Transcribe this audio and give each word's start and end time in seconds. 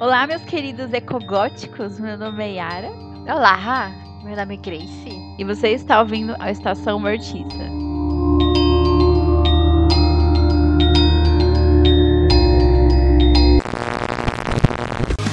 Olá, 0.00 0.26
meus 0.26 0.42
queridos 0.42 0.92
ecogóticos. 0.92 2.00
Meu 2.00 2.18
nome 2.18 2.42
é 2.44 2.52
Yara. 2.54 2.90
Olá, 3.28 3.92
meu 4.24 4.36
nome 4.36 4.54
é 4.54 4.56
Grace. 4.56 5.34
E 5.38 5.44
você 5.44 5.68
está 5.68 6.00
ouvindo 6.00 6.34
a 6.40 6.50
Estação 6.50 6.98
Mortiça. 6.98 7.64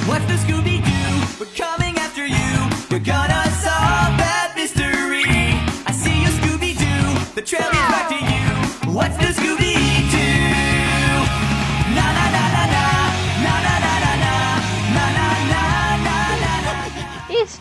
What's 0.08 0.26
the 0.28 0.38
Scooby 0.38 0.80
Doo? 0.82 1.40
We're 1.40 1.50
coming 1.58 1.98
after 1.98 2.26
you. 2.28 2.70
We're 2.92 3.04
gonna 3.04 3.44
solve 3.64 4.16
that 4.20 4.54
mystery. 4.56 5.24
I 5.88 5.92
see 5.92 6.22
you, 6.22 6.30
Scooby 6.30 6.76
Doo. 6.78 7.34
The 7.34 7.42
trail 7.42 7.68
leads 7.68 7.90
back 7.90 8.10
to 8.10 8.16
you. 8.16 8.94
What's 8.94 9.18
the 9.18 9.34
Scooby 9.34 9.61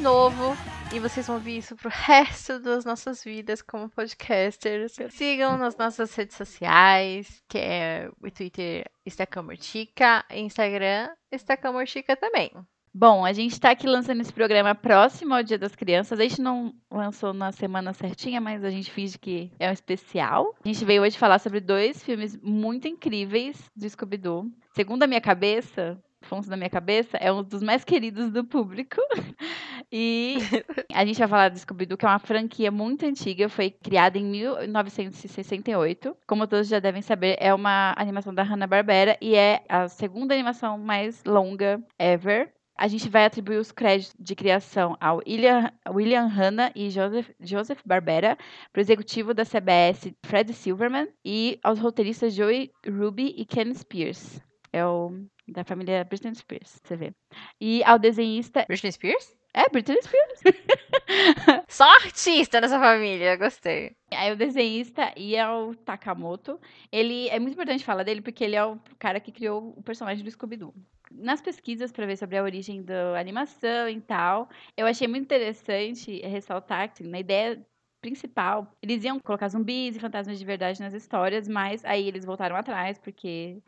novo. 0.00 0.56
E 0.92 0.98
vocês 0.98 1.26
vão 1.26 1.36
ouvir 1.36 1.58
isso 1.58 1.76
pro 1.76 1.90
resto 1.92 2.58
das 2.58 2.84
nossas 2.84 3.22
vidas 3.22 3.60
como 3.62 3.88
podcasters. 3.88 4.96
Sigam 5.10 5.56
nas 5.58 5.76
nossas 5.76 6.14
redes 6.14 6.36
sociais, 6.36 7.42
que 7.48 7.58
é 7.58 8.10
o 8.20 8.30
Twitter 8.30 8.90
Estacamortica, 9.04 10.24
Instagram 10.30 11.10
Estacamortica 11.30 12.16
também. 12.16 12.50
Bom, 12.92 13.24
a 13.24 13.32
gente 13.32 13.52
está 13.52 13.70
aqui 13.70 13.86
lançando 13.86 14.20
esse 14.20 14.32
programa 14.32 14.74
próximo 14.74 15.34
ao 15.34 15.44
Dia 15.44 15.58
das 15.58 15.76
Crianças. 15.76 16.18
A 16.18 16.22
gente 16.24 16.42
não 16.42 16.74
lançou 16.90 17.32
na 17.32 17.52
semana 17.52 17.92
certinha, 17.92 18.40
mas 18.40 18.64
a 18.64 18.70
gente 18.70 18.90
finge 18.90 19.16
que 19.16 19.52
é 19.60 19.68
um 19.68 19.72
especial. 19.72 20.56
A 20.64 20.66
gente 20.66 20.84
veio 20.84 21.02
hoje 21.02 21.16
falar 21.16 21.38
sobre 21.38 21.60
dois 21.60 22.02
filmes 22.02 22.36
muito 22.42 22.88
incríveis 22.88 23.70
do 23.76 23.88
Scooby-Doo. 23.88 24.50
Segundo 24.74 25.04
a 25.04 25.06
minha 25.06 25.20
cabeça, 25.20 26.02
Afonso 26.22 26.48
da 26.48 26.56
minha 26.56 26.70
cabeça, 26.70 27.16
é 27.16 27.32
um 27.32 27.42
dos 27.42 27.62
mais 27.62 27.84
queridos 27.84 28.30
do 28.30 28.44
público. 28.44 29.00
E 29.92 30.36
a 30.94 31.04
gente 31.04 31.18
vai 31.18 31.26
falar 31.26 31.48
do 31.48 31.58
Scooby-Doo, 31.58 31.98
que 31.98 32.06
é 32.06 32.08
uma 32.08 32.20
franquia 32.20 32.70
muito 32.70 33.04
antiga, 33.04 33.48
foi 33.48 33.70
criada 33.70 34.18
em 34.18 34.24
1968. 34.24 36.16
Como 36.28 36.46
todos 36.46 36.68
já 36.68 36.78
devem 36.78 37.02
saber, 37.02 37.36
é 37.40 37.52
uma 37.52 37.92
animação 37.96 38.32
da 38.32 38.44
Hanna-Barbera 38.44 39.18
e 39.20 39.34
é 39.34 39.64
a 39.68 39.88
segunda 39.88 40.32
animação 40.32 40.78
mais 40.78 41.24
longa 41.24 41.82
ever. 41.98 42.52
A 42.76 42.88
gente 42.88 43.10
vai 43.10 43.26
atribuir 43.26 43.58
os 43.58 43.72
créditos 43.72 44.14
de 44.18 44.34
criação 44.34 44.96
ao 45.00 45.18
William, 45.18 45.70
William 45.88 46.26
Hanna 46.26 46.72
e 46.74 46.88
Joseph, 46.88 47.28
Joseph 47.38 47.80
Barbera, 47.84 48.38
para 48.72 48.80
o 48.80 48.82
executivo 48.82 49.34
da 49.34 49.44
CBS, 49.44 50.14
Fred 50.24 50.52
Silverman, 50.54 51.08
e 51.22 51.58
aos 51.62 51.78
roteiristas 51.78 52.32
Joey 52.32 52.70
Ruby 52.88 53.34
e 53.36 53.44
Ken 53.44 53.74
Spears. 53.74 54.40
É 54.72 54.86
o 54.86 55.12
da 55.50 55.64
família 55.64 56.04
Britney 56.04 56.34
Spears, 56.34 56.80
você 56.82 56.96
vê. 56.96 57.12
E 57.60 57.82
ao 57.84 57.98
desenhista. 57.98 58.64
Britney 58.66 58.92
Spears? 58.92 59.36
É, 59.52 59.68
Britney 59.68 60.00
Spears. 60.02 60.40
Só 61.68 61.84
artista 61.84 62.60
nessa 62.60 62.78
família, 62.78 63.36
gostei. 63.36 63.96
Aí 64.12 64.32
o 64.32 64.36
desenhista 64.36 65.12
Iao 65.18 65.74
Takamoto, 65.74 66.60
ele 66.92 67.28
é 67.28 67.38
muito 67.38 67.54
importante 67.54 67.84
falar 67.84 68.04
dele 68.04 68.22
porque 68.22 68.44
ele 68.44 68.56
é 68.56 68.64
o 68.64 68.78
cara 68.98 69.18
que 69.18 69.32
criou 69.32 69.74
o 69.76 69.82
personagem 69.82 70.24
do 70.24 70.30
Scooby-Doo. 70.30 70.74
Nas 71.10 71.40
pesquisas 71.40 71.90
para 71.90 72.06
ver 72.06 72.16
sobre 72.16 72.36
a 72.36 72.42
origem 72.42 72.82
da 72.82 73.18
animação 73.18 73.88
e 73.88 74.00
tal, 74.00 74.48
eu 74.76 74.86
achei 74.86 75.08
muito 75.08 75.24
interessante 75.24 76.20
ressaltar 76.20 76.94
que 76.94 77.02
na 77.02 77.18
ideia 77.18 77.60
principal, 78.00 78.72
eles 78.82 79.04
iam 79.04 79.20
colocar 79.20 79.48
zumbis 79.48 79.96
e 79.96 80.00
fantasmas 80.00 80.38
de 80.38 80.44
verdade 80.44 80.80
nas 80.80 80.94
histórias, 80.94 81.46
mas 81.46 81.84
aí 81.84 82.08
eles 82.08 82.24
voltaram 82.24 82.56
atrás 82.56 82.98
porque 82.98 83.58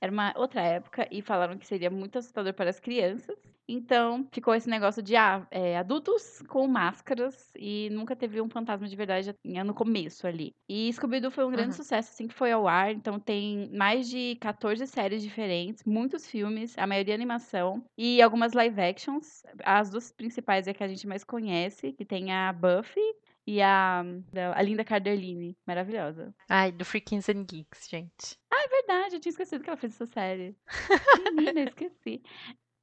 era 0.00 0.10
uma 0.12 0.32
outra 0.36 0.60
época 0.62 1.06
e 1.10 1.20
falaram 1.22 1.58
que 1.58 1.66
seria 1.66 1.90
muito 1.90 2.18
assustador 2.18 2.54
para 2.54 2.70
as 2.70 2.80
crianças. 2.80 3.36
Então, 3.68 4.26
ficou 4.32 4.52
esse 4.54 4.68
negócio 4.68 5.00
de 5.02 5.14
ah, 5.14 5.46
é, 5.50 5.78
adultos 5.78 6.42
com 6.48 6.66
máscaras 6.66 7.52
e 7.56 7.88
nunca 7.92 8.16
teve 8.16 8.40
um 8.40 8.48
fantasma 8.48 8.88
de 8.88 8.96
verdade 8.96 9.32
no 9.64 9.74
começo 9.74 10.26
ali. 10.26 10.50
E 10.68 10.92
Scooby-Doo 10.92 11.30
foi 11.30 11.44
um 11.44 11.50
grande 11.52 11.74
Uhum. 11.74 11.76
sucesso 11.76 12.10
assim 12.12 12.26
que 12.26 12.34
foi 12.34 12.50
ao 12.50 12.66
ar. 12.66 12.90
Então, 12.92 13.20
tem 13.20 13.70
mais 13.72 14.08
de 14.08 14.36
14 14.40 14.86
séries 14.88 15.22
diferentes, 15.22 15.84
muitos 15.84 16.26
filmes, 16.28 16.76
a 16.76 16.86
maioria 16.86 17.14
animação 17.14 17.84
e 17.96 18.20
algumas 18.20 18.52
live 18.54 18.80
actions. 18.80 19.42
As 19.64 19.90
duas 19.90 20.10
principais 20.10 20.66
é 20.66 20.74
que 20.74 20.82
a 20.82 20.88
gente 20.88 21.06
mais 21.06 21.22
conhece, 21.22 21.92
que 21.92 22.04
tem 22.04 22.32
a 22.32 22.52
Buffy 22.52 23.00
e 23.50 23.60
a, 23.60 24.04
a 24.54 24.62
Linda 24.62 24.84
Cardellini, 24.84 25.58
maravilhosa. 25.66 26.32
Ai, 26.48 26.70
do 26.70 26.84
Freakins 26.84 27.28
and 27.28 27.44
Geeks, 27.44 27.88
gente. 27.88 28.38
É 28.52 28.68
verdade, 28.68 29.16
eu 29.16 29.20
tinha 29.20 29.30
esquecido 29.30 29.64
que 29.64 29.68
ela 29.68 29.76
fez 29.76 29.94
essa 29.94 30.06
série. 30.06 30.56
Menina, 31.34 31.62
eu 31.62 31.66
esqueci. 31.66 32.22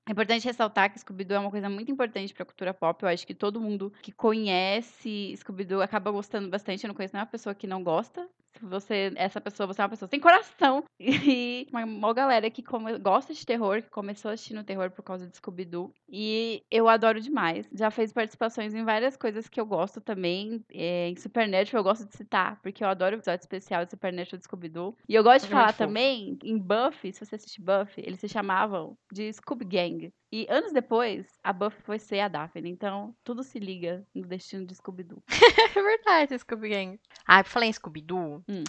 É 0.07 0.11
importante 0.11 0.45
ressaltar 0.45 0.91
que 0.91 0.99
Scooby-Doo 0.99 1.35
é 1.35 1.39
uma 1.39 1.51
coisa 1.51 1.69
muito 1.69 1.91
importante 1.91 2.33
para 2.33 2.43
a 2.43 2.45
cultura 2.45 2.73
pop. 2.73 3.03
Eu 3.03 3.09
acho 3.09 3.27
que 3.27 3.33
todo 3.33 3.59
mundo 3.61 3.91
que 4.01 4.11
conhece 4.11 5.35
Scooby-Doo 5.37 5.81
acaba 5.81 6.11
gostando 6.11 6.49
bastante. 6.49 6.83
Eu 6.83 6.87
não 6.89 6.95
conheço 6.95 7.13
nenhuma 7.13 7.29
pessoa 7.29 7.53
que 7.55 7.67
não 7.67 7.83
gosta. 7.83 8.27
Se 8.57 8.65
você, 8.65 9.13
essa 9.17 9.39
pessoa, 9.39 9.67
você 9.67 9.81
é 9.81 9.83
uma 9.83 9.89
pessoa 9.89 10.09
sem 10.09 10.19
coração. 10.19 10.83
E 10.99 11.67
uma, 11.71 11.83
uma 11.85 12.13
galera 12.13 12.49
que 12.49 12.63
come- 12.63 12.97
gosta 12.97 13.31
de 13.33 13.45
terror, 13.45 13.81
que 13.83 13.89
começou 13.89 14.31
assistindo 14.31 14.63
terror 14.63 14.89
por 14.89 15.03
causa 15.03 15.27
de 15.27 15.35
Scooby-Doo. 15.37 15.93
E 16.09 16.63
eu 16.71 16.87
adoro 16.89 17.21
demais. 17.21 17.67
Já 17.71 17.91
fez 17.91 18.11
participações 18.11 18.73
em 18.73 18.83
várias 18.83 19.15
coisas 19.15 19.47
que 19.47 19.59
eu 19.61 19.65
gosto 19.65 20.01
também. 20.01 20.63
É, 20.73 21.07
em 21.09 21.15
Supernatural 21.15 21.79
eu 21.81 21.83
gosto 21.83 22.07
de 22.07 22.15
citar, 22.15 22.59
porque 22.63 22.83
eu 22.83 22.87
adoro 22.87 23.15
o 23.15 23.19
episódio 23.19 23.41
especial 23.43 23.85
de 23.85 23.91
Supernatural 23.91 24.37
de 24.39 24.43
Scooby-Doo. 24.45 24.95
E 25.07 25.13
eu 25.13 25.23
gosto 25.23 25.45
de 25.47 25.51
É 25.53 25.55
muito 25.55 25.65
falar 25.65 25.73
também, 25.73 26.37
em 26.43 26.57
Buffy, 26.57 27.13
se 27.13 27.23
você 27.25 27.35
assiste 27.35 27.61
Buffy, 27.61 28.03
eles 28.05 28.19
se 28.19 28.27
chamavam 28.27 28.97
de 29.11 29.31
Scooby 29.33 29.65
Gang. 29.65 29.96
E 30.31 30.45
anos 30.49 30.73
depois, 30.73 31.25
a 31.43 31.53
Buffy 31.53 31.81
foi 31.81 31.99
ser 31.99 32.19
a 32.19 32.27
Daphne. 32.27 32.69
Então, 32.69 33.15
tudo 33.23 33.43
se 33.43 33.59
liga 33.59 34.05
no 34.13 34.25
destino 34.25 34.65
de 34.65 34.75
Scooby-Doo. 34.75 35.23
É 35.77 35.81
verdade, 35.81 36.37
Scooby 36.39 36.69
Gang. 36.69 36.99
Ah, 37.25 37.43
pra 37.43 37.51
falar 37.51 37.65
em 37.65 37.73
Scooby-Doo, 37.73 38.43
Hum. 38.47 38.63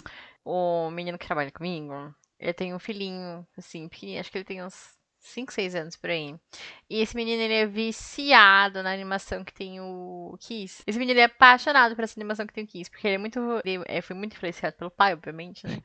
o 0.45 0.89
menino 0.91 1.17
que 1.17 1.25
trabalha 1.25 1.51
comigo, 1.51 1.93
ele 2.39 2.53
tem 2.53 2.73
um 2.73 2.79
filhinho, 2.79 3.45
assim, 3.57 3.87
pequenininho, 3.89 4.21
acho 4.21 4.31
que 4.31 4.37
ele 4.37 4.45
tem 4.45 4.63
uns 4.63 4.97
5, 5.19 5.51
6 5.51 5.75
anos 5.75 5.95
por 5.97 6.09
aí. 6.09 6.35
E 6.89 7.01
esse 7.01 7.15
menino, 7.15 7.41
ele 7.41 7.53
é 7.53 7.65
viciado 7.65 8.81
na 8.81 8.93
animação 8.93 9.43
que 9.43 9.53
tem 9.53 9.79
o 9.81 10.37
Kiss. 10.39 10.81
Esse 10.87 10.97
menino, 10.99 11.19
é 11.19 11.23
apaixonado 11.25 11.95
por 11.95 12.03
essa 12.03 12.17
animação 12.19 12.47
que 12.47 12.53
tem 12.53 12.63
o 12.63 12.67
Kiss, 12.67 12.89
porque 12.89 13.07
ele 13.07 13.15
é 13.15 13.17
muito, 13.17 13.39
ele 13.65 13.83
é, 13.87 14.01
foi 14.01 14.15
muito 14.15 14.33
influenciado 14.35 14.75
pelo 14.77 14.91
pai, 14.91 15.13
obviamente, 15.13 15.65
né? 15.67 15.77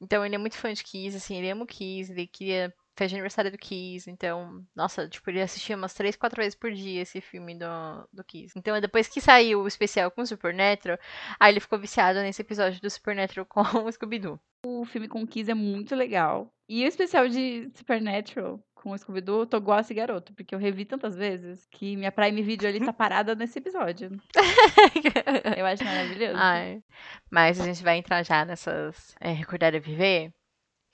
Então, 0.00 0.24
ele 0.26 0.34
é 0.34 0.38
muito 0.38 0.56
fã 0.58 0.70
de 0.72 0.84
Kiss, 0.84 1.16
assim, 1.16 1.36
ele 1.38 1.48
ama 1.50 1.64
o 1.64 1.66
Kiss, 1.66 2.12
ele 2.12 2.26
queria 2.26 2.74
fez 2.96 3.12
aniversário 3.12 3.50
do 3.50 3.58
Kiss, 3.58 4.10
então, 4.10 4.64
nossa, 4.74 5.08
tipo, 5.08 5.28
ele 5.30 5.42
assistia 5.42 5.76
umas 5.76 5.94
3, 5.94 6.16
4 6.16 6.40
vezes 6.40 6.54
por 6.54 6.72
dia 6.72 7.02
esse 7.02 7.20
filme 7.20 7.54
do, 7.54 8.08
do 8.12 8.24
Kiss. 8.24 8.52
Então, 8.56 8.80
depois 8.80 9.08
que 9.08 9.20
saiu 9.20 9.62
o 9.62 9.68
especial 9.68 10.10
com 10.10 10.22
o 10.22 10.26
Supernatural, 10.26 10.98
aí 11.38 11.52
ele 11.52 11.60
ficou 11.60 11.78
viciado 11.78 12.20
nesse 12.20 12.42
episódio 12.42 12.80
do 12.80 12.88
Supernatural 12.90 13.46
com 13.46 13.60
o 13.60 13.90
Scooby-Doo. 13.90 14.40
O 14.66 14.84
filme 14.84 15.08
com 15.08 15.22
o 15.22 15.26
Kiss 15.26 15.50
é 15.50 15.54
muito 15.54 15.94
legal. 15.94 16.52
E 16.68 16.84
o 16.84 16.88
especial 16.88 17.28
de 17.28 17.70
Supernatural 17.74 18.62
com 18.74 18.90
o 18.90 18.98
Scooby-Doo, 18.98 19.40
eu 19.40 19.46
tô 19.46 19.56
igual 19.56 19.78
a 19.78 19.80
esse 19.80 19.94
garoto, 19.94 20.34
porque 20.34 20.54
eu 20.54 20.58
revi 20.58 20.84
tantas 20.84 21.16
vezes 21.16 21.66
que 21.70 21.96
minha 21.96 22.12
Prime 22.12 22.42
Video 22.42 22.68
ali 22.68 22.84
tá 22.84 22.92
parada 22.92 23.34
nesse 23.34 23.58
episódio. 23.58 24.10
Eu 25.56 25.64
acho 25.64 25.82
maravilhoso. 25.82 26.36
Ai. 26.36 26.82
Mas 27.30 27.58
a 27.58 27.64
gente 27.64 27.82
vai 27.82 27.96
entrar 27.96 28.22
já 28.22 28.44
nessas 28.44 29.14
é, 29.20 29.32
Recordar 29.32 29.74
e 29.74 29.80
Viver, 29.80 30.32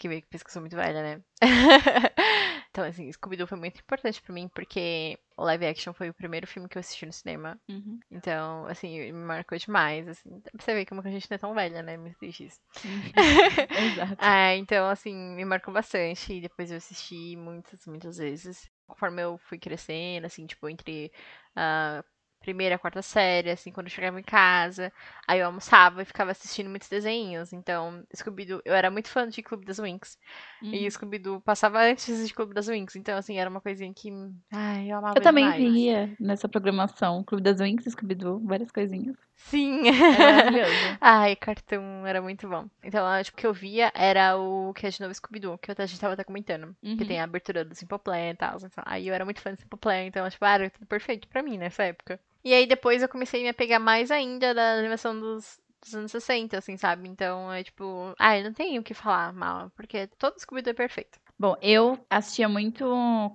que 0.00 0.08
meio 0.08 0.22
que 0.22 0.28
pensa 0.28 0.42
que 0.42 0.48
eu 0.48 0.52
sou 0.54 0.62
muito 0.62 0.74
velha, 0.74 1.02
né? 1.02 1.22
então, 2.70 2.84
assim, 2.84 3.12
Scooby-Doo 3.12 3.46
foi 3.46 3.58
muito 3.58 3.78
importante 3.78 4.22
pra 4.22 4.32
mim, 4.32 4.48
porque 4.48 5.18
o 5.36 5.44
live 5.44 5.66
action 5.66 5.92
foi 5.92 6.08
o 6.08 6.14
primeiro 6.14 6.46
filme 6.46 6.70
que 6.70 6.78
eu 6.78 6.80
assisti 6.80 7.04
no 7.04 7.12
cinema. 7.12 7.60
Uhum. 7.68 8.00
Então, 8.10 8.66
assim, 8.66 8.98
me 8.98 9.12
marcou 9.12 9.58
demais, 9.58 10.08
assim. 10.08 10.42
Você 10.58 10.72
ver 10.72 10.86
como 10.86 11.02
a 11.04 11.10
gente 11.10 11.30
não 11.30 11.34
é 11.34 11.38
tão 11.38 11.54
velha, 11.54 11.82
né? 11.82 11.98
Me 11.98 12.16
diz 12.18 12.40
isso. 12.40 12.60
Exato. 13.92 14.16
Ah, 14.18 14.54
então, 14.56 14.88
assim, 14.88 15.14
me 15.14 15.44
marcou 15.44 15.72
bastante. 15.72 16.32
E 16.32 16.40
depois 16.40 16.70
eu 16.70 16.78
assisti 16.78 17.36
muitas, 17.36 17.86
muitas 17.86 18.16
vezes. 18.16 18.70
Conforme 18.86 19.20
eu 19.22 19.36
fui 19.36 19.58
crescendo, 19.58 20.24
assim, 20.24 20.46
tipo, 20.46 20.66
entre 20.66 21.12
a 21.54 22.02
primeira 22.40 22.74
e 22.74 22.78
quarta 22.78 23.02
série, 23.02 23.50
assim, 23.50 23.70
quando 23.70 23.86
eu 23.86 23.92
chegava 23.92 24.18
em 24.18 24.22
casa. 24.22 24.92
Aí 25.28 25.38
eu 25.40 25.46
almoçava 25.46 26.02
e 26.02 26.04
ficava 26.04 26.30
assistindo 26.32 26.68
muitos 26.70 26.88
desenhos. 26.88 27.52
Então, 27.52 28.02
Scooby-Doo, 28.16 28.60
eu 28.64 28.74
era 28.74 28.90
muito 28.90 29.08
fã 29.08 29.28
de 29.28 29.42
Clube 29.42 29.64
das 29.66 29.78
Winx. 29.78 30.18
E 30.62 30.84
Uhum. 30.84 30.90
Scooby-Doo 30.90 31.40
passava 31.40 31.80
antes 31.82 32.26
de 32.26 32.34
Clube 32.34 32.54
das 32.54 32.66
Winx. 32.68 32.96
Então, 32.96 33.16
assim, 33.16 33.38
era 33.38 33.48
uma 33.50 33.60
coisinha 33.60 33.92
que. 33.94 34.10
Ai, 34.52 34.90
eu 34.90 34.98
amava 34.98 35.18
Eu 35.18 35.22
também 35.22 35.44
demais. 35.50 35.72
via 35.72 36.16
nessa 36.18 36.48
programação 36.48 37.22
Clube 37.24 37.42
das 37.44 37.58
Winx, 37.60 37.84
Scooby-Doo, 37.84 38.40
várias 38.46 38.70
coisinhas. 38.70 39.16
Sim. 39.36 39.88
Era 39.88 40.32
maravilhoso. 40.36 40.72
Ai, 41.00 41.34
cartão 41.36 42.06
era 42.06 42.20
muito 42.20 42.46
bom. 42.48 42.66
Então, 42.82 43.06
acho 43.06 43.30
que 43.32 43.38
o 43.38 43.40
que 43.40 43.46
eu 43.46 43.54
via 43.54 43.90
era 43.94 44.36
o 44.36 44.72
que 44.74 44.86
é 44.86 44.90
de 44.90 45.00
novo 45.00 45.14
Scooby-Doo, 45.14 45.58
que 45.58 45.70
a 45.70 45.86
gente 45.86 46.00
tava 46.00 46.12
até 46.14 46.24
comentando. 46.24 46.76
Que 46.82 46.88
Uhum. 46.90 46.96
tem 47.08 47.20
a 47.20 47.24
abertura 47.24 47.64
do 47.64 47.74
Simple 47.74 47.98
Plan 47.98 48.30
e 48.30 48.34
tal. 48.36 48.56
Então, 48.58 48.84
aí 48.86 49.08
eu 49.08 49.14
era 49.14 49.24
muito 49.24 49.40
fã 49.40 49.52
do 49.52 49.60
Simple 49.60 49.78
Plan, 49.78 50.04
então, 50.04 50.28
tipo, 50.28 50.44
ah, 50.44 50.54
era 50.54 50.70
tudo 50.70 50.86
perfeito 50.86 51.26
pra 51.28 51.42
mim 51.42 51.56
nessa 51.58 51.84
época. 51.84 52.20
E 52.44 52.54
aí 52.54 52.66
depois 52.66 53.02
eu 53.02 53.08
comecei 53.08 53.40
a 53.40 53.42
me 53.44 53.48
apegar 53.50 53.80
mais 53.80 54.10
ainda 54.10 54.54
da 54.54 54.74
animação 54.78 55.18
dos, 55.18 55.58
dos 55.82 55.94
anos 55.94 56.10
60, 56.12 56.56
assim, 56.58 56.76
sabe? 56.76 57.08
Então 57.08 57.52
é 57.52 57.62
tipo, 57.62 58.14
ah, 58.18 58.38
eu 58.38 58.44
não 58.44 58.52
tenho 58.52 58.80
o 58.80 58.84
que 58.84 58.94
falar 58.94 59.32
mal, 59.32 59.70
porque 59.76 60.06
todo 60.18 60.38
Scooby-Doo 60.38 60.70
é 60.70 60.74
perfeito. 60.74 61.18
Bom, 61.38 61.56
eu 61.62 61.98
assistia 62.10 62.46
muito 62.50 62.84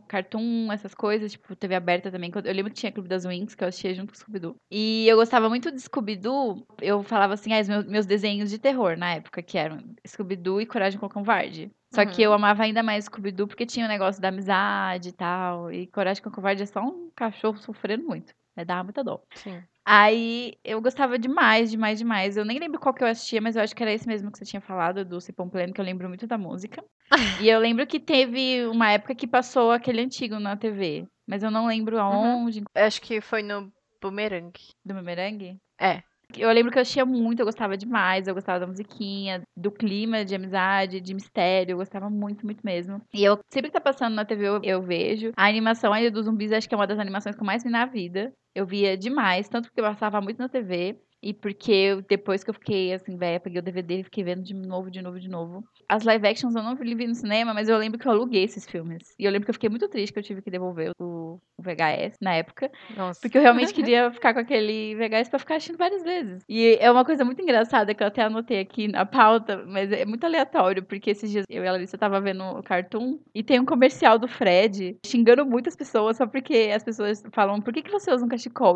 cartoon, 0.07 0.71
essas 0.71 0.93
coisas, 0.93 1.31
tipo, 1.31 1.55
TV 1.55 1.73
aberta 1.73 2.11
também. 2.11 2.31
Eu 2.35 2.53
lembro 2.53 2.71
que 2.71 2.79
tinha 2.79 2.91
Clube 2.91 3.09
das 3.09 3.25
Wings, 3.25 3.55
que 3.55 3.63
eu 3.63 3.67
assistia 3.67 3.95
junto 3.95 4.09
com 4.13 4.15
o 4.15 4.19
Scooby-Doo. 4.19 4.55
E 4.69 5.07
eu 5.07 5.17
gostava 5.17 5.49
muito 5.49 5.71
de 5.71 5.81
Scooby-Doo. 5.81 6.67
Eu 6.83 7.01
falava 7.01 7.33
assim, 7.33 7.51
ah, 7.51 7.59
os 7.61 7.67
meus, 7.67 7.85
meus 7.85 8.05
desenhos 8.05 8.51
de 8.51 8.59
terror 8.59 8.95
na 8.95 9.15
época, 9.15 9.41
que 9.41 9.57
eram 9.57 9.79
Scooby-Doo 10.07 10.61
e 10.61 10.67
Coragem 10.67 10.99
com 10.99 11.07
o 11.07 11.09
Covarde. 11.09 11.71
Só 11.95 12.05
que 12.05 12.21
Uhum. 12.21 12.25
eu 12.25 12.33
amava 12.33 12.61
ainda 12.61 12.83
mais 12.83 13.05
Scooby-Doo 13.05 13.47
porque 13.47 13.65
tinha 13.65 13.87
o 13.87 13.89
negócio 13.89 14.21
da 14.21 14.27
amizade 14.27 15.09
e 15.09 15.13
tal. 15.13 15.71
E 15.71 15.87
Coragem 15.87 16.21
com 16.21 16.29
o 16.29 16.31
Covarde 16.31 16.61
é 16.61 16.65
só 16.67 16.81
um 16.81 17.09
cachorro 17.15 17.57
sofrendo 17.57 18.05
muito. 18.05 18.35
É 18.55 18.63
dar 18.63 18.83
muita 18.83 19.03
dó. 19.03 19.21
Sim. 19.33 19.61
Aí 19.85 20.53
eu 20.63 20.81
gostava 20.81 21.19
demais, 21.19 21.69
demais, 21.69 21.99
demais. 21.99 22.37
Eu 22.37 22.43
nem 22.43 22.57
lembro 22.57 22.79
qual 22.79 22.93
que 22.93 23.03
eu 23.03 23.07
assistia, 23.07 23.39
mas 23.39 23.55
eu 23.55 23.61
acho 23.61 23.75
que 23.75 23.83
era 23.83 23.93
esse 23.93 24.07
mesmo 24.07 24.31
que 24.31 24.39
você 24.39 24.45
tinha 24.45 24.61
falado, 24.61 25.05
do 25.05 25.21
Cipom 25.21 25.47
Pleno, 25.47 25.73
que 25.73 25.79
eu 25.79 25.85
lembro 25.85 26.07
muito 26.07 26.25
da 26.25 26.37
música. 26.37 26.83
e 27.39 27.47
eu 27.47 27.59
lembro 27.59 27.85
que 27.85 27.99
teve 27.99 28.65
uma 28.65 28.91
época 28.91 29.13
que 29.13 29.27
passou 29.27 29.71
aquele 29.71 30.01
antigo 30.01 30.39
na 30.39 30.57
TV. 30.57 31.05
Mas 31.27 31.43
eu 31.43 31.51
não 31.51 31.67
lembro 31.67 31.99
aonde, 31.99 32.63
Eu 32.75 32.83
acho 32.83 33.01
que 33.01 33.21
foi 33.21 33.43
no 33.43 33.71
Boomerang. 34.01 34.51
do 34.83 34.93
Bumerangue. 34.93 35.57
É. 35.79 36.01
Eu 36.35 36.51
lembro 36.51 36.71
que 36.71 36.77
eu 36.77 36.81
assistia 36.81 37.05
muito, 37.05 37.39
eu 37.39 37.45
gostava 37.45 37.77
demais, 37.77 38.27
eu 38.27 38.33
gostava 38.33 38.59
da 38.59 38.67
musiquinha, 38.67 39.43
do 39.55 39.71
clima 39.71 40.25
de 40.25 40.33
amizade, 40.33 40.99
de 40.99 41.13
mistério, 41.13 41.73
eu 41.73 41.77
gostava 41.77 42.09
muito, 42.09 42.45
muito 42.45 42.65
mesmo. 42.65 42.99
E 43.13 43.23
eu 43.23 43.39
sempre 43.51 43.69
que 43.69 43.77
tá 43.77 43.81
passando 43.81 44.15
na 44.15 44.25
TV 44.25 44.47
eu, 44.47 44.59
eu 44.63 44.81
vejo. 44.81 45.31
A 45.37 45.47
animação 45.47 45.93
ainda 45.93 46.09
dos 46.09 46.25
zumbis 46.25 46.51
acho 46.51 46.67
que 46.67 46.73
é 46.73 46.77
uma 46.77 46.87
das 46.87 46.99
animações 46.99 47.35
que 47.35 47.41
eu 47.41 47.45
mais 47.45 47.63
vi 47.63 47.69
na 47.69 47.85
vida. 47.85 48.33
Eu 48.55 48.65
via 48.65 48.97
demais, 48.97 49.47
tanto 49.49 49.65
porque 49.67 49.81
eu 49.81 49.85
passava 49.85 50.21
muito 50.21 50.37
na 50.39 50.49
TV. 50.49 50.97
E 51.23 51.33
porque 51.33 51.71
eu- 51.71 52.01
depois 52.03 52.43
que 52.43 52.51
eu 52.51 52.53
fiquei 52.53 52.93
assim, 52.93 53.17
velha, 53.17 53.39
peguei 53.39 53.59
o 53.59 53.63
DVD 53.63 53.99
e 53.99 54.03
fiquei 54.03 54.23
vendo 54.23 54.43
de 54.43 54.53
novo, 54.53 54.91
de 54.91 55.01
novo, 55.01 55.19
de 55.19 55.27
novo. 55.27 55.63
As 55.89 56.03
live 56.03 56.27
actions 56.27 56.53
eu 56.55 56.61
não 56.61 56.75
vi 56.75 57.07
no 57.07 57.15
cinema, 57.15 57.51
mas 57.51 57.67
eu 57.67 57.77
lembro 57.79 57.97
que 57.97 58.07
eu 58.07 58.11
aluguei 58.11 58.43
esses 58.43 58.63
filmes. 58.69 59.15
E 59.17 59.25
eu 59.25 59.31
lembro 59.31 59.45
que 59.45 59.49
eu 59.49 59.53
fiquei 59.55 59.69
muito 59.69 59.87
triste 59.89 60.13
que 60.13 60.19
eu 60.19 60.23
tive 60.23 60.41
que 60.43 60.51
devolver 60.51 60.91
o 60.99 61.39
o 61.57 61.63
VHS 61.63 62.17
na 62.21 62.33
época. 62.35 62.69
Nossa. 62.97 63.21
Porque 63.21 63.37
eu 63.37 63.41
realmente 63.41 63.73
queria 63.73 64.11
ficar 64.11 64.33
com 64.33 64.41
aquele 64.41 64.93
VHS 64.95 65.29
pra 65.29 65.39
ficar 65.39 65.55
assistindo 65.55 65.77
várias 65.77 66.03
vezes. 66.03 66.43
E 66.49 66.77
é 66.81 66.91
uma 66.91 67.05
coisa 67.05 67.23
muito 67.23 67.41
engraçada 67.41 67.93
que 67.93 68.03
eu 68.03 68.07
até 68.07 68.23
anotei 68.23 68.59
aqui 68.59 68.89
na 68.89 69.05
pauta, 69.05 69.63
mas 69.65 69.89
é 69.91 70.03
muito 70.05 70.25
aleatório, 70.25 70.83
porque 70.83 71.11
esses 71.11 71.31
dias 71.31 71.45
eu 71.49 71.63
e 71.63 71.67
a 71.67 71.71
Larissa 71.71 71.97
tava 71.97 72.19
vendo 72.19 72.43
o 72.43 72.61
Cartoon 72.61 73.17
e 73.33 73.41
tem 73.41 73.57
um 73.59 73.65
comercial 73.65 74.19
do 74.19 74.27
Fred 74.27 74.97
xingando 75.05 75.45
muitas 75.45 75.77
pessoas 75.77 76.17
só 76.17 76.27
porque 76.27 76.71
as 76.75 76.83
pessoas 76.83 77.23
falam, 77.31 77.61
por 77.61 77.73
que, 77.73 77.81
que 77.81 77.91
você 77.91 78.11
usa 78.13 78.25
um 78.25 78.29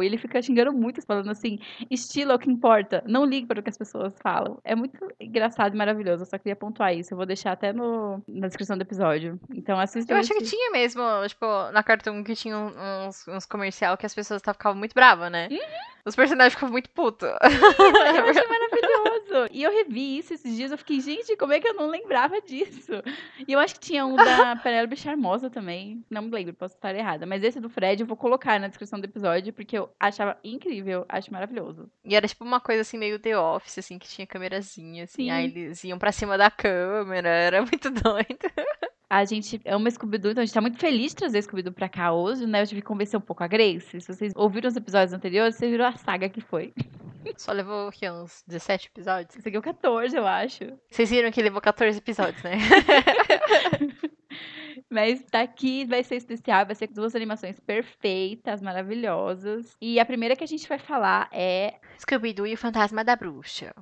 E 0.04 0.06
ele 0.06 0.18
fica 0.18 0.42
xingando 0.42 0.74
muitas, 0.74 1.06
falando 1.06 1.30
assim, 1.30 1.60
estilo 1.90 2.32
é 2.32 2.36
o 2.36 2.40
que 2.40 2.50
importa, 2.50 3.04
não 3.08 3.26
ligue 3.26 3.48
para 3.48 3.60
o 3.60 3.64
que 3.64 3.70
as 3.70 3.78
pessoas 3.78 4.14
falam. 4.22 4.60
É 4.64 4.76
muito 4.76 4.98
engraçado 5.20 5.74
e 5.74 5.78
maravilhoso, 5.78 6.24
eu 6.24 6.28
só 6.28 6.38
queria 6.38 6.56
pontuar 6.56 6.94
isso. 6.94 7.14
Eu 7.14 7.18
vou 7.18 7.26
deixar 7.26 7.52
até 7.52 7.74
no, 7.74 8.22
na 8.28 8.48
descrição 8.48 8.78
do 8.78 8.82
episódio. 8.82 9.40
Então 9.54 9.80
assista 9.80 10.14
Eu 10.14 10.18
acho 10.18 10.34
que 10.34 10.44
tinha 10.44 10.72
mesmo, 10.72 11.02
tipo, 11.28 11.46
na 11.72 11.84
Cartoon 11.84 12.24
que 12.24 12.36
tinha 12.36 12.58
uns, 12.58 13.28
uns 13.28 13.46
comercial 13.46 13.98
que 13.98 14.06
as 14.06 14.14
pessoas 14.14 14.42
ficavam 14.42 14.78
muito 14.78 14.94
bravas, 14.94 15.32
né? 15.32 15.48
Os 16.06 16.16
personagens 16.16 16.54
ficavam 16.54 16.72
muito 16.72 16.90
putos. 16.90 17.30
Eu 17.30 17.36
achei 17.36 18.48
maravilhoso. 18.48 18.89
E 19.52 19.64
eu 19.64 19.72
revi 19.72 20.18
isso 20.18 20.34
esses 20.34 20.56
dias, 20.56 20.72
eu 20.72 20.78
fiquei, 20.78 21.00
gente, 21.02 21.36
como 21.38 21.54
é 21.54 21.60
que 21.60 21.68
eu 21.68 21.74
não 21.74 21.88
lembrava 21.88 22.42
disso? 22.42 22.92
E 23.48 23.52
eu 23.52 23.60
acho 23.60 23.76
que 23.76 23.80
tinha 23.80 24.06
um 24.06 24.16
da 24.16 24.56
Penélope 24.64 24.96
Charmosa 24.96 25.50
também. 25.50 26.04
Não 26.10 26.24
me 26.24 26.32
lembro, 26.32 26.54
posso 26.54 26.76
estar 26.76 26.94
errada. 26.96 27.26
Mas 27.26 27.44
esse 27.44 27.60
do 27.60 27.70
Fred 27.70 28.02
eu 28.02 28.08
vou 28.08 28.18
colocar 28.18 28.60
na 28.60 28.68
descrição 28.68 29.00
do 29.00 29.06
episódio, 29.06 29.54
porque 29.54 29.78
eu 29.78 29.90
achava 30.00 30.38
incrível, 30.44 31.06
acho 31.10 31.32
maravilhoso. 31.32 31.90
E 32.04 32.16
era 32.16 32.28
tipo 32.28 32.44
uma 32.44 32.60
coisa 32.60 32.82
assim, 32.82 32.98
meio 32.98 33.20
The 33.20 33.38
Office, 33.38 33.80
assim, 33.80 33.98
que 34.00 34.08
tinha 34.08 34.28
câmerazinha, 34.28 35.04
assim. 35.06 35.24
Sim. 35.24 35.32
Aí 35.32 35.46
eles 35.46 35.84
iam 35.84 36.00
pra 36.00 36.12
cima 36.12 36.38
da 36.38 36.50
câmera, 36.50 37.30
era 37.30 37.62
muito 37.62 37.90
doido. 37.92 38.50
A 39.10 39.26
gente 39.26 39.60
ama 39.66 39.90
Scooby-Doo, 39.90 40.32
então 40.32 40.44
a 40.44 40.46
gente 40.46 40.54
tá 40.54 40.62
muito 40.62 40.78
feliz 40.78 41.12
de 41.12 41.16
trazer 41.16 41.42
Scooby-Doo 41.42 41.74
pra 41.74 41.90
cá 41.90 42.14
hoje, 42.14 42.46
né? 42.46 42.62
Eu 42.62 42.68
tive 42.68 42.82
que 42.82 42.88
convencer 42.88 43.18
um 43.18 43.22
pouco 43.22 43.44
a 43.44 43.48
Grace. 43.48 44.00
Se 44.00 44.14
vocês 44.14 44.34
ouviram 44.36 44.68
os 44.68 44.76
episódios 44.76 45.14
anteriores, 45.14 45.56
vocês 45.56 45.72
viram 45.72 45.86
a 45.86 45.94
saga 45.94 46.30
que 46.30 46.42
foi. 46.42 46.74
Só 47.36 47.52
levou 47.52 47.88
o 47.88 47.92
quê? 47.92 48.10
Uns 48.10 48.44
17 48.48 48.92
episódios? 48.94 49.36
É 49.44 49.58
o 49.58 49.62
14, 49.62 50.16
eu 50.16 50.28
acho. 50.28 50.66
Vocês 50.92 51.10
viram 51.10 51.32
que 51.32 51.42
levou 51.42 51.60
14 51.60 51.98
episódios, 51.98 52.42
né? 52.44 52.60
Mas 54.92 55.24
tá 55.24 55.42
aqui, 55.42 55.86
vai 55.86 56.04
ser 56.04 56.16
especial, 56.16 56.66
vai 56.66 56.76
ser 56.76 56.88
duas 56.88 57.16
animações 57.16 57.60
perfeitas, 57.60 58.62
maravilhosas. 58.62 59.76
E 59.82 60.00
a 60.00 60.06
primeira 60.06 60.36
que 60.36 60.44
a 60.44 60.48
gente 60.48 60.68
vai 60.68 60.80
falar 60.80 61.30
é 61.32 61.76
Scooby-Doo 62.00 62.48
e 62.48 62.54
o 62.54 62.58
Fantasma 62.58 63.04
da 63.04 63.16
Bruxa. 63.16 63.74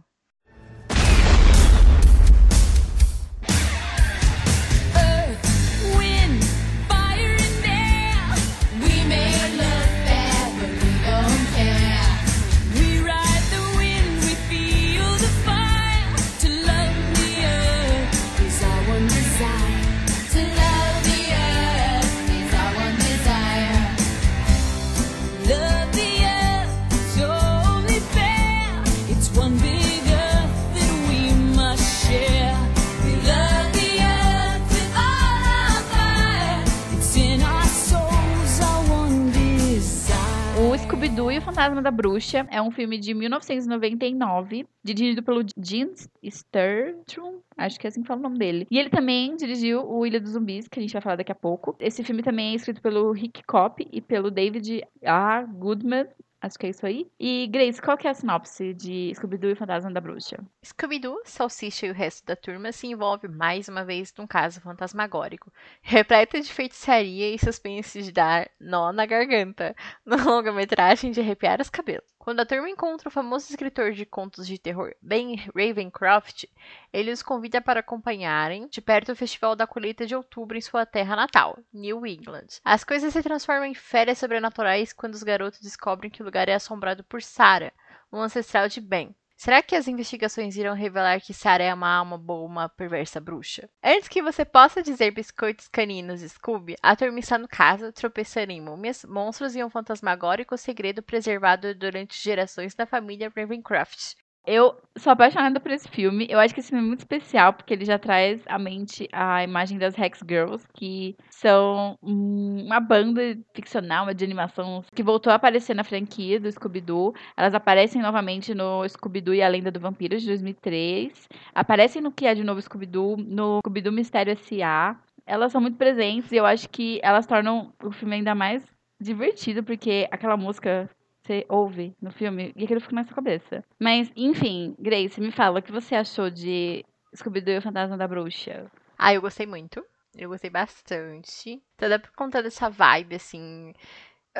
Da 41.87 41.91
Bruxa. 41.91 42.45
É 42.51 42.61
um 42.61 42.69
filme 42.69 42.97
de 42.97 43.13
1999, 43.13 44.67
dirigido 44.83 45.23
pelo 45.23 45.41
Gene 45.57 45.93
Sturtrum. 46.29 47.39
Acho 47.57 47.79
que 47.79 47.87
é 47.87 47.89
assim 47.89 48.01
que 48.01 48.07
fala 48.07 48.19
o 48.19 48.23
nome 48.23 48.37
dele. 48.37 48.67
E 48.69 48.77
ele 48.77 48.89
também 48.89 49.35
dirigiu 49.35 49.89
o 49.89 50.05
Ilha 50.05 50.19
dos 50.19 50.31
Zumbis, 50.31 50.67
que 50.67 50.79
a 50.79 50.81
gente 50.81 50.91
vai 50.91 51.01
falar 51.01 51.15
daqui 51.15 51.31
a 51.31 51.35
pouco. 51.35 51.75
Esse 51.79 52.03
filme 52.03 52.21
também 52.21 52.51
é 52.51 52.55
escrito 52.55 52.81
pelo 52.81 53.11
Rick 53.11 53.41
Kopp 53.43 53.87
e 53.91 54.01
pelo 54.01 54.29
David 54.29 54.83
A. 55.05 55.43
Goodman. 55.43 56.07
Acho 56.47 56.57
que 56.57 56.65
é 56.65 56.69
isso 56.69 56.85
aí. 56.85 57.11
E, 57.19 57.45
Grace, 57.47 57.81
qual 57.81 57.97
que 57.97 58.07
é 58.07 58.09
a 58.09 58.13
sinopse 58.13 58.73
de 58.73 59.13
Scooby-Doo 59.13 59.51
e 59.51 59.55
Fantasma 59.55 59.91
da 59.91 59.99
Bruxa? 59.99 60.37
Scooby-Doo, 60.63 61.21
Salsicha 61.25 61.85
e 61.85 61.91
o 61.91 61.93
resto 61.93 62.25
da 62.25 62.37
turma 62.37 62.71
se 62.71 62.87
envolve 62.87 63.27
mais 63.27 63.67
uma 63.67 63.83
vez 63.83 64.13
num 64.17 64.25
caso 64.25 64.61
fantasmagórico, 64.61 65.51
repleto 65.83 66.39
de 66.39 66.51
feitiçaria 66.51 67.35
e 67.35 67.37
suspense 67.37 68.01
de 68.01 68.13
dar 68.13 68.49
nó 68.57 68.93
na 68.93 69.05
garganta, 69.05 69.75
numa 70.05 70.23
longa-metragem 70.23 71.11
de 71.11 71.19
arrepiar 71.19 71.59
os 71.59 71.69
cabelos. 71.69 72.16
Quando 72.27 72.41
a 72.41 72.45
turma 72.45 72.69
encontra 72.69 73.07
o 73.07 73.11
famoso 73.11 73.49
escritor 73.49 73.93
de 73.93 74.05
contos 74.05 74.45
de 74.45 74.57
terror 74.57 74.93
Ben 75.01 75.37
Ravencroft, 75.55 76.43
ele 76.91 77.09
os 77.09 77.23
convida 77.23 77.61
para 77.61 77.79
acompanharem 77.79 78.67
de 78.67 78.81
perto 78.81 79.13
o 79.13 79.15
Festival 79.15 79.55
da 79.55 79.65
Colheita 79.65 80.05
de 80.05 80.13
Outubro 80.13 80.57
em 80.57 80.59
sua 80.59 80.85
terra 80.85 81.15
natal, 81.15 81.57
New 81.73 82.05
England. 82.05 82.47
As 82.65 82.83
coisas 82.83 83.13
se 83.13 83.23
transformam 83.23 83.63
em 83.63 83.73
férias 83.73 84.17
sobrenaturais 84.17 84.91
quando 84.91 85.13
os 85.13 85.23
garotos 85.23 85.61
descobrem 85.61 86.11
que 86.11 86.21
o 86.21 86.25
lugar 86.25 86.49
é 86.49 86.55
assombrado 86.55 87.01
por 87.01 87.21
Sarah, 87.21 87.71
um 88.11 88.19
ancestral 88.19 88.67
de 88.67 88.81
Ben. 88.81 89.15
Será 89.37 89.61
que 89.61 89.75
as 89.75 89.87
investigações 89.87 90.57
irão 90.57 90.73
revelar 90.73 91.21
que 91.21 91.31
Sarah 91.31 91.63
é 91.63 91.71
uma 91.71 91.95
alma 91.95 92.17
boa 92.17 92.43
uma 92.43 92.67
perversa 92.67 93.21
bruxa? 93.21 93.69
Antes 93.83 94.07
que 94.09 94.19
você 94.19 94.43
possa 94.43 94.81
dizer 94.81 95.11
biscoitos 95.11 95.67
caninos 95.67 96.21
Scooby, 96.21 96.75
a 96.81 96.95
turma 96.95 97.19
está 97.19 97.37
no 97.37 97.47
caso, 97.47 97.93
tropeçando 97.93 98.51
em 98.51 98.59
múmias, 98.59 99.05
monstros 99.05 99.55
e 99.55 99.63
um 99.63 99.69
fantasmagórico 99.69 100.57
segredo 100.57 101.03
preservado 101.03 101.75
durante 101.75 102.19
gerações 102.19 102.73
da 102.73 102.87
família 102.87 103.31
Ravencroft. 103.33 104.15
Eu 104.49 104.77
sou 104.97 105.11
apaixonada 105.11 105.59
por 105.59 105.69
esse 105.71 105.89
filme. 105.89 106.25
Eu 106.29 106.39
acho 106.39 106.53
que 106.53 106.61
esse 106.61 106.69
filme 106.69 106.81
é 106.81 106.87
muito 106.87 106.99
especial 106.99 107.51
porque 107.51 107.73
ele 107.73 107.83
já 107.83 107.99
traz 107.99 108.41
à 108.47 108.57
mente 108.57 109.05
a 109.11 109.43
imagem 109.43 109.77
das 109.77 109.99
Hex 109.99 110.21
Girls, 110.25 110.65
que 110.73 111.17
são 111.29 111.97
um- 112.01 112.63
uma 112.65 112.79
banda 112.79 113.37
ficcional, 113.53 114.13
de 114.13 114.23
animação 114.23 114.85
que 114.95 115.03
voltou 115.03 115.33
a 115.33 115.35
aparecer 115.35 115.75
na 115.75 115.83
franquia 115.83 116.39
do 116.39 116.49
Scooby-Doo. 116.49 117.13
Elas 117.35 117.53
aparecem 117.53 118.01
novamente 118.01 118.55
no 118.55 118.87
Scooby-Doo 118.87 119.33
e 119.35 119.41
a 119.41 119.49
Lenda 119.49 119.69
do 119.69 119.81
Vampiro 119.81 120.17
de 120.17 120.25
2003. 120.25 121.27
Aparecem 121.53 122.01
no 122.01 122.09
que 122.13 122.25
é 122.25 122.33
de 122.33 122.45
novo 122.45 122.61
Scooby-Doo, 122.61 123.17
no 123.17 123.59
Scooby-Doo 123.59 123.91
Mistério 123.91 124.31
S.A. 124.31 124.95
Elas 125.25 125.51
são 125.51 125.59
muito 125.59 125.75
presentes 125.77 126.31
e 126.31 126.37
eu 126.37 126.45
acho 126.45 126.69
que 126.69 127.01
elas 127.03 127.27
tornam 127.27 127.73
o 127.83 127.91
filme 127.91 128.15
ainda 128.15 128.33
mais 128.33 128.63
divertido 128.99 129.61
porque 129.61 130.07
aquela 130.09 130.37
música 130.37 130.89
você 131.27 131.45
ouve 131.49 131.93
no 132.01 132.11
filme 132.11 132.53
e 132.55 132.63
aquilo 132.63 132.79
fica 132.79 132.95
na 132.95 133.03
sua 133.03 133.15
cabeça. 133.15 133.63
Mas, 133.77 134.09
enfim, 134.15 134.75
Grace, 134.79 135.19
me 135.19 135.31
fala, 135.31 135.59
o 135.59 135.61
que 135.61 135.71
você 135.71 135.93
achou 135.93 136.29
de 136.29 136.85
Scooby-Doo 137.13 137.55
e 137.55 137.57
o 137.57 137.61
Fantasma 137.61 137.97
da 137.97 138.07
Bruxa? 138.07 138.71
Ah, 138.97 139.13
eu 139.13 139.21
gostei 139.21 139.45
muito. 139.45 139.83
Eu 140.17 140.29
gostei 140.29 140.49
bastante. 140.49 141.61
Toda 141.77 141.99
por 141.99 142.11
conta 142.11 142.41
dessa 142.41 142.69
vibe, 142.69 143.15
assim. 143.17 143.73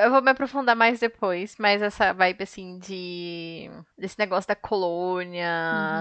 Eu 0.04 0.10
vou 0.10 0.22
me 0.22 0.30
aprofundar 0.30 0.76
mais 0.76 1.00
depois, 1.00 1.56
mas 1.58 1.82
essa 1.82 2.12
vibe 2.12 2.42
assim 2.42 2.78
de. 2.78 3.70
desse 3.96 4.18
negócio 4.18 4.46
da 4.48 4.54
colônia, 4.56 5.48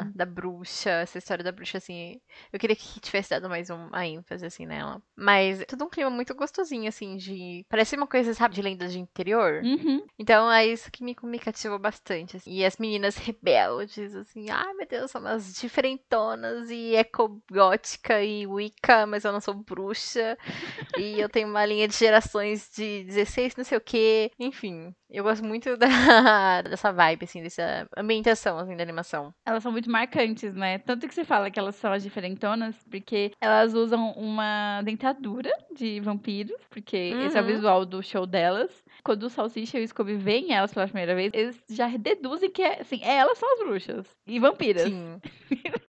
Uhum. 0.06 0.12
da 0.16 0.26
bruxa, 0.26 0.90
essa 0.90 1.18
história 1.18 1.44
da 1.44 1.52
bruxa, 1.52 1.78
assim. 1.78 2.20
Eu 2.54 2.60
queria 2.60 2.76
que 2.76 3.00
tivesse 3.00 3.30
dado 3.32 3.50
mais 3.50 3.70
uma 3.70 4.06
ênfase, 4.06 4.46
assim, 4.46 4.66
nela. 4.66 5.02
Mas 5.16 5.62
é 5.62 5.66
tudo 5.66 5.86
um 5.86 5.90
clima 5.90 6.10
muito 6.10 6.34
gostosinho, 6.36 6.88
assim, 6.88 7.18
de. 7.18 7.66
Parece 7.70 7.96
uma 7.96 8.08
coisa, 8.08 8.34
sabe, 8.34 8.56
de 8.56 8.62
lenda 8.62 8.88
de 8.88 9.00
interior. 9.00 9.62
Uhum. 9.64 10.06
Então 10.20 10.52
é 10.52 10.66
isso 10.66 10.92
que 10.92 11.04
me, 11.04 11.16
me 11.24 11.40
cativou 11.40 11.80
bastante. 11.80 12.38
assim. 12.38 12.52
E 12.52 12.64
as 12.66 12.78
meninas 12.78 13.18
rebeldes, 13.18 14.16
assim, 14.16 14.50
ai 14.50 14.74
meu 14.74 14.88
Deus, 14.88 15.12
são 15.12 15.22
umas 15.22 15.54
diferentonas 15.60 16.70
e 16.70 16.96
ecogótica 16.96 18.22
e 18.24 18.46
wicca, 18.48 19.06
mas 19.06 19.24
eu 19.26 19.32
não 19.32 19.42
sou 19.42 19.54
bruxa. 19.54 20.38
e 20.98 21.20
eu 21.20 21.30
tenho 21.30 21.48
uma 21.48 21.66
linha 21.66 21.88
de 21.88 21.96
gerações 21.96 22.70
de 22.76 23.04
16, 23.06 23.56
não 23.56 23.64
sei 23.64 23.78
o 23.78 23.82
que. 23.88 24.30
Enfim, 24.40 24.94
eu 25.10 25.24
gosto 25.24 25.44
muito 25.46 25.76
da, 25.78 26.62
dessa 26.62 26.92
vibe, 26.92 27.24
assim, 27.24 27.42
dessa 27.42 27.88
ambientação, 27.98 28.60
assim, 28.60 28.76
da 28.76 28.84
animação. 28.84 29.34
Elas 29.46 29.64
são 29.64 29.72
muito 29.72 29.90
marcantes, 29.90 30.54
né? 30.54 30.78
Tanto 30.80 31.08
que 31.08 31.14
você 31.16 31.24
fala 31.24 31.50
que 31.50 31.58
elas 31.60 31.76
são 31.76 31.92
as 31.94 32.04
diferentonas, 32.04 32.76
porque 32.92 33.32
elas 33.42 33.74
usam 33.74 34.12
uma 34.12 34.82
dentadura 34.84 35.52
de 35.76 36.00
vampiros, 36.02 36.60
porque 36.70 36.96
esse 37.26 37.38
é 37.38 37.42
o 37.42 37.44
Uhum. 37.44 37.52
visual 37.54 37.86
do 37.86 38.04
show 38.04 38.26
delas. 38.26 38.72
Quando 39.08 39.24
o 39.24 39.30
Salsicha 39.30 39.80
e 39.80 39.86
o 39.86 39.88
Scooby 39.88 40.16
veem 40.18 40.54
elas 40.54 40.74
pela 40.74 40.86
primeira 40.86 41.16
vez, 41.16 41.32
eles 41.34 41.58
já 41.70 41.88
deduzem 41.88 42.52
que, 42.52 42.62
é, 42.62 42.82
assim, 42.82 43.00
elas 43.02 43.38
são 43.38 43.54
as 43.54 43.60
bruxas. 43.66 44.06
E 44.28 44.38
vampiras. 44.38 44.84
Sim. 44.84 45.22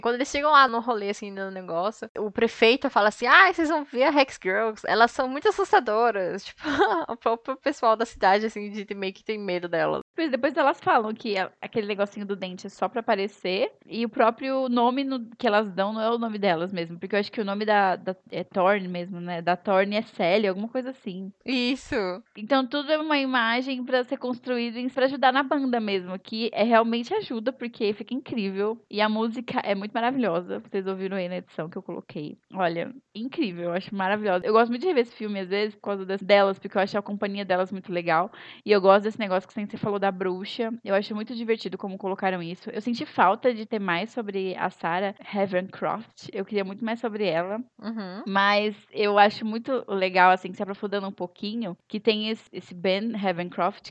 Quando 0.02 0.16
eles 0.16 0.28
chegam 0.28 0.50
lá 0.50 0.66
no 0.66 0.80
rolê, 0.80 1.10
assim, 1.10 1.30
no 1.30 1.48
negócio, 1.48 2.10
o 2.18 2.28
prefeito 2.28 2.90
fala 2.90 3.08
assim: 3.10 3.26
ah, 3.26 3.52
vocês 3.52 3.68
vão 3.68 3.84
ver 3.84 4.02
a 4.02 4.10
Rex 4.10 4.36
Girls, 4.42 4.82
elas 4.84 5.12
são 5.12 5.28
muito 5.28 5.48
assustadoras. 5.48 6.44
Tipo, 6.54 6.68
o 7.12 7.16
próprio 7.16 7.56
pessoal 7.56 7.94
da 7.96 8.04
cidade, 8.04 8.46
assim, 8.46 8.68
de 8.70 8.94
meio 8.94 9.12
que 9.12 9.22
tem 9.24 9.38
medo 9.38 9.68
delas. 9.68 10.02
Depois, 10.16 10.30
depois 10.30 10.56
elas 10.56 10.80
falam 10.80 11.14
que 11.14 11.38
a- 11.38 11.50
aquele 11.62 11.86
negocinho 11.86 12.26
do 12.26 12.34
dente 12.36 12.66
é 12.66 12.70
só 12.70 12.88
pra 12.88 13.00
aparecer. 13.00 13.70
E 13.86 14.04
o 14.04 14.08
próprio 14.08 14.68
nome 14.68 15.04
no- 15.04 15.30
que 15.38 15.46
elas 15.46 15.70
dão 15.70 15.92
não 15.92 16.00
é 16.00 16.10
o 16.10 16.18
nome 16.18 16.36
delas 16.38 16.72
mesmo. 16.72 16.98
Porque 16.98 17.14
eu 17.14 17.20
acho 17.20 17.30
que 17.32 17.40
o 17.40 17.44
nome 17.44 17.64
da, 17.64 17.94
da 17.96 18.16
é 18.30 18.42
Thorne 18.44 18.88
mesmo, 18.88 19.20
né? 19.20 19.40
Da 19.40 19.56
Thorne 19.56 19.96
é 19.96 20.02
Sally, 20.02 20.46
alguma 20.48 20.68
coisa 20.68 20.90
assim. 20.90 21.32
Isso. 21.46 21.94
Então 22.36 22.66
tudo 22.66 22.90
é 22.92 22.98
uma 23.04 23.18
imagem 23.18 23.84
pra 23.84 24.02
ser 24.04 24.16
construído 24.16 24.76
em- 24.76 24.88
pra 24.88 25.04
ajudar 25.06 25.32
na 25.32 25.42
banda 25.42 25.78
mesmo, 25.80 26.18
que 26.18 26.50
é 26.52 26.62
realmente 26.64 27.12
ajuda 27.14 27.52
porque 27.52 27.92
fica 27.92 28.14
incrível 28.14 28.78
e 28.90 29.00
a 29.00 29.08
música 29.08 29.60
é 29.64 29.74
muito 29.74 29.92
maravilhosa. 29.92 30.58
Vocês 30.60 30.86
ouviram 30.86 31.16
aí 31.16 31.28
na 31.28 31.36
edição 31.36 31.68
que 31.68 31.76
eu 31.76 31.82
coloquei. 31.82 32.36
Olha, 32.52 32.92
incrível, 33.14 33.64
eu 33.64 33.72
acho 33.72 33.94
maravilhosa. 33.94 34.46
Eu 34.46 34.52
gosto 34.52 34.70
muito 34.70 34.82
de 34.82 34.88
rever 34.88 35.02
esse 35.02 35.14
filme 35.14 35.40
às 35.40 35.48
vezes 35.48 35.74
por 35.74 35.82
causa 35.82 36.04
das, 36.06 36.22
delas, 36.22 36.58
porque 36.58 36.76
eu 36.76 36.82
acho 36.82 36.98
a 36.98 37.02
companhia 37.02 37.44
delas 37.44 37.70
muito 37.70 37.92
legal 37.92 38.30
e 38.64 38.72
eu 38.72 38.80
gosto 38.80 39.04
desse 39.04 39.18
negócio 39.18 39.48
que 39.48 39.54
você 39.54 39.76
falou 39.76 39.98
da 39.98 40.10
bruxa. 40.10 40.72
Eu 40.84 40.94
acho 40.94 41.14
muito 41.14 41.34
divertido 41.34 41.78
como 41.78 41.98
colocaram 41.98 42.42
isso. 42.42 42.70
Eu 42.70 42.80
senti 42.80 43.04
falta 43.06 43.52
de 43.54 43.66
ter 43.66 43.78
mais 43.78 44.10
sobre 44.10 44.54
a 44.56 44.70
Sarah 44.70 45.14
Heavencroft. 45.34 46.28
Eu 46.32 46.44
queria 46.44 46.64
muito 46.64 46.84
mais 46.84 47.00
sobre 47.00 47.26
ela. 47.26 47.58
Uhum. 47.80 48.22
Mas 48.26 48.76
eu 48.92 49.18
acho 49.18 49.44
muito 49.44 49.84
legal, 49.88 50.30
assim, 50.30 50.52
se 50.52 50.62
aprofundando 50.62 51.06
um 51.06 51.12
pouquinho, 51.12 51.76
que 51.88 52.00
tem 52.00 52.28
esse, 52.30 52.44
esse 52.52 52.74
Ben 53.00 53.12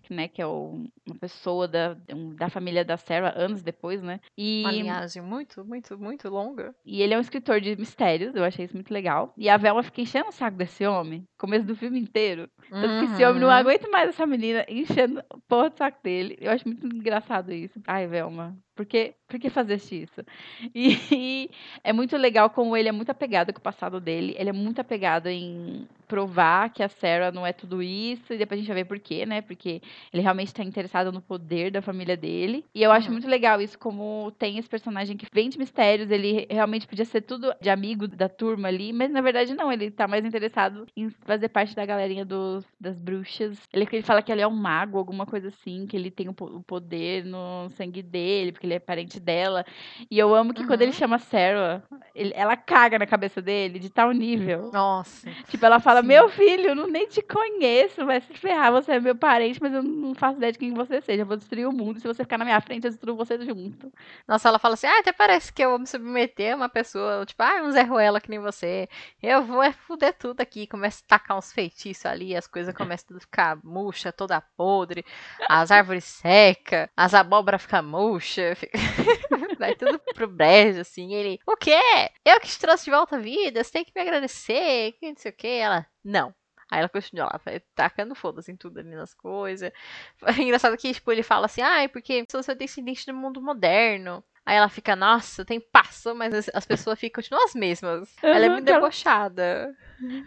né, 0.09 0.27
que 0.27 0.41
é 0.41 0.45
o- 0.47 0.85
uma 1.05 1.15
pessoa 1.19 1.67
da, 1.67 1.97
um- 2.13 2.35
da 2.35 2.49
família 2.49 2.83
da 2.85 2.97
Sarah, 2.97 3.33
anos 3.35 3.61
depois, 3.61 4.01
né? 4.01 4.19
E, 4.37 4.61
Uma 4.63 4.71
linhagem 4.71 5.21
muito, 5.21 5.63
muito, 5.65 5.97
muito 5.97 6.29
longa. 6.29 6.73
e 6.85 7.01
ele 7.01 7.13
é 7.13 7.17
um 7.17 7.21
escritor 7.21 7.59
de 7.61 7.75
mistérios, 7.75 8.35
eu 8.35 8.43
achei 8.43 8.65
isso 8.65 8.75
muito 8.75 8.93
legal. 8.93 9.33
E 9.37 9.49
a 9.49 9.57
Velma 9.57 9.83
fica 9.83 10.01
enchendo 10.01 10.29
o 10.29 10.31
saco 10.31 10.57
desse 10.57 10.85
homem, 10.85 11.25
começo 11.37 11.65
do 11.65 11.75
filme 11.75 11.99
inteiro. 11.99 12.49
Tanto 12.69 12.99
que 13.07 13.13
esse 13.13 13.25
homem 13.25 13.39
não 13.41 13.47
Uhum. 13.47 13.53
aguenta 13.53 13.89
mais 13.89 14.09
essa 14.09 14.25
menina 14.25 14.65
enchendo 14.69 15.21
o 15.33 15.39
porra 15.41 15.69
do 15.69 15.77
saco 15.77 15.99
dele. 16.03 16.37
Eu 16.39 16.51
acho 16.51 16.67
muito 16.67 16.85
engraçado 16.87 17.51
isso. 17.53 17.79
Ai, 17.87 18.07
Velma, 18.07 18.55
por 18.75 18.85
que, 18.85 19.13
por 19.27 19.39
que 19.39 19.49
fazeste 19.49 20.03
isso? 20.03 20.21
E, 20.75 21.49
é 21.83 21.93
muito 21.93 22.15
legal 22.17 22.49
como 22.49 22.75
ele 22.75 22.89
é 22.89 22.91
muito 22.91 23.09
apegado 23.11 23.53
com 23.53 23.59
o 23.59 23.61
passado 23.61 23.99
dele. 23.99 24.35
Ele 24.37 24.49
é 24.49 24.53
muito 24.53 24.79
apegado 24.81 25.27
em 25.27 25.87
provar 26.07 26.69
que 26.71 26.83
a 26.83 26.89
Sarah 26.89 27.31
não 27.31 27.45
é 27.45 27.53
tudo 27.53 27.81
isso. 27.81 28.33
E 28.33 28.37
depois 28.37 28.57
a 28.57 28.61
gente 28.61 28.67
vai 28.67 28.83
ver 28.83 28.85
por 28.85 28.99
quê, 28.99 29.25
né? 29.25 29.41
Porque 29.41 29.81
ele 30.11 30.21
realmente 30.21 30.47
está 30.49 30.63
interessado 30.63 31.11
no 31.11 31.21
poder 31.21 31.71
da 31.71 31.81
família 31.81 32.15
dele. 32.17 32.65
E 32.73 32.81
eu 32.83 32.91
acho 32.91 33.07
Uhum. 33.07 33.13
muito 33.13 33.27
legal 33.27 33.61
isso, 33.61 33.77
como 33.77 34.31
tem 34.37 34.57
esse 34.57 34.69
personagem 34.69 35.17
que 35.17 35.27
vem 35.33 35.49
de 35.49 35.57
mistérios. 35.57 36.09
Ele 36.11 36.47
realmente 36.49 36.87
podia 36.87 37.05
ser 37.05 37.21
tudo 37.21 37.53
de 37.61 37.69
amigo 37.69 38.07
da 38.07 38.29
turma 38.29 38.67
ali, 38.67 38.91
mas 38.93 39.11
na 39.11 39.21
verdade 39.21 39.53
não. 39.53 39.71
Ele 39.71 39.89
tá 39.91 40.07
mais 40.07 40.23
interessado 40.25 40.85
em 40.95 41.09
fazer 41.09 41.49
parte 41.49 41.75
da 41.75 41.85
galerinha 41.85 42.25
dos, 42.25 42.65
das 42.79 42.99
bruxas. 42.99 43.57
Ele, 43.73 43.87
ele 43.91 44.01
fala 44.03 44.21
que 44.21 44.31
ele 44.31 44.41
é 44.41 44.47
um 44.47 44.51
mago, 44.55 44.97
alguma 44.97 45.25
coisa 45.25 45.47
assim, 45.49 45.85
que 45.87 45.95
ele 45.97 46.11
tem 46.11 46.27
o, 46.29 46.35
o 46.39 46.63
poder 46.63 47.25
no 47.25 47.69
sangue 47.71 48.01
dele, 48.01 48.51
porque 48.63 48.65
ele 48.65 48.73
é 48.75 48.79
parente 48.79 49.19
dela. 49.19 49.65
E 50.09 50.17
eu 50.17 50.33
amo 50.33 50.53
que 50.53 50.65
quando 50.65 50.81
ele 50.81 50.91
Uhum. 50.91 50.97
chama 50.97 51.19
Sarah, 51.19 51.83
ele- 52.15 52.31
ela 52.35 52.55
caga 52.55 52.97
na 52.97 53.05
cabeça 53.05 53.41
dele 53.41 53.77
de 53.77 53.89
tal 53.89 54.11
nível. 54.11 54.71
Nossa. 54.71 55.29
Tipo, 55.49 55.65
ela 55.65 55.79
fala, 55.79 56.01
Sim. 56.01 56.07
meu 56.07 56.29
filho, 56.29 56.69
eu 56.69 56.75
não 56.75 56.87
nem 56.87 57.07
te 57.07 57.21
conheço, 57.21 58.05
vai 58.05 58.21
se 58.21 58.33
ferrar, 58.33 58.71
você 58.71 58.93
é 58.93 58.99
meu 58.99 59.15
parente, 59.15 59.61
mas 59.61 59.73
eu 59.73 59.83
não 59.83 60.15
faço 60.15 60.37
ideia 60.37 60.51
de 60.53 60.59
quem 60.59 60.73
você 60.73 61.01
seja. 61.01 61.23
Eu 61.23 61.25
vou 61.25 61.35
destruir 61.37 61.67
o 61.67 61.71
mundo, 61.73 61.99
se 61.99 62.07
você 62.07 62.23
ficar 62.23 62.37
na 62.37 62.45
minha 62.45 62.61
frente, 62.61 62.85
eu 62.85 62.91
destruo 62.91 63.15
você 63.15 63.37
junto. 63.43 63.91
Nossa, 64.27 64.47
ela 64.47 64.59
fala 64.59 64.75
assim, 64.75 64.87
ah, 64.87 64.99
até 64.99 65.11
parece 65.11 65.51
que 65.51 65.63
eu 65.63 65.71
vou 65.71 65.79
me 65.79 65.87
submeter 65.87 66.53
a 66.53 66.55
uma 66.55 66.69
pessoa, 66.69 67.25
tipo, 67.25 67.43
ah, 67.43 67.61
um 67.63 67.71
Zé 67.71 67.81
Ruela 67.83 68.21
que 68.21 68.29
nem 68.29 68.39
você. 68.39 68.87
Eu 69.21 69.43
vou 69.43 69.61
é 69.61 69.71
fuder 69.73 70.13
tudo 70.17 70.39
aqui. 70.41 70.65
Começa 70.67 71.01
a 71.05 71.17
tacar 71.17 71.37
uns 71.37 71.51
feitiços 71.51 72.05
ali, 72.05 72.35
as 72.35 72.47
coisas 72.47 72.73
começam 72.73 73.17
a 73.17 73.19
ficar 73.19 73.57
murcha, 73.63 74.11
toda 74.11 74.39
podre, 74.55 75.03
as 75.49 75.71
árvores 75.71 76.03
secas, 76.05 76.87
as 76.95 77.13
abóboras 77.13 77.61
ficam 77.61 77.83
murcha, 77.83 78.52
vai 79.59 79.75
tudo 79.75 79.99
pro 80.13 80.27
brejo, 80.27 80.81
assim. 80.81 81.13
Ele, 81.13 81.39
o 81.47 81.55
quê? 81.55 81.79
Eu 82.25 82.39
que 82.39 82.47
te 82.47 82.59
trouxe 82.59 82.85
de 82.85 82.91
volta 82.91 83.15
à 83.15 83.19
vida, 83.19 83.63
você 83.63 83.71
tem 83.71 83.85
que 83.85 83.91
me 83.95 84.01
agradecer, 84.01 84.93
que 84.93 85.09
não 85.09 85.17
sei 85.17 85.31
o 85.31 85.35
quê. 85.35 85.47
Ela, 85.47 85.85
não. 86.03 86.33
Aí 86.71 86.79
ela 86.79 86.89
continua 86.89 87.25
lá, 87.25 87.39
tacando 87.75 88.15
foda-se 88.15 88.51
em 88.51 88.55
tudo 88.55 88.79
ali 88.79 88.95
nas 88.95 89.13
coisas. 89.13 89.71
É 90.23 90.31
engraçado 90.41 90.75
que, 90.77 90.93
tipo, 90.93 91.11
ele 91.11 91.21
fala 91.21 91.45
assim, 91.45 91.61
ah, 91.61 91.83
é 91.83 91.87
porque 91.87 92.25
sou 92.31 92.41
seu 92.41 92.55
descendente 92.55 93.05
do 93.05 93.13
mundo 93.13 93.41
moderno. 93.41 94.23
Aí 94.45 94.57
ela 94.57 94.67
fica, 94.67 94.95
nossa, 94.95 95.45
tem 95.45 95.59
passo, 95.59 96.13
mas 96.15 96.33
as, 96.33 96.49
as 96.53 96.65
pessoas 96.65 96.99
ficam, 96.99 97.21
continuam 97.21 97.45
as 97.45 97.55
mesmas. 97.55 98.13
Ela 98.21 98.45
é 98.45 98.49
muito 98.49 98.65
que 98.65 98.71
ela- 98.71 98.79
debochada. 98.79 99.75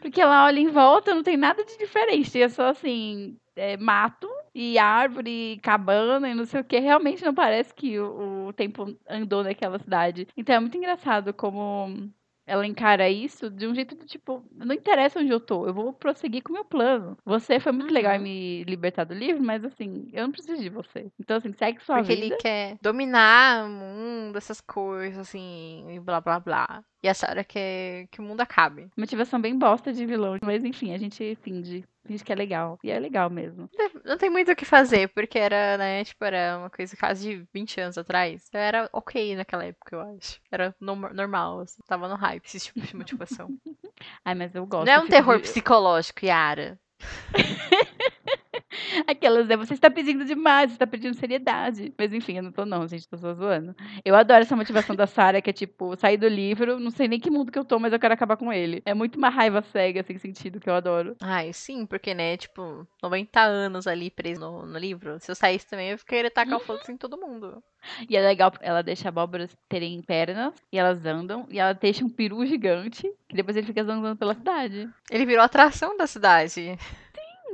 Porque 0.01 0.21
ela 0.21 0.45
olha 0.47 0.59
em 0.59 0.69
volta, 0.69 1.15
não 1.15 1.23
tem 1.23 1.37
nada 1.37 1.65
de 1.65 1.77
diferente. 1.77 2.41
É 2.41 2.49
só 2.49 2.69
assim, 2.69 3.37
é, 3.55 3.77
mato 3.77 4.31
e 4.59 4.79
árvore, 4.79 5.55
e 5.55 5.61
cabana 5.61 6.29
e 6.31 6.35
não 6.35 6.45
sei 6.47 6.61
o 6.61 6.65
que. 6.65 6.79
Realmente 6.79 7.25
não 7.25 7.35
parece 7.35 7.75
que 7.75 7.99
o, 8.01 8.49
o 8.49 8.53
tempo 8.55 8.97
andou 9.09 9.45
naquela 9.45 9.79
cidade. 9.79 10.27
Então 10.37 10.55
é 10.55 10.61
muito 10.61 10.77
engraçado 10.77 11.35
como 11.35 12.11
ela 12.47 12.67
encara 12.67 13.11
isso 13.11 13.51
de 13.51 13.67
um 13.67 13.75
jeito 13.75 13.95
do 13.97 14.07
tipo, 14.07 14.45
não 14.53 14.75
interessa 14.75 15.19
onde 15.21 15.31
eu 15.33 15.41
tô, 15.41 15.67
eu 15.67 15.75
vou 15.75 15.93
prosseguir 15.93 16.43
com 16.43 16.51
o 16.51 16.55
meu 16.55 16.65
plano. 16.65 17.19
Você 17.25 17.59
foi 17.59 17.73
muito 17.73 17.93
legal 17.93 18.15
em 18.15 18.19
Uhum. 18.19 18.23
me 18.23 18.65
libertar 18.65 19.05
do 19.05 19.15
livro, 19.15 19.43
mas 19.43 19.65
assim, 19.65 20.09
eu 20.13 20.23
não 20.25 20.31
preciso 20.33 20.63
de 20.63 20.69
você. 20.71 21.11
Então 21.19 21.37
assim, 21.37 21.53
segue 21.53 21.83
sua 21.83 21.97
Porque 21.97 22.13
vida. 22.15 22.37
ele 22.37 22.37
quer 22.37 22.79
dominar 22.81 23.67
o 23.67 23.69
mundo, 23.69 24.39
essas 24.39 24.61
coisas, 24.61 25.19
assim, 25.19 25.85
e 25.91 26.01
blá 26.01 26.21
blá 26.21 26.39
blá. 26.41 26.85
E 27.03 27.09
a 27.09 27.15
Sarah 27.15 27.45
quer 27.45 28.07
que 28.13 28.21
o 28.21 28.23
mundo 28.23 28.41
acabe. 28.41 28.89
Motivação 28.97 29.41
bem 29.41 29.59
bosta 29.59 29.93
de 29.93 30.07
vilão, 30.07 30.37
mas 30.43 30.65
enfim, 30.65 30.93
a 30.95 30.99
gente 30.99 31.37
finge. 31.43 31.85
Finge 32.07 32.25
que 32.25 32.33
é 32.33 32.37
legal. 32.37 32.79
E 32.83 32.91
é 32.91 32.99
legal 32.99 33.29
mesmo. 33.31 33.69
Não 34.05 34.17
tem 34.17 34.31
muito 34.31 34.51
o 34.53 34.57
que 34.57 34.65
fazer, 34.65 35.09
porque 35.09 35.39
era, 35.39 35.77
né, 35.77 36.05
tipo, 36.05 36.25
era 36.25 36.59
uma 36.59 36.71
coisa 36.71 36.97
quase 36.97 37.23
de 37.37 37.47
20 37.53 37.81
anos 37.81 37.99
atrás. 37.99 38.45
Então 38.49 38.61
era 38.61 38.89
ok 38.93 39.35
naquela 39.37 39.65
época, 39.65 39.97
eu 39.97 40.01
acho. 40.01 40.41
Era 40.51 40.75
norma- 40.81 41.13
normal, 41.13 41.61
assim. 41.61 41.83
Tava 41.87 42.09
no 42.09 42.15
hype, 42.17 42.45
esse 42.47 42.61
tipo 42.61 42.81
de 42.81 42.97
motivação. 42.97 43.49
Ai, 44.25 44.35
mas 44.35 44.55
eu 44.55 44.67
gosto. 44.67 44.87
Não 44.87 44.93
é 44.93 44.99
um 45.01 45.07
terror 45.09 45.37
de- 45.37 45.43
psicológico, 45.45 46.25
Yara. 46.25 46.79
Aquelas, 49.07 49.47
né? 49.47 49.57
Você 49.57 49.75
está 49.75 49.91
pedindo 49.91 50.25
demais, 50.25 50.71
você 50.71 50.75
está 50.75 50.87
pedindo 50.87 51.15
seriedade. 51.15 51.93
Mas 51.97 52.13
enfim, 52.13 52.37
eu 52.37 52.43
não 52.43 52.53
tô 52.53 52.65
não, 52.65 52.87
gente, 52.87 53.09
tô 53.09 53.17
só 53.17 53.35
zoando. 53.35 53.75
Eu 54.05 54.15
adoro 54.15 54.43
essa 54.43 54.57
motivação 54.57 54.95
da 54.95 55.07
Sarah, 55.07 55.41
que 55.41 55.51
é 55.51 55.53
tipo, 55.53 55.97
sair 55.97 56.17
do 56.17 56.29
livro, 56.29 56.79
não 56.79 56.91
sei 56.91 57.09
nem 57.09 57.21
que 57.21 57.31
mundo 57.31 57.53
que 57.53 57.59
eu 57.59 57.65
tô, 57.65 57.79
mas 57.79 57.93
eu 57.93 57.99
quero 57.99 58.15
acabar 58.15 58.37
com 58.37 58.53
ele. 58.53 58.83
É 58.85 58.95
muito 58.95 59.17
uma 59.17 59.29
raiva 59.29 59.63
cega, 59.63 60.03
sem 60.03 60.19
sentido, 60.19 60.61
que 60.61 60.69
eu 60.69 60.75
adoro. 60.75 61.17
Ai, 61.21 61.53
sim, 61.53 61.87
porque, 61.87 62.15
né, 62.15 62.37
tipo, 62.37 62.87
90 63.03 63.41
anos 63.41 63.87
ali 63.87 64.11
preso 64.11 64.41
no, 64.41 64.67
no 64.67 64.79
livro. 64.79 65.19
Se 65.21 65.31
eu 65.31 65.35
saísse 65.35 65.67
também, 65.67 65.91
eu 65.91 65.99
queria 65.99 66.31
tacar 66.31 66.57
o 66.57 66.61
fogo 66.61 66.81
em 66.89 66.97
todo 66.97 67.19
mundo. 67.19 67.63
E 68.09 68.17
é 68.17 68.21
legal, 68.21 68.53
ela 68.61 68.83
deixa 68.83 69.09
abóboras 69.09 69.57
terem 69.69 70.01
pernas, 70.03 70.55
e 70.73 70.79
elas 70.79 71.05
andam, 71.05 71.47
e 71.51 71.59
ela 71.59 71.73
deixa 71.73 72.05
um 72.05 72.09
peru 72.09 72.45
gigante, 72.47 73.11
que 73.29 73.37
depois 73.37 73.57
ele 73.57 73.67
fica 73.67 73.85
zanzando 73.85 74.17
pela 74.17 74.35
cidade. 74.35 74.89
Ele 75.11 75.27
virou 75.27 75.45
atração 75.45 75.97
da 75.97 76.07
cidade. 76.07 76.79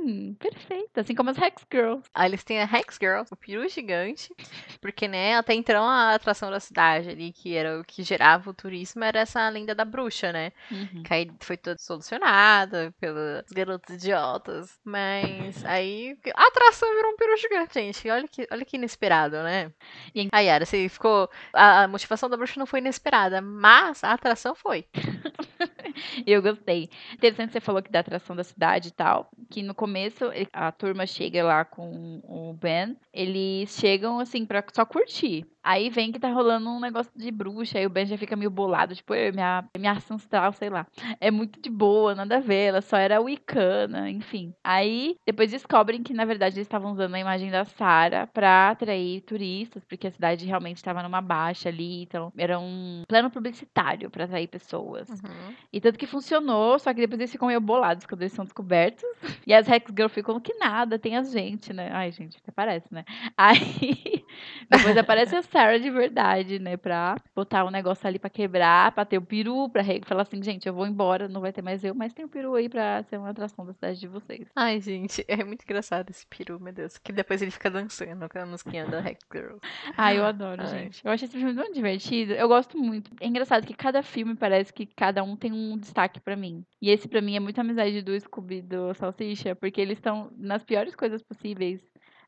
Sim, 0.05 0.33
perfeito. 0.37 0.99
Assim 0.99 1.15
como 1.15 1.29
as 1.29 1.37
Hex 1.37 1.65
Girls. 1.71 2.09
Aí 2.13 2.29
eles 2.29 2.43
têm 2.43 2.59
a 2.61 2.65
Hex 2.65 2.97
Girl, 3.01 3.21
o 3.31 3.35
peru 3.37 3.67
gigante, 3.69 4.33
porque, 4.81 5.07
né, 5.07 5.37
até 5.37 5.53
então 5.53 5.87
a 5.87 6.13
atração 6.13 6.51
da 6.51 6.59
cidade 6.59 7.09
ali, 7.09 7.31
que 7.31 7.55
era 7.55 7.79
o 7.79 7.85
que 7.85 8.03
gerava 8.03 8.49
o 8.49 8.53
turismo, 8.53 9.01
era 9.01 9.19
essa 9.19 9.47
lenda 9.47 9.73
da 9.73 9.85
bruxa, 9.85 10.33
né? 10.33 10.51
Uhum. 10.69 11.03
Que 11.03 11.13
aí 11.13 11.31
foi 11.39 11.55
toda 11.55 11.77
solucionada 11.79 12.93
pelos 12.99 13.43
garotos 13.51 13.95
idiotas. 13.95 14.77
Mas 14.83 15.63
aí 15.63 16.17
a 16.35 16.47
atração 16.47 16.93
virou 16.95 17.11
um 17.13 17.15
peru 17.15 17.37
gigante, 17.37 17.73
gente. 17.75 18.09
Olha 18.09 18.27
que, 18.27 18.45
olha 18.51 18.65
que 18.65 18.75
inesperado, 18.75 19.41
né? 19.41 19.71
E- 20.13 20.27
Aí, 20.33 20.47
Yara, 20.47 20.65
você 20.65 20.89
ficou. 20.89 21.29
A, 21.53 21.83
a 21.83 21.87
motivação 21.87 22.29
da 22.29 22.35
bruxa 22.35 22.59
não 22.59 22.65
foi 22.65 22.79
inesperada, 22.79 23.41
mas 23.41 24.03
a 24.03 24.11
atração 24.11 24.53
foi. 24.53 24.85
Eu 26.25 26.41
gostei. 26.41 26.89
Interessante 27.13 27.47
que 27.47 27.53
você 27.53 27.59
falou 27.61 27.81
que 27.81 27.91
da 27.91 27.99
atração 27.99 28.35
da 28.35 28.43
cidade 28.43 28.89
e 28.89 28.91
tal, 28.91 29.29
que 29.49 29.61
no 29.63 29.73
começo 29.75 30.25
a 30.51 30.71
turma 30.71 31.05
chega 31.05 31.43
lá 31.43 31.65
com 31.65 32.21
o 32.23 32.53
Ben, 32.53 32.97
eles 33.13 33.71
chegam 33.79 34.19
assim 34.19 34.45
pra 34.45 34.63
só 34.73 34.85
curtir. 34.85 35.45
Aí 35.63 35.89
vem 35.89 36.11
que 36.11 36.19
tá 36.19 36.29
rolando 36.31 36.69
um 36.69 36.79
negócio 36.79 37.11
de 37.15 37.31
bruxa, 37.31 37.77
aí 37.77 37.85
o 37.85 37.89
Ben 37.89 38.05
já 38.05 38.17
fica 38.17 38.35
meio 38.35 38.49
bolado, 38.49 38.95
tipo, 38.95 39.13
"Ei, 39.13 39.31
minha, 39.31 39.63
minha 39.77 39.93
ancestral, 39.93 40.51
sei 40.53 40.69
lá. 40.69 40.85
É 41.19 41.31
muito 41.31 41.61
de 41.61 41.69
boa, 41.69 42.13
nada 42.13 42.37
a 42.37 42.39
ver, 42.39 42.65
ela 42.69 42.81
só 42.81 42.97
era 42.97 43.21
wicana, 43.21 44.09
enfim. 44.09 44.53
Aí 44.63 45.15
depois 45.25 45.51
descobrem 45.51 46.03
que 46.03 46.13
na 46.13 46.25
verdade 46.25 46.55
eles 46.57 46.67
estavam 46.67 46.91
usando 46.91 47.15
a 47.15 47.19
imagem 47.19 47.49
da 47.49 47.63
Sarah 47.65 48.27
pra 48.27 48.71
atrair 48.71 49.21
turistas, 49.21 49.83
porque 49.85 50.07
a 50.07 50.11
cidade 50.11 50.45
realmente 50.45 50.77
estava 50.77 51.01
numa 51.01 51.21
baixa 51.21 51.69
ali, 51.69 52.03
então 52.03 52.31
era 52.37 52.59
um 52.59 53.03
plano 53.07 53.29
publicitário 53.29 54.09
pra 54.09 54.25
atrair 54.25 54.47
pessoas. 54.47 55.09
Uhum. 55.09 55.53
E 55.71 55.79
tanto 55.79 55.97
que 55.97 56.05
funcionou, 56.07 56.77
só 56.79 56.93
que 56.93 56.99
depois 57.01 57.19
eles 57.19 57.31
ficam 57.31 57.47
meio 57.47 57.61
bolados 57.61 58.05
quando 58.05 58.21
eles 58.21 58.33
são 58.33 58.43
descobertos. 58.45 59.03
E 59.45 59.53
as 59.53 59.67
Hex 59.67 59.91
Girl 59.93 60.07
ficam 60.07 60.39
que 60.39 60.53
nada, 60.53 60.97
tem 60.97 61.17
a 61.17 61.23
gente, 61.23 61.73
né? 61.73 61.89
Ai, 61.91 62.11
gente, 62.11 62.37
até 62.37 62.49
parece, 62.51 62.93
né? 62.93 63.03
Aí 63.37 64.23
depois 64.71 64.97
aparece 64.97 65.35
a 65.35 65.43
Sarah 65.53 65.77
de 65.77 65.91
verdade, 65.91 66.57
né? 66.57 66.75
Pra 66.75 67.15
botar 67.35 67.63
um 67.63 67.69
negócio 67.69 68.07
ali 68.07 68.17
pra 68.17 68.29
quebrar, 68.29 68.91
pra 68.91 69.05
ter 69.05 69.19
o 69.19 69.21
peru, 69.21 69.69
pra 69.69 69.83
falar 70.03 70.23
assim, 70.23 70.41
gente, 70.41 70.67
eu 70.67 70.73
vou 70.73 70.87
embora, 70.87 71.27
não 71.27 71.41
vai 71.41 71.53
ter 71.53 71.61
mais 71.61 71.83
eu, 71.83 71.93
mas 71.93 72.11
tem 72.11 72.25
o 72.25 72.27
peru 72.27 72.55
aí 72.55 72.67
pra 72.67 73.03
ser 73.03 73.17
uma 73.17 73.29
atração 73.29 73.63
da 73.63 73.71
cidade 73.71 73.99
de 73.99 74.07
vocês. 74.07 74.47
Ai, 74.55 74.81
gente, 74.81 75.23
é 75.27 75.43
muito 75.43 75.63
engraçado 75.63 76.09
esse 76.09 76.25
peru, 76.25 76.59
meu 76.59 76.73
Deus. 76.73 76.97
Que 76.97 77.11
depois 77.11 77.39
ele 77.39 77.51
fica 77.51 77.69
dançando 77.69 78.27
com 78.27 78.39
a 78.39 78.45
musiquinha 78.47 78.87
da 78.87 78.99
Hex 78.99 79.19
Girl. 79.31 79.57
Ai, 79.95 80.17
eu 80.17 80.25
adoro, 80.25 80.63
Ai. 80.63 80.67
gente. 80.67 81.05
Eu 81.05 81.11
acho 81.11 81.25
esse 81.25 81.37
filme 81.37 81.53
tão 81.53 81.71
divertido. 81.71 82.33
Eu 82.33 82.47
gosto 82.47 82.75
muito. 82.75 83.11
É 83.21 83.27
engraçado 83.27 83.67
que 83.67 83.75
cada 83.75 84.01
filme 84.01 84.35
parece 84.35 84.73
que 84.73 84.87
cada 84.87 85.23
um 85.23 85.35
tem 85.35 85.53
um 85.53 85.77
destaque 85.77 86.19
pra 86.19 86.35
mim. 86.35 86.65
E 86.81 86.89
esse 86.89 87.07
pra 87.07 87.21
mim 87.21 87.35
é 87.35 87.39
muito 87.39 87.61
amizade 87.61 88.01
do 88.01 88.19
Scooby 88.19 88.63
do 88.63 88.91
Salsicha, 88.95 89.55
porque 89.55 89.79
eles 89.79 89.99
estão 89.99 90.31
nas 90.35 90.63
piores 90.63 90.95
coisas 90.95 91.21
possíveis. 91.21 91.79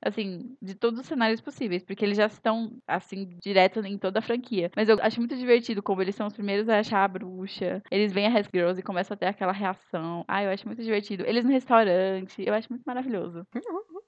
Assim, 0.05 0.55
de 0.61 0.75
todos 0.75 0.99
os 0.99 1.07
cenários 1.07 1.41
possíveis, 1.41 1.83
porque 1.83 2.05
eles 2.05 2.17
já 2.17 2.27
estão, 2.27 2.77
assim, 2.87 3.37
direto 3.41 3.79
em 3.83 3.97
toda 3.97 4.19
a 4.19 4.21
franquia. 4.21 4.69
Mas 4.75 4.87
eu 4.87 4.97
acho 5.01 5.19
muito 5.19 5.35
divertido 5.35 5.81
como 5.81 6.01
eles 6.01 6.13
são 6.13 6.27
os 6.27 6.33
primeiros 6.33 6.69
a 6.69 6.79
achar 6.79 7.03
a 7.03 7.07
bruxa. 7.07 7.81
Eles 7.89 8.13
veem 8.13 8.27
a 8.27 8.29
Res 8.29 8.47
Girls 8.53 8.79
e 8.79 8.83
começam 8.83 9.15
a 9.15 9.17
ter 9.17 9.25
aquela 9.25 9.51
reação. 9.51 10.23
Ai, 10.27 10.45
eu 10.45 10.51
acho 10.51 10.67
muito 10.67 10.83
divertido. 10.83 11.25
Eles 11.25 11.43
no 11.43 11.51
restaurante, 11.51 12.43
eu 12.45 12.53
acho 12.53 12.71
muito 12.71 12.83
maravilhoso. 12.85 13.47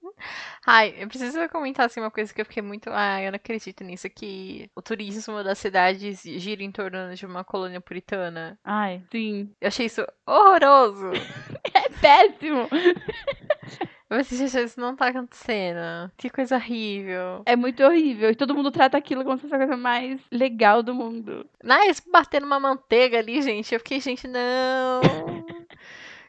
Ai, 0.65 0.95
eu 0.97 1.07
preciso 1.07 1.47
comentar 1.49 1.85
assim 1.85 1.99
uma 1.99 2.11
coisa 2.11 2.33
que 2.33 2.41
eu 2.41 2.45
fiquei 2.45 2.61
muito. 2.61 2.89
Ai, 2.89 3.27
eu 3.27 3.31
não 3.31 3.37
acredito 3.37 3.83
nisso. 3.83 4.09
Que 4.09 4.69
o 4.75 4.81
turismo 4.81 5.43
das 5.43 5.57
cidades 5.57 6.21
gira 6.23 6.63
em 6.63 6.71
torno 6.71 7.13
de 7.15 7.25
uma 7.25 7.43
colônia 7.43 7.79
puritana. 7.79 8.59
Ai, 8.63 9.01
sim. 9.11 9.51
Eu 9.61 9.67
achei 9.67 9.85
isso 9.85 10.05
horroroso. 10.25 11.11
É 11.73 11.89
péssimo! 12.01 12.67
Eu 14.09 14.17
pensei, 14.17 14.37
gente, 14.47 14.63
isso 14.63 14.79
não 14.79 14.95
tá 14.95 15.07
acontecendo. 15.07 16.09
Que 16.15 16.29
coisa 16.29 16.55
horrível. 16.55 17.41
É 17.45 17.57
muito 17.57 17.83
horrível. 17.83 18.29
E 18.29 18.35
todo 18.35 18.55
mundo 18.55 18.71
trata 18.71 18.97
aquilo 18.97 19.23
como 19.23 19.35
se 19.35 19.41
fosse 19.41 19.55
a 19.55 19.57
coisa 19.57 19.75
mais 19.75 20.21
legal 20.31 20.81
do 20.81 20.95
mundo. 20.95 21.45
Mas 21.61 21.99
bater 21.99 22.41
numa 22.41 22.59
manteiga 22.59 23.19
ali, 23.19 23.41
gente, 23.41 23.73
eu 23.73 23.79
fiquei, 23.79 23.99
gente, 23.99 24.25
não. 24.25 25.01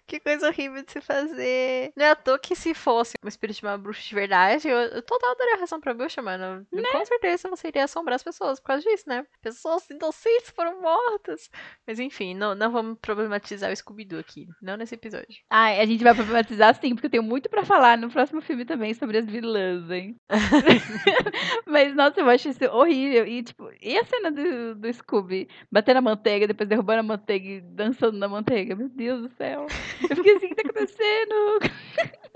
Que 0.09 0.19
coisa 0.19 0.49
horrível 0.49 0.83
de 0.83 0.91
se 0.91 1.03
fazer. 1.03 1.93
Não 1.95 2.07
é 2.07 2.11
à 2.11 2.17
toa 2.17 2.39
que 2.39 2.57
se 2.57 2.73
fosse 2.73 3.13
um 3.23 3.29
espírito 3.29 3.59
de 3.59 3.67
uma 3.67 3.77
bruxa 3.77 4.03
de 4.03 4.15
verdade, 4.15 4.67
eu, 4.67 4.79
eu 4.79 5.03
total 5.03 5.37
daria 5.37 5.59
razão 5.59 5.79
pra 5.79 5.93
bruxa, 5.93 6.23
mano. 6.23 6.67
Com 6.93 7.05
certeza 7.05 7.51
você 7.51 7.69
iria 7.69 7.85
assombrar 7.85 8.17
as 8.17 8.23
pessoas 8.23 8.59
por 8.59 8.69
causa 8.69 8.83
disso, 8.83 9.05
né? 9.07 9.27
Pessoas 9.43 9.89
inocentes 9.91 10.51
foram 10.57 10.81
mortas. 10.81 11.51
Mas 11.87 11.99
enfim, 11.99 12.35
não, 12.35 12.55
não 12.55 12.73
vamos 12.73 12.99
problematizar 13.03 13.71
o 13.71 13.77
Scooby-Doo 13.77 14.19
aqui. 14.19 14.49
Não 14.63 14.79
nesse 14.79 14.95
episódio. 14.95 15.43
Ai, 15.51 15.79
a 15.79 15.85
gente 15.85 16.03
vai 16.03 16.15
problematizar 16.15 16.75
sim, 16.81 16.95
porque 16.95 17.07
eu 17.07 17.11
tenho 17.11 17.23
muito 17.23 17.51
pra 17.51 17.67
falar 17.67 17.99
no 17.99 18.11
próximo 18.11 18.41
filme 18.41 18.65
também 18.65 18.95
sobre 18.95 19.19
as 19.19 19.27
vilãs, 19.27 19.91
hein? 19.91 20.17
Mas, 21.67 21.95
nossa, 21.95 22.19
eu 22.19 22.31
acho 22.31 22.49
isso 22.49 22.65
horrível. 22.65 23.27
E, 23.27 23.43
tipo, 23.43 23.71
e 23.83 23.99
a 23.99 24.05
cena 24.07 24.31
do, 24.31 24.75
do 24.75 24.93
Scooby 24.95 25.49
batendo 25.71 25.99
a 25.99 26.03
manteiga, 26.03 26.47
depois 26.47 26.67
derrubando 26.67 27.01
a 27.01 27.03
manteiga 27.03 27.47
e 27.47 27.61
dançando 27.61 28.17
na 28.17 28.27
manteiga? 28.27 28.75
Meu 28.75 28.89
Deus 28.89 29.21
do 29.23 29.29
céu. 29.37 29.67
Eu 30.09 30.17
fiquei 30.17 30.37
assim, 30.37 30.47
o 30.47 30.49
que 30.49 30.55
tá 30.55 30.69
acontecendo? 30.69 31.59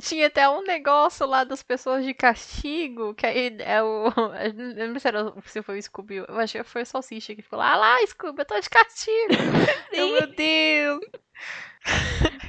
Tinha 0.00 0.26
até 0.26 0.48
um 0.48 0.62
negócio 0.62 1.26
lá 1.26 1.42
das 1.42 1.62
pessoas 1.62 2.04
de 2.04 2.12
castigo, 2.12 3.14
que 3.14 3.26
aí 3.26 3.56
é 3.60 3.82
o. 3.82 4.12
Eu 4.42 4.52
não 4.54 4.74
lembro 4.74 5.00
se, 5.00 5.08
era, 5.08 5.32
se 5.46 5.62
foi 5.62 5.78
o 5.78 5.82
Scooby, 5.82 6.16
eu 6.16 6.38
acho 6.38 6.58
que 6.58 6.64
foi 6.64 6.82
o 6.82 6.86
Salsicha 6.86 7.34
que 7.34 7.42
ficou 7.42 7.58
lá, 7.58 7.72
ah 7.72 7.76
lá, 7.76 8.06
Scooby, 8.06 8.42
eu 8.42 8.44
tô 8.44 8.60
de 8.60 8.68
castigo. 8.68 9.34
Eu, 9.92 10.08
meu 10.12 10.26
Deus. 10.26 11.00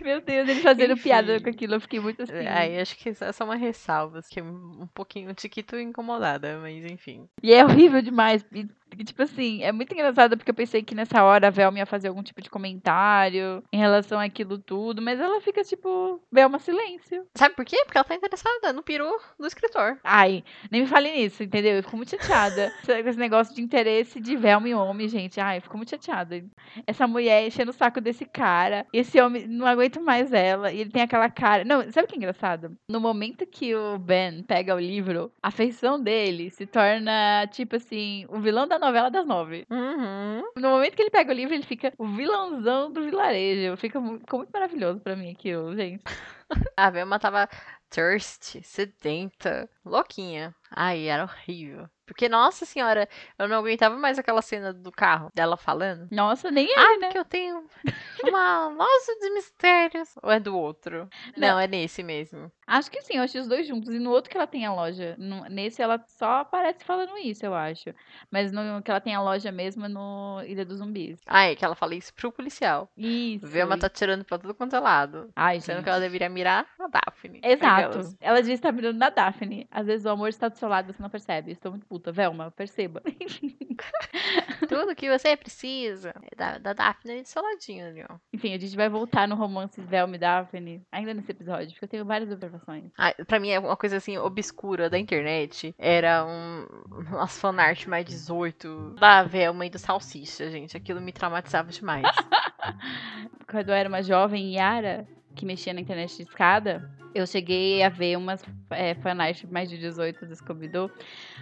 Meu 0.02 0.21
Deus, 0.21 0.50
ele 0.50 0.62
fazendo 0.62 0.93
Enfim. 0.93 1.04
piada 1.04 1.39
com 1.39 1.50
aquilo, 1.50 1.76
eu 1.76 1.82
fiquei 1.82 2.00
muito 2.00 2.23
assim. 2.23 2.47
Aí 2.47 2.80
acho 2.80 2.97
que 2.97 3.10
essa 3.10 3.26
é 3.26 3.32
só 3.32 3.45
uma 3.45 3.56
ressalva, 3.56 4.21
que 4.28 4.39
é 4.39 4.43
um 4.43 4.88
pouquinho, 4.93 5.30
um 5.30 5.34
tiquito 5.34 5.78
incomodada, 5.78 6.58
mas 6.60 6.84
enfim. 6.86 7.30
E 7.41 7.54
é 7.54 7.63
horrível 7.63 8.02
demais. 8.02 8.43
E, 8.52 8.67
tipo 9.04 9.21
assim, 9.21 9.63
é 9.63 9.71
muito 9.71 9.93
engraçado 9.93 10.38
porque 10.38 10.52
eu 10.52 10.56
pensei 10.56 10.82
que 10.84 10.95
nessa 10.95 11.23
hora 11.23 11.47
a 11.47 11.52
Velma 11.52 11.80
ia 11.80 11.86
fazer 11.86 12.08
algum 12.08 12.23
tipo 12.23 12.41
de 12.41 12.50
comentário 12.50 13.63
em 13.71 13.78
relação 13.78 14.19
àquilo 14.19 14.58
tudo, 14.58 15.02
mas 15.02 15.19
ela 15.19 15.41
fica 15.41 15.63
tipo, 15.63 16.21
Velma, 16.32 16.60
silêncio. 16.60 17.26
Sabe 17.36 17.56
por 17.56 17.65
quê? 17.65 17.78
Porque 17.86 17.97
ela 17.97 18.06
tá 18.06 18.15
interessada 18.15 18.73
no 18.73 18.84
peru 18.84 19.19
do 19.39 19.47
escritor. 19.47 20.00
Ai, 20.04 20.43
nem 20.71 20.82
me 20.82 20.88
fale 20.88 21.12
nisso, 21.12 21.43
entendeu? 21.43 21.76
Eu 21.76 21.84
fico 21.84 21.97
muito 21.97 22.12
chateada 22.12 22.73
esse 22.88 23.19
negócio 23.19 23.56
de 23.56 23.62
interesse 23.62 24.19
de 24.19 24.36
Velma 24.36 24.69
e 24.69 24.73
homem, 24.73 25.08
gente. 25.08 25.39
Ai, 25.39 25.58
eu 25.58 25.62
fico 25.62 25.78
muito 25.78 25.89
chateada. 25.89 26.43
Essa 26.86 27.08
mulher 27.08 27.45
enchendo 27.45 27.71
o 27.71 27.73
saco 27.73 28.02
desse 28.02 28.26
cara. 28.26 28.86
Esse 28.91 29.19
homem 29.19 29.47
não 29.47 29.65
aguenta 29.65 30.00
mais 30.00 30.32
ela. 30.34 30.71
E 30.71 30.80
ele 30.80 30.89
tem 30.89 31.02
aquela 31.02 31.30
cara. 31.30 31.63
Não, 31.63 31.91
sabe 31.91 32.06
o 32.06 32.08
que 32.08 32.15
é 32.15 32.17
engraçado? 32.17 32.76
No 32.89 33.00
momento 33.00 33.45
que 33.45 33.76
o 33.76 33.97
Ben 33.97 34.43
pega 34.43 34.76
o 34.76 34.80
livro, 34.80 35.32
a 35.41 35.52
feição 35.52 36.02
dele 36.02 36.50
se 36.50 36.65
torna, 36.65 37.47
tipo 37.47 37.76
assim, 37.76 38.26
o 38.30 38.39
vilão 38.39 38.67
da 38.67 38.77
novela 38.80 39.10
das 39.10 39.26
nove. 39.26 39.66
Uhum. 39.70 40.44
No 40.56 40.70
momento 40.70 40.96
que 40.96 41.02
ele 41.02 41.10
pega 41.10 41.32
o 41.32 41.36
livro, 41.36 41.54
ele 41.54 41.63
fica 41.66 41.94
o 41.98 42.08
vilãozão 42.08 42.92
do 42.92 43.04
vilarejo. 43.04 43.78
Fica, 43.78 44.00
ficou 44.20 44.40
muito 44.40 44.52
maravilhoso 44.52 45.00
pra 45.00 45.16
mim 45.16 45.32
aquilo, 45.32 45.76
gente. 45.76 46.04
A 46.78 46.90
Velma 46.90 47.20
tava 47.20 47.50
thirsty, 47.90 48.62
sedenta, 48.63 49.70
louquinha. 49.86 50.56
Ai, 50.72 51.08
era 51.08 51.24
horrível. 51.24 51.90
Porque, 52.08 52.28
nossa 52.30 52.65
senhora, 52.65 53.08
eu 53.38 53.48
não 53.48 53.58
aguentava 53.60 53.96
mais 53.98 54.17
aquela 54.17 54.41
cena 54.41 54.74
do 54.74 54.91
carro 54.91 55.30
dela 55.36 55.58
falando. 55.58 56.08
Nossa, 56.10 56.50
nem 56.50 56.65
ele, 56.65 56.74
Ah, 56.80 56.98
né? 56.98 57.08
porque 57.08 57.17
eu 57.20 57.26
tenho 57.26 57.63
uma 58.24 58.70
loja 58.70 59.20
de 59.22 59.30
mistérios. 59.32 60.15
Ou 60.24 60.32
é 60.32 60.39
do 60.39 60.58
outro? 60.58 61.10
Não, 61.36 61.50
Não. 61.50 61.60
é 61.60 61.67
nesse 61.67 62.02
mesmo. 62.02 62.52
Acho 62.65 62.89
que 62.91 63.02
sim, 63.02 63.15
eu 63.17 63.24
acho 63.24 63.38
os 63.39 63.48
dois 63.48 63.67
juntos. 63.67 63.93
E 63.93 64.00
no 64.00 64.10
outro 64.12 64.30
que 64.30 64.38
ela 64.38 64.48
tem 64.48 64.65
a 64.65 64.74
loja. 64.74 65.15
nesse 65.50 65.82
ela 65.82 66.04
só 66.08 66.38
aparece 66.41 66.84
falando 66.84 67.17
isso, 67.17 67.46
eu 67.46 67.54
acho. 67.54 67.93
Mas 68.32 68.52
no 68.52 68.82
que 68.82 68.91
ela 68.91 69.00
tem 69.02 69.15
a 69.15 69.22
loja 69.22 69.52
mesmo 69.52 69.86
é 69.86 69.88
no 69.89 70.41
Ilha 70.46 70.65
dos 70.65 70.78
Zumbis. 70.80 71.20
Ai, 71.28 71.56
que 71.56 71.63
ela 71.63 71.76
fala 71.76 71.96
isso 71.96 72.13
pro 72.13 72.32
policial. 72.32 72.89
Isso. 72.98 73.46
Velma 73.48 73.78
tá 73.78 73.89
tirando 73.89 74.24
pra 74.26 74.38
tudo 74.38 74.54
quanto 74.54 74.76
é 74.76 74.80
lado. 74.80 75.30
Ai, 75.36 75.60
Sendo 75.60 75.76
gente. 75.78 75.84
que 75.84 75.89
ela 75.89 76.00
deveria 76.00 76.30
mirar 76.30 76.65
a 76.80 76.88
Daphne. 76.88 77.39
Exato. 77.43 78.15
Ela 78.22 78.38
devia 78.41 78.56
estar 78.56 78.72
mirando 78.72 78.98
na 78.98 79.10
Daphne. 79.10 79.67
Às 79.72 79.86
vezes 79.88 80.06
o 80.06 80.10
amor 80.10 80.30
está 80.30 80.48
do 80.50 80.58
seu 80.58 80.67
lado, 80.70 80.91
você 80.93 81.02
não 81.02 81.10
percebe. 81.10 81.52
Estou 81.52 81.72
muito 81.72 81.86
puta. 81.86 81.97
Velma, 82.12 82.52
perceba. 82.52 83.02
Tudo 84.68 84.96
que 84.96 85.10
você 85.10 85.38
precisa 85.38 86.14
é 86.32 86.36
da, 86.36 86.58
da 86.58 86.74
Daphne 86.74 87.22
do 87.22 87.28
seu 87.28 87.42
ladinho 87.42 87.88
ali, 87.88 88.04
ó. 88.10 88.16
Enfim, 88.34 88.54
a 88.54 88.58
gente 88.58 88.76
vai 88.76 88.90
voltar 88.90 89.28
no 89.28 89.36
romance 89.36 89.80
Velma 89.82 90.16
e 90.16 90.20
Daphne 90.20 90.86
ainda 90.92 91.14
nesse 91.14 91.32
episódio, 91.32 91.70
porque 91.70 91.86
eu 91.86 91.90
tenho 91.90 92.06
várias 92.06 92.32
observações. 92.32 92.92
Ah, 92.98 93.14
pra 93.26 93.40
mim 93.40 93.50
é 93.50 93.60
uma 93.60 93.78
coisa 93.78 93.98
assim 93.98 94.18
obscura 94.18 94.90
da 94.90 94.98
internet. 94.98 95.76
Era 95.78 96.26
um 96.26 96.66
umas 97.10 97.38
fanart 97.40 97.86
mais 97.88 98.06
18 98.06 98.96
da 99.00 99.24
Velma 99.24 99.66
e 99.66 99.70
do 99.70 99.80
Salsicha, 99.80 100.50
gente. 100.50 100.76
Aquilo 100.76 101.02
me 101.02 101.12
traumatizava 101.12 101.72
demais. 101.72 102.06
Quando 103.50 103.70
eu 103.70 103.76
era 103.76 103.88
uma 103.88 104.02
jovem 104.02 104.56
Yara, 104.56 105.08
que 105.38 105.45
mexia 105.45 105.73
na 105.73 105.80
internet 105.82 106.17
de 106.17 106.23
escada, 106.23 106.89
eu 107.13 107.26
cheguei 107.26 107.82
a 107.84 107.89
ver 107.89 108.17
umas 108.17 108.43
é, 108.71 108.93
fanart 108.95 109.43
mais 109.50 109.69
de 109.69 109.78
18 109.78 110.26
do 110.26 110.36
Scooby-Doo. 110.36 110.91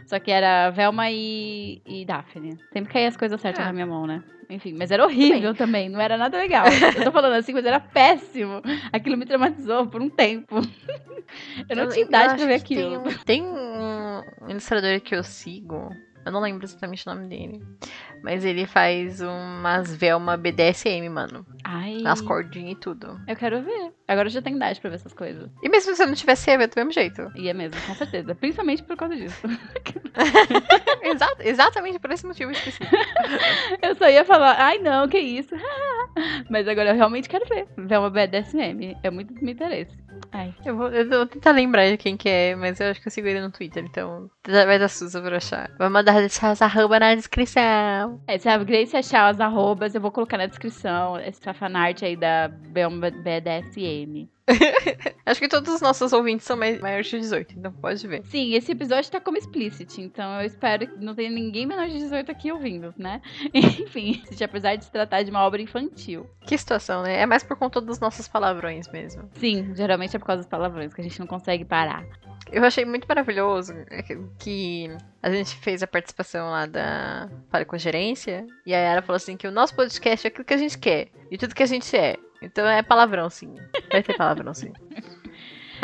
Só 0.05 0.19
que 0.19 0.29
era 0.31 0.69
Velma 0.69 1.09
e, 1.09 1.81
e 1.85 2.05
Daphne. 2.05 2.57
Sempre 2.71 2.93
caía 2.93 3.07
as 3.07 3.17
coisas 3.17 3.39
certas 3.41 3.63
Ah. 3.63 3.67
na 3.67 3.73
minha 3.73 3.85
mão, 3.85 4.05
né? 4.05 4.23
Enfim, 4.49 4.75
mas 4.77 4.91
era 4.91 5.03
horrível 5.03 5.55
também, 5.55 5.89
não 5.89 5.99
era 5.99 6.17
nada 6.17 6.37
legal. 6.37 6.65
Eu 6.95 7.05
tô 7.05 7.11
falando 7.11 7.33
assim, 7.33 7.51
mas 7.53 7.65
era 7.65 7.79
péssimo. 7.79 8.61
Aquilo 8.93 9.17
me 9.17 9.25
traumatizou 9.25 9.87
por 9.87 10.01
um 10.01 10.09
tempo. 10.09 10.57
Eu 11.67 11.75
não 11.75 11.89
tinha 11.89 12.05
idade 12.05 12.35
pra 12.35 12.45
ver 12.45 12.53
aquilo. 12.55 13.01
Tem, 13.25 13.41
um, 13.41 14.21
tem 14.35 14.43
um 14.43 14.49
ilustrador 14.49 15.01
que 15.01 15.15
eu 15.15 15.23
sigo, 15.23 15.89
eu 16.25 16.31
não 16.31 16.39
lembro 16.41 16.65
exatamente 16.65 17.07
o 17.07 17.13
nome 17.13 17.27
dele, 17.27 17.61
mas 18.23 18.43
ele 18.43 18.65
faz 18.65 19.21
umas 19.21 19.95
Velma 19.95 20.35
BDSM, 20.35 21.07
mano. 21.09 21.45
Ai, 21.63 21.97
Nas 22.01 22.21
cordinhas 22.21 22.73
e 22.73 22.79
tudo. 22.79 23.19
eu 23.27 23.35
quero 23.35 23.61
ver. 23.61 23.93
Agora 24.07 24.27
eu 24.27 24.31
já 24.31 24.41
tenho 24.41 24.55
idade 24.57 24.79
pra 24.81 24.89
ver 24.89 24.97
essas 24.97 25.13
coisas. 25.13 25.49
E 25.63 25.69
mesmo 25.69 25.91
se 25.91 25.97
você 25.97 26.05
não 26.05 26.13
tivesse, 26.13 26.49
ia 26.49 26.57
ver 26.57 26.67
do 26.67 26.73
mesmo 26.75 26.91
jeito. 26.91 27.31
Ia 27.35 27.53
mesmo, 27.53 27.79
com 27.87 27.95
certeza. 27.95 28.35
Principalmente 28.35 28.83
por 28.83 28.95
causa 28.95 29.15
disso. 29.15 29.47
Exa- 31.01 31.35
exatamente 31.39 31.99
por 31.99 32.11
esse 32.11 32.25
motivo 32.25 32.51
específico. 32.51 32.95
Eu 33.81 33.95
só 33.95 34.09
ia 34.09 34.23
falar, 34.25 34.55
ai 34.59 34.77
não, 34.79 35.07
que 35.07 35.17
isso. 35.19 35.55
Mas 36.49 36.67
agora 36.67 36.91
eu 36.91 36.95
realmente 36.95 37.27
quero 37.27 37.45
ver. 37.45 37.67
Uma 37.77 38.09
BDSM. 38.09 38.95
É 39.03 39.09
muito 39.09 39.33
do 39.33 39.41
meu 39.41 39.51
interesse. 39.53 39.91
Ai. 40.31 40.53
Eu 40.65 40.75
vou, 40.75 40.89
eu 40.89 41.07
vou 41.09 41.25
tentar 41.25 41.51
lembrar 41.51 41.89
de 41.89 41.97
quem 41.97 42.17
que 42.17 42.27
é, 42.27 42.55
mas 42.55 42.79
eu 42.79 42.89
acho 42.89 43.01
que 43.01 43.07
eu 43.07 43.11
sigo 43.11 43.27
ele 43.27 43.41
no 43.41 43.51
Twitter, 43.51 43.85
então 43.85 44.29
vai 44.45 44.77
dar 44.77 44.89
susto 44.89 45.21
pra 45.21 45.37
achar. 45.37 45.71
Vou 45.77 45.89
mandar 45.89 46.19
deixar 46.19 46.49
as 46.49 46.61
arroba 46.61 46.99
na 46.99 47.15
descrição. 47.15 48.21
É, 48.27 48.37
se 48.37 48.49
a 48.49 48.57
Grace 48.57 48.95
achar 48.95 49.29
as 49.29 49.39
arrobas, 49.39 49.95
eu 49.95 50.01
vou 50.01 50.11
colocar 50.11 50.37
na 50.37 50.45
descrição 50.45 51.17
essa 51.17 51.53
fanart 51.53 52.03
aí 52.03 52.15
da 52.15 52.47
BDSM. 52.49 54.29
Acho 55.25 55.39
que 55.39 55.47
todos 55.47 55.73
os 55.73 55.81
nossos 55.81 56.13
ouvintes 56.13 56.45
são 56.45 56.55
mai- 56.55 56.77
maiores 56.77 57.07
de 57.07 57.19
18, 57.19 57.55
então 57.57 57.71
pode 57.71 58.07
ver. 58.07 58.23
Sim, 58.25 58.53
esse 58.53 58.71
episódio 58.71 59.09
tá 59.11 59.19
como 59.19 59.37
explicit, 59.37 60.01
então 60.01 60.39
eu 60.39 60.45
espero 60.45 60.87
que 60.87 61.03
não 61.03 61.15
tenha 61.15 61.29
ninguém 61.29 61.65
menor 61.65 61.87
de 61.87 61.97
18 61.97 62.31
aqui 62.31 62.51
ouvindo, 62.51 62.93
né? 62.97 63.21
Enfim, 63.53 64.21
apesar 64.43 64.75
de 64.75 64.85
se 64.85 64.91
tratar 64.91 65.23
de 65.23 65.31
uma 65.31 65.41
obra 65.43 65.61
infantil. 65.61 66.29
Que 66.45 66.57
situação, 66.57 67.01
né? 67.03 67.21
É 67.21 67.25
mais 67.25 67.43
por 67.43 67.57
conta 67.57 67.81
dos 67.81 67.99
nossos 67.99 68.27
palavrões 68.27 68.87
mesmo. 68.91 69.29
Sim, 69.35 69.73
geralmente 69.75 70.15
é 70.15 70.19
por 70.19 70.25
causa 70.25 70.43
dos 70.43 70.49
palavrões 70.49 70.93
que 70.93 71.01
a 71.01 71.03
gente 71.03 71.19
não 71.19 71.27
consegue 71.27 71.65
parar. 71.65 72.05
Eu 72.51 72.63
achei 72.63 72.85
muito 72.85 73.07
maravilhoso 73.07 73.73
que- 74.05 74.19
que 74.37 74.97
a 75.23 75.31
gente 75.31 75.55
fez 75.57 75.81
a 75.81 75.87
participação 75.87 76.51
lá 76.51 76.67
da 76.67 77.27
Fale 77.49 77.65
com 77.65 77.75
Gerência, 77.77 78.45
e 78.65 78.73
a 78.73 78.77
Yara 78.77 79.01
falou 79.01 79.17
assim 79.17 79.35
que 79.35 79.47
o 79.47 79.51
nosso 79.51 79.75
podcast 79.75 80.27
é 80.27 80.29
aquilo 80.29 80.45
que 80.45 80.53
a 80.53 80.57
gente 80.57 80.77
quer, 80.77 81.07
e 81.31 81.37
tudo 81.39 81.55
que 81.55 81.63
a 81.63 81.65
gente 81.65 81.95
é. 81.97 82.15
Então 82.45 82.67
é 82.67 82.81
palavrão, 82.83 83.29
sim. 83.29 83.53
Vai 83.91 84.03
ter 84.03 84.15
palavrão, 84.15 84.53
sim. 84.53 84.71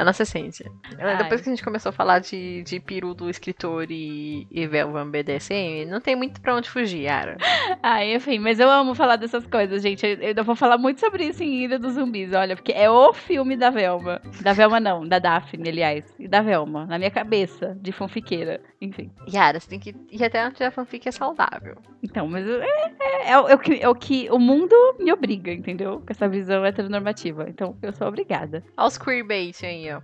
É 0.01 0.03
a 0.03 0.05
nossa 0.05 0.23
essência. 0.23 0.71
Ai. 0.97 1.17
Depois 1.17 1.41
que 1.41 1.49
a 1.49 1.51
gente 1.53 1.63
começou 1.63 1.91
a 1.91 1.93
falar 1.93 2.17
de, 2.17 2.63
de 2.63 2.79
peru 2.79 3.13
do 3.13 3.29
escritor 3.29 3.85
e, 3.91 4.47
e 4.49 4.65
Velvan 4.65 5.11
BDSM, 5.11 5.85
não 5.85 6.01
tem 6.01 6.15
muito 6.15 6.41
pra 6.41 6.55
onde 6.55 6.67
fugir, 6.69 7.03
Yara. 7.03 7.37
Ah, 7.83 8.05
enfim, 8.05 8.37
mas 8.39 8.59
eu 8.59 8.69
amo 8.69 8.93
falar 8.93 9.15
dessas 9.15 9.45
coisas, 9.47 9.81
gente. 9.81 10.05
Eu, 10.05 10.33
eu 10.35 10.43
vou 10.43 10.55
falar 10.55 10.77
muito 10.77 10.99
sobre 10.99 11.25
isso 11.25 11.41
em 11.43 11.63
Ilha 11.63 11.79
dos 11.79 11.93
Zumbis, 11.93 12.31
olha, 12.33 12.55
porque 12.55 12.71
é 12.71 12.89
o 12.89 13.11
filme 13.13 13.55
da 13.55 13.69
Velma. 13.69 14.21
Da 14.41 14.53
Velma 14.53 14.79
não, 14.79 15.07
da 15.07 15.17
Daphne, 15.19 15.69
aliás. 15.69 16.03
E 16.19 16.27
da 16.27 16.41
Velma, 16.41 16.85
na 16.85 16.97
minha 16.99 17.09
cabeça, 17.11 17.75
de 17.81 17.91
fanfiqueira. 17.91 18.61
Enfim. 18.79 19.11
Yara, 19.31 19.59
você 19.59 19.69
tem 19.69 19.79
que 19.79 19.95
ir 20.11 20.23
até 20.23 20.45
onde 20.47 20.63
a 20.63 20.69
fanfic 20.71 21.07
é 21.07 21.11
saudável. 21.11 21.75
Então, 22.03 22.27
mas 22.27 22.45
é, 22.47 22.65
é, 22.99 23.31
é 23.31 23.39
o- 23.39 23.47
é 23.49 23.57
é 23.81 23.89
o 23.89 23.95
que 23.95 24.27
o 24.31 24.37
mundo 24.39 24.75
me 24.99 25.11
obriga, 25.11 25.51
entendeu? 25.51 25.99
Com 25.99 26.05
essa 26.09 26.27
visão 26.27 26.63
heteronormativa. 26.65 27.45
Então, 27.49 27.75
eu 27.81 27.93
sou 27.93 28.07
obrigada. 28.07 28.63
Olha 28.77 28.87
os 28.87 28.97
queerbait 28.97 29.63
aí, 29.65 29.90
ó. 29.91 30.01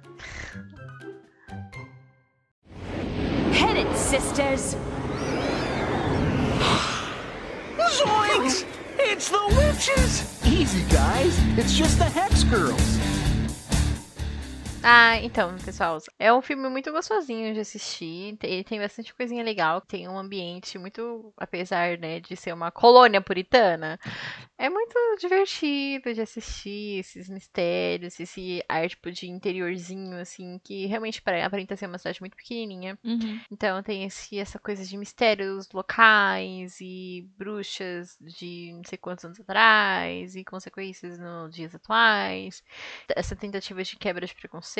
Hit 3.51 3.77
it, 3.77 3.95
sisters! 3.95 4.75
Zoinks! 7.77 8.65
It's 8.99 9.29
the 9.29 9.45
witches! 9.57 10.45
Easy, 10.45 10.83
guys. 10.93 11.37
It's 11.57 11.73
just 11.75 11.97
the 11.97 12.05
Hex 12.05 12.43
Girls. 12.43 13.16
Ah, 14.89 15.17
então, 15.21 15.59
pessoal, 15.59 15.97
é 16.17 16.31
um 16.31 16.41
filme 16.41 16.69
muito 16.69 16.93
gostosinho 16.93 17.53
de 17.53 17.59
assistir. 17.59 18.37
Ele 18.41 18.63
tem 18.63 18.79
bastante 18.79 19.13
coisinha 19.13 19.43
legal. 19.43 19.81
Tem 19.81 20.07
um 20.07 20.17
ambiente 20.17 20.77
muito, 20.77 21.33
apesar, 21.35 21.97
né, 21.97 22.21
de 22.21 22.37
ser 22.37 22.53
uma 22.53 22.71
colônia 22.71 23.19
puritana, 23.21 23.99
é 24.57 24.69
muito 24.69 24.95
divertido 25.19 26.13
de 26.13 26.21
assistir 26.21 26.99
esses 26.99 27.27
mistérios, 27.29 28.17
esse 28.19 28.63
ar 28.69 28.87
tipo 28.89 29.11
de 29.11 29.29
interiorzinho, 29.29 30.17
assim, 30.19 30.57
que 30.63 30.85
realmente 30.85 31.21
pare- 31.21 31.41
aparenta 31.43 31.75
ser 31.75 31.87
uma 31.87 31.97
cidade 31.97 32.21
muito 32.21 32.37
pequenininha. 32.37 32.97
Então 33.51 33.83
tem 33.83 34.05
esse, 34.05 34.39
essa 34.39 34.59
coisa 34.59 34.85
de 34.85 34.97
mistérios 34.97 35.67
locais 35.73 36.77
e 36.81 37.27
bruxas 37.37 38.17
de 38.21 38.71
não 38.73 38.83
sei 38.85 38.97
quantos 38.97 39.25
anos 39.25 39.39
atrás 39.39 40.35
e 40.35 40.45
consequências 40.45 41.19
nos 41.19 41.53
dias 41.53 41.75
atuais. 41.75 42.63
Essa 43.15 43.35
tentativa 43.35 43.83
de 43.83 43.97
quebra 43.97 44.25
de 44.25 44.33
preconceito. 44.35 44.76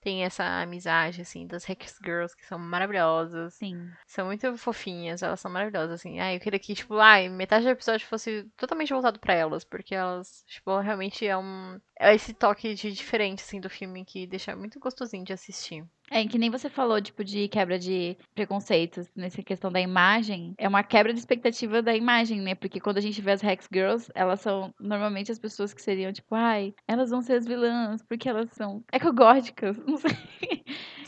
Tem 0.00 0.24
essa 0.24 0.44
amizade, 0.62 1.20
assim, 1.22 1.46
das 1.46 1.68
Hex 1.68 1.98
Girls, 2.04 2.36
que 2.36 2.46
são 2.46 2.58
maravilhosas. 2.58 3.54
Sim. 3.54 3.90
São 4.06 4.26
muito 4.26 4.56
fofinhas, 4.56 5.22
elas 5.22 5.40
são 5.40 5.50
maravilhosas, 5.50 6.00
assim. 6.00 6.18
Ai, 6.18 6.36
eu 6.36 6.40
queria 6.40 6.58
que, 6.58 6.74
tipo, 6.74 6.94
ai, 6.98 7.28
metade 7.28 7.64
do 7.64 7.70
episódio 7.70 8.06
fosse 8.06 8.44
totalmente 8.56 8.92
voltado 8.92 9.20
pra 9.20 9.34
elas, 9.34 9.64
porque 9.64 9.94
elas, 9.94 10.44
tipo, 10.46 10.78
realmente 10.80 11.26
é 11.26 11.36
um. 11.36 11.78
É 11.98 12.14
esse 12.14 12.32
toque 12.32 12.74
de 12.74 12.92
diferente, 12.92 13.42
assim, 13.42 13.60
do 13.60 13.68
filme 13.68 14.04
que 14.04 14.26
deixa 14.26 14.56
muito 14.56 14.80
gostosinho 14.80 15.24
de 15.24 15.32
assistir. 15.32 15.84
É, 16.10 16.26
que 16.26 16.38
nem 16.38 16.50
você 16.50 16.68
falou, 16.68 17.00
tipo, 17.00 17.22
de 17.22 17.48
quebra 17.48 17.78
de 17.78 18.16
preconceitos 18.34 19.10
nessa 19.14 19.42
questão 19.42 19.70
da 19.70 19.80
imagem. 19.80 20.54
É 20.58 20.66
uma 20.66 20.82
quebra 20.82 21.12
de 21.12 21.18
expectativa 21.18 21.82
da 21.82 21.94
imagem, 21.94 22.40
né? 22.40 22.54
Porque 22.54 22.80
quando 22.80 22.98
a 22.98 23.02
gente 23.02 23.20
vê 23.20 23.32
as 23.32 23.42
Hex 23.42 23.68
Girls, 23.72 24.10
elas 24.14 24.40
são 24.40 24.74
normalmente 24.80 25.30
as 25.30 25.38
pessoas 25.38 25.74
que 25.74 25.82
seriam, 25.82 26.12
tipo, 26.12 26.34
ai, 26.34 26.74
elas 26.86 27.10
vão 27.10 27.20
ser 27.20 27.34
as 27.34 27.46
vilãs, 27.46 28.02
porque 28.02 28.28
elas 28.28 28.50
são 28.52 28.82
ecogóticas, 28.92 29.76
não 29.86 29.96
sei. 29.96 30.16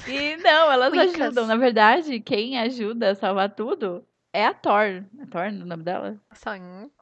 E 0.07 0.37
não, 0.39 0.71
elas 0.73 0.93
ajudam. 0.93 1.47
Na 1.47 1.57
verdade, 1.57 2.21
quem 2.21 2.59
ajuda 2.59 3.11
a 3.11 3.15
salvar 3.15 3.55
tudo 3.55 4.05
é 4.33 4.47
a 4.47 4.55
Thor. 4.55 5.05
É 5.19 5.27
Thor 5.31 5.47
o 5.49 5.67
nome 5.67 5.83
dela? 5.83 6.17
Só 6.33 6.57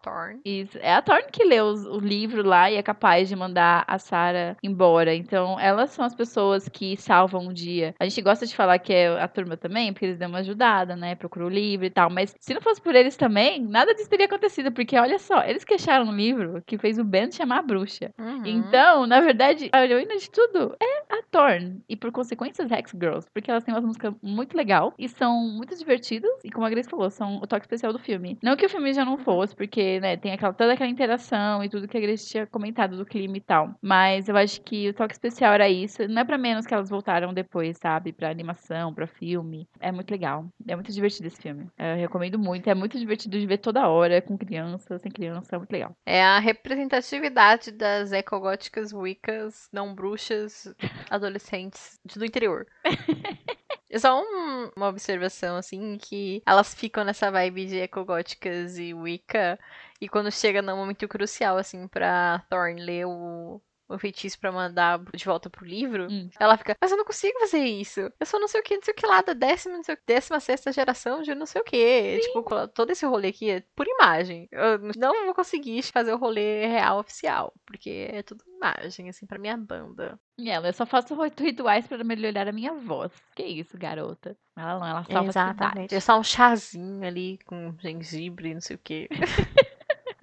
Thorn. 0.08 0.40
Isso. 0.44 0.78
É 0.80 0.94
a 0.94 1.02
Thorne 1.02 1.26
que 1.32 1.44
lê 1.44 1.60
os- 1.60 1.86
o 1.86 1.98
livro 1.98 2.42
lá 2.46 2.70
e 2.70 2.76
é 2.76 2.82
capaz 2.82 3.28
de 3.28 3.36
mandar 3.36 3.84
a 3.86 3.98
Sarah 3.98 4.56
embora. 4.62 5.14
Então, 5.14 5.58
elas 5.60 5.90
são 5.90 6.04
as 6.04 6.14
pessoas 6.14 6.68
que 6.68 6.96
salvam 6.96 7.46
o 7.48 7.52
dia. 7.54 7.94
A 8.00 8.04
gente 8.04 8.22
gosta 8.22 8.46
de 8.46 8.54
falar 8.56 8.78
que 8.78 8.92
é 8.92 9.08
a 9.20 9.28
turma 9.28 9.56
também, 9.56 9.92
porque 9.92 10.06
eles 10.06 10.18
dão 10.18 10.28
uma 10.28 10.38
ajudada, 10.38 10.96
né? 10.96 11.14
Procurou 11.14 11.48
o 11.48 11.52
livro 11.52 11.86
e 11.86 11.90
tal. 11.90 12.10
Mas 12.10 12.34
se 12.40 12.54
não 12.54 12.60
fosse 12.60 12.80
por 12.80 12.94
eles 12.94 13.16
também, 13.16 13.60
nada 13.60 13.94
disso 13.94 14.08
teria 14.10 14.26
acontecido. 14.26 14.72
Porque 14.72 14.96
olha 14.98 15.18
só, 15.18 15.42
eles 15.44 15.64
que 15.64 15.74
acharam 15.74 16.06
um 16.06 16.16
livro 16.16 16.62
que 16.66 16.78
fez 16.78 16.98
o 16.98 17.04
Ben 17.04 17.30
chamar 17.30 17.58
a 17.58 17.62
bruxa. 17.62 18.10
Uhum. 18.18 18.42
Então, 18.44 19.06
na 19.06 19.20
verdade, 19.20 19.68
a 19.72 19.84
heroína 19.84 20.16
de 20.16 20.30
tudo 20.30 20.76
é 20.80 21.14
a 21.18 21.22
Thorne. 21.30 21.82
E 21.88 21.96
por 21.96 22.10
consequência, 22.12 22.64
as 22.64 22.70
Hex 22.70 22.92
Girls. 22.92 23.28
Porque 23.32 23.50
elas 23.50 23.64
têm 23.64 23.74
uma 23.74 23.80
música 23.80 24.14
muito 24.22 24.56
legal 24.56 24.94
e 24.98 25.08
são 25.08 25.34
muito 25.48 25.76
divertidas. 25.76 26.30
E 26.44 26.50
como 26.50 26.66
a 26.66 26.70
Grace 26.70 26.88
falou, 26.88 27.10
são 27.10 27.36
o 27.38 27.46
toque 27.46 27.62
especial 27.64 27.92
do 27.92 27.98
filme. 27.98 28.38
Não 28.42 28.56
que 28.56 28.66
o 28.66 28.68
filme 28.68 28.92
já 28.92 29.04
não 29.04 29.18
fosse, 29.18 29.54
porque, 29.54 29.97
né, 30.00 30.16
tem 30.16 30.32
aquela, 30.32 30.52
toda 30.52 30.72
aquela 30.72 30.88
interação 30.90 31.62
e 31.62 31.68
tudo 31.68 31.88
que 31.88 31.96
a 31.96 32.00
Grace 32.00 32.28
tinha 32.28 32.46
comentado 32.46 32.96
do 32.96 33.04
clima 33.06 33.36
e 33.36 33.40
tal. 33.40 33.74
Mas 33.82 34.28
eu 34.28 34.36
acho 34.36 34.60
que 34.62 34.88
o 34.88 34.94
toque 34.94 35.12
especial 35.14 35.52
era 35.54 35.68
isso. 35.68 36.06
Não 36.08 36.22
é 36.22 36.24
pra 36.24 36.38
menos 36.38 36.66
que 36.66 36.74
elas 36.74 36.88
voltaram 36.90 37.32
depois, 37.34 37.76
sabe? 37.78 38.12
Pra 38.12 38.30
animação, 38.30 38.92
pra 38.94 39.06
filme. 39.06 39.68
É 39.80 39.90
muito 39.92 40.10
legal. 40.10 40.46
É 40.66 40.74
muito 40.74 40.92
divertido 40.92 41.26
esse 41.28 41.40
filme. 41.40 41.66
Eu 41.78 41.96
recomendo 41.96 42.38
muito. 42.38 42.68
É 42.68 42.74
muito 42.74 42.98
divertido 42.98 43.38
de 43.38 43.46
ver 43.46 43.58
toda 43.58 43.88
hora, 43.88 44.20
com 44.22 44.36
criança, 44.38 44.98
sem 44.98 45.10
criança. 45.10 45.54
É 45.54 45.58
muito 45.58 45.72
legal. 45.72 45.96
É 46.06 46.22
a 46.22 46.38
representatividade 46.38 47.70
das 47.72 48.12
ecogóticas, 48.12 48.92
wiccas, 48.92 49.68
não 49.72 49.94
bruxas, 49.94 50.72
adolescentes 51.10 51.98
do 52.16 52.24
interior. 52.24 52.66
É 53.90 53.98
só 53.98 54.20
um- 54.20 54.70
uma 54.76 54.88
observação, 54.88 55.56
assim, 55.56 55.96
que 55.96 56.42
elas 56.46 56.74
ficam 56.74 57.04
nessa 57.04 57.30
vibe 57.30 57.64
de 57.66 57.78
ecogóticas 57.78 58.78
e 58.78 58.92
Wicca, 58.92 59.58
e 60.00 60.08
quando 60.08 60.30
chega 60.30 60.62
num 60.62 60.76
momento 60.76 61.06
crucial, 61.08 61.56
assim, 61.58 61.86
pra 61.88 62.44
Thorne 62.48 62.80
ler 62.82 63.06
o, 63.06 63.60
o 63.88 63.98
feitiço 63.98 64.38
pra 64.38 64.52
mandar 64.52 65.00
de 65.14 65.24
volta 65.24 65.48
pro 65.48 65.64
livro, 65.64 66.06
Hum. 66.10 66.28
ela 66.38 66.56
fica, 66.58 66.76
mas 66.80 66.90
eu 66.90 66.96
não 66.98 67.04
consigo 67.04 67.38
fazer 67.40 67.64
isso. 67.64 68.00
Eu 68.20 68.26
sou 68.26 68.38
não 68.38 68.46
sei 68.46 68.60
o 68.60 68.62
que, 68.62 68.76
não 68.76 68.82
sei 68.82 68.92
o 68.92 68.96
que 68.96 69.06
lá, 69.06 69.22
da 69.22 69.32
décima, 69.32 69.76
não 69.76 69.82
sei, 69.82 69.94
o- 69.94 69.98
décima 70.06 70.38
sexta 70.40 70.70
geração 70.70 71.22
de 71.22 71.34
não 71.34 71.46
sei 71.46 71.60
o 71.62 71.64
que. 71.64 72.18
Tipo, 72.20 72.68
todo 72.68 72.90
esse 72.90 73.06
rolê 73.06 73.28
aqui 73.28 73.50
é 73.50 73.62
por 73.74 73.86
imagem. 73.86 74.46
Eu 74.52 74.78
não 74.96 75.24
vou 75.24 75.34
conseguir 75.34 75.82
fazer 75.84 76.12
o 76.12 76.18
rolê 76.18 76.66
real 76.66 76.98
oficial, 77.00 77.52
porque 77.66 78.08
é 78.12 78.22
tudo 78.22 78.44
imagem, 78.46 79.08
assim, 79.08 79.26
pra 79.26 79.38
minha 79.38 79.56
banda. 79.56 80.18
E 80.36 80.50
ela, 80.50 80.68
eu 80.68 80.72
só 80.72 80.84
faço 80.86 81.14
ri- 81.20 81.32
rituais 81.38 81.86
pra 81.86 82.04
melhorar 82.04 82.46
a 82.46 82.52
minha 82.52 82.74
voz. 82.74 83.10
Que 83.34 83.42
isso, 83.44 83.76
garota? 83.78 84.36
Ela 84.56 84.78
não, 84.78 84.86
ela 84.86 85.04
salva 85.04 85.30
a 85.30 85.50
cidade. 85.52 85.94
É 85.94 86.00
só 86.00 86.18
um 86.18 86.22
chazinho 86.24 87.04
ali 87.06 87.38
com 87.46 87.74
gengibre, 87.80 88.52
não 88.54 88.60
sei 88.60 88.76
o 88.76 88.80
que. 88.80 89.08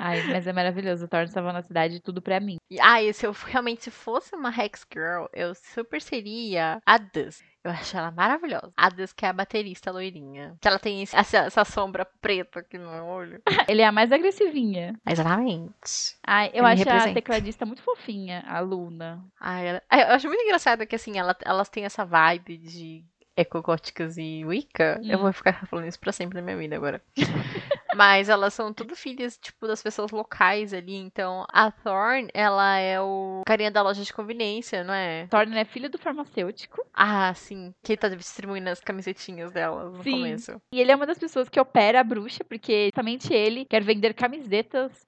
Ai, 0.07 0.21
mas 0.27 0.45
é 0.45 0.53
maravilhoso. 0.53 1.05
O 1.05 1.07
Thor 1.07 1.27
salvando 1.27 1.57
a 1.57 1.63
cidade, 1.63 1.99
tudo 1.99 2.21
pra 2.21 2.39
mim. 2.39 2.57
Ah, 2.79 3.01
e 3.01 3.11
se 3.13 3.25
eu 3.25 3.31
realmente 3.31 3.83
se 3.83 3.91
fosse 3.91 4.35
uma 4.35 4.49
Hex 4.49 4.85
Girl, 4.93 5.25
eu 5.33 5.53
super 5.55 6.01
seria 6.01 6.79
a 6.85 6.97
Dust. 6.97 7.41
Eu 7.63 7.71
acho 7.71 7.97
ela 7.97 8.11
maravilhosa. 8.11 8.71
A 8.77 8.89
Dust, 8.89 9.15
que 9.15 9.25
é 9.25 9.29
a 9.29 9.33
baterista 9.33 9.91
loirinha. 9.91 10.55
Que 10.61 10.67
ela 10.67 10.77
tem 10.77 11.01
esse- 11.01 11.15
essa, 11.15 11.37
essa 11.39 11.65
sombra 11.65 12.05
preta 12.21 12.59
aqui 12.59 12.77
no 12.77 12.89
olho. 13.05 13.41
Ele 13.67 13.81
é 13.81 13.85
a 13.87 13.91
mais 13.91 14.11
agressivinha. 14.11 14.93
Exatamente. 15.09 16.15
Ai, 16.25 16.51
eu 16.53 16.63
acho 16.65 16.83
a 16.87 17.13
tecladista 17.13 17.65
muito 17.65 17.81
fofinha, 17.81 18.43
a 18.47 18.59
Luna. 18.59 19.25
Ai, 19.39 19.67
ela- 19.69 19.81
ai, 19.89 20.03
eu 20.03 20.07
acho 20.13 20.27
muito 20.27 20.43
engraçado 20.43 20.85
que, 20.85 20.95
assim, 20.95 21.17
ela- 21.17 21.35
elas 21.43 21.67
têm 21.69 21.85
essa 21.85 22.05
vibe 22.05 22.57
de 22.57 23.03
ecogóticas 23.37 24.17
e 24.17 24.43
Wicca. 24.45 24.99
Eu 25.03 25.19
Hum. 25.19 25.21
vou 25.23 25.33
ficar 25.33 25.65
falando 25.67 25.87
isso 25.87 25.99
pra 25.99 26.11
sempre 26.11 26.35
na 26.39 26.41
minha 26.43 26.57
vida 26.57 26.75
agora. 26.75 27.01
Mas 27.95 28.27
elas 28.27 28.53
são 28.53 28.73
tudo 28.73 28.93
filhas, 28.95 29.37
tipo, 29.37 29.67
das 29.67 29.81
pessoas 29.81 30.11
locais 30.11 30.73
ali. 30.73 30.95
Então, 30.95 31.45
a 31.49 31.71
Thorn, 31.71 32.27
ela 32.33 32.77
é 32.77 32.99
o 32.99 33.41
carinha 33.47 33.71
da 33.71 33.81
loja 33.81 34.03
de 34.03 34.11
conveniência, 34.11 34.83
não 34.83 34.93
é? 34.93 35.27
Thorne 35.27 35.57
é 35.57 35.63
filho 35.63 35.89
do 35.89 35.97
farmacêutico. 35.97 36.85
Ah, 36.93 37.33
sim. 37.33 37.73
Que 37.81 37.95
tá 37.95 38.09
distribuindo 38.09 38.69
as 38.69 38.81
camisetinhas 38.81 39.51
delas 39.51 39.93
no 39.93 40.03
Sim. 40.03 40.11
começo. 40.11 40.61
E 40.73 40.81
ele 40.81 40.91
é 40.91 40.95
uma 40.95 41.05
das 41.05 41.17
pessoas 41.17 41.47
que 41.47 41.59
opera 41.59 42.01
a 42.01 42.03
bruxa, 42.03 42.43
porque 42.43 42.87
justamente 42.87 43.33
ele 43.33 43.63
quer 43.63 43.81
vender 43.81 44.13
camisetas 44.13 45.05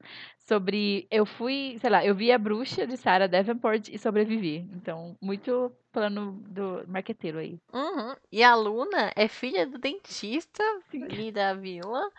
sobre. 0.48 1.08
Eu 1.12 1.26
fui, 1.26 1.78
sei 1.80 1.90
lá, 1.90 2.06
eu 2.06 2.16
vi 2.16 2.32
a 2.32 2.38
bruxa 2.38 2.88
de 2.88 2.98
Sarah 2.98 3.28
Davenport 3.28 3.90
e 3.90 4.00
sobrevivi. 4.00 4.68
Então, 4.74 5.16
muito 5.22 5.72
plano 5.92 6.34
do 6.48 6.84
marqueteiro 6.88 7.40
aí. 7.40 7.60
Uhum. 7.74 8.16
E 8.32 8.44
a 8.44 8.56
Luna 8.56 9.12
é 9.16 9.28
filha 9.28 9.66
do 9.66 9.78
dentista 9.78 10.64
ali 10.94 11.32
da 11.32 11.54
vila, 11.54 12.10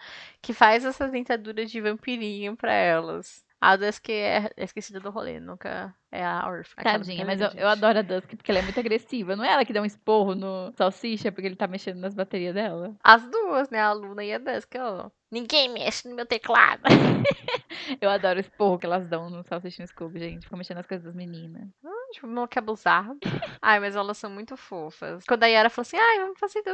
que 0.43 0.53
faz 0.53 0.85
essas 0.85 1.11
dentaduras 1.11 1.71
de 1.71 1.81
vampirinho 1.81 2.57
pra 2.57 2.73
elas. 2.73 3.45
A 3.61 3.77
Dusk 3.77 4.09
é, 4.11 4.51
é 4.57 4.65
esquecida 4.65 5.01
do 5.01 5.11
rolê, 5.11 5.41
nunca 5.41 5.95
é 6.11 6.25
a 6.25 6.39
aquela 6.39 6.99
Tadinha, 6.99 7.25
mas 7.25 7.41
eu, 7.41 7.49
eu 7.51 7.69
adoro 7.69 7.99
a 7.99 8.03
Dusk 8.03 8.35
porque 8.37 8.51
ela 8.51 8.61
é 8.61 8.63
muito 8.63 8.79
agressiva. 8.79 9.37
Não 9.37 9.45
é 9.45 9.53
ela 9.53 9.65
que 9.65 9.73
dá 9.73 9.83
um 9.83 9.85
esporro 9.85 10.35
no 10.35 10.73
salsicha 10.77 11.33
porque 11.33 11.47
ele 11.47 11.57
tá 11.57 11.67
mexendo 11.67 11.99
nas 11.99 12.15
baterias 12.15 12.55
dela? 12.55 12.95
As 13.03 13.29
duas, 13.29 13.69
né? 13.69 13.81
A 13.81 13.93
Luna 13.93 14.25
e 14.25 14.33
a 14.33 14.39
Dusk, 14.39 14.75
ó. 14.79 15.11
Ninguém 15.31 15.69
mexe 15.69 16.09
no 16.09 16.15
meu 16.15 16.25
teclado. 16.25 16.83
Eu 18.01 18.11
adoro 18.11 18.39
o 18.39 18.41
esporro 18.41 18.79
que 18.79 18.87
elas 18.87 19.07
dão 19.07 19.29
no 19.29 19.43
salsicha 19.45 19.83
no 19.83 19.89
Scooby, 19.89 20.19
gente. 20.19 20.45
Ficam 20.45 20.59
mexendo 20.59 20.79
nas 20.79 20.87
coisas 20.87 21.05
das 21.05 21.15
meninas. 21.15 21.69
tipo, 22.13 22.27
meu 22.27 22.49
que 22.49 22.59
abusado. 22.59 23.19
Ai, 23.61 23.81
mas 23.81 23.95
elas 23.97 24.17
são 24.17 24.31
muito 24.31 24.57
fofas. 24.57 25.25
Quando 25.27 25.43
a 25.43 25.47
Yara 25.47 25.69
falou 25.69 25.83
assim, 25.83 25.97
ai, 25.97 26.19
vamos 26.21 26.39
fazer 26.39 26.63
do 26.63 26.71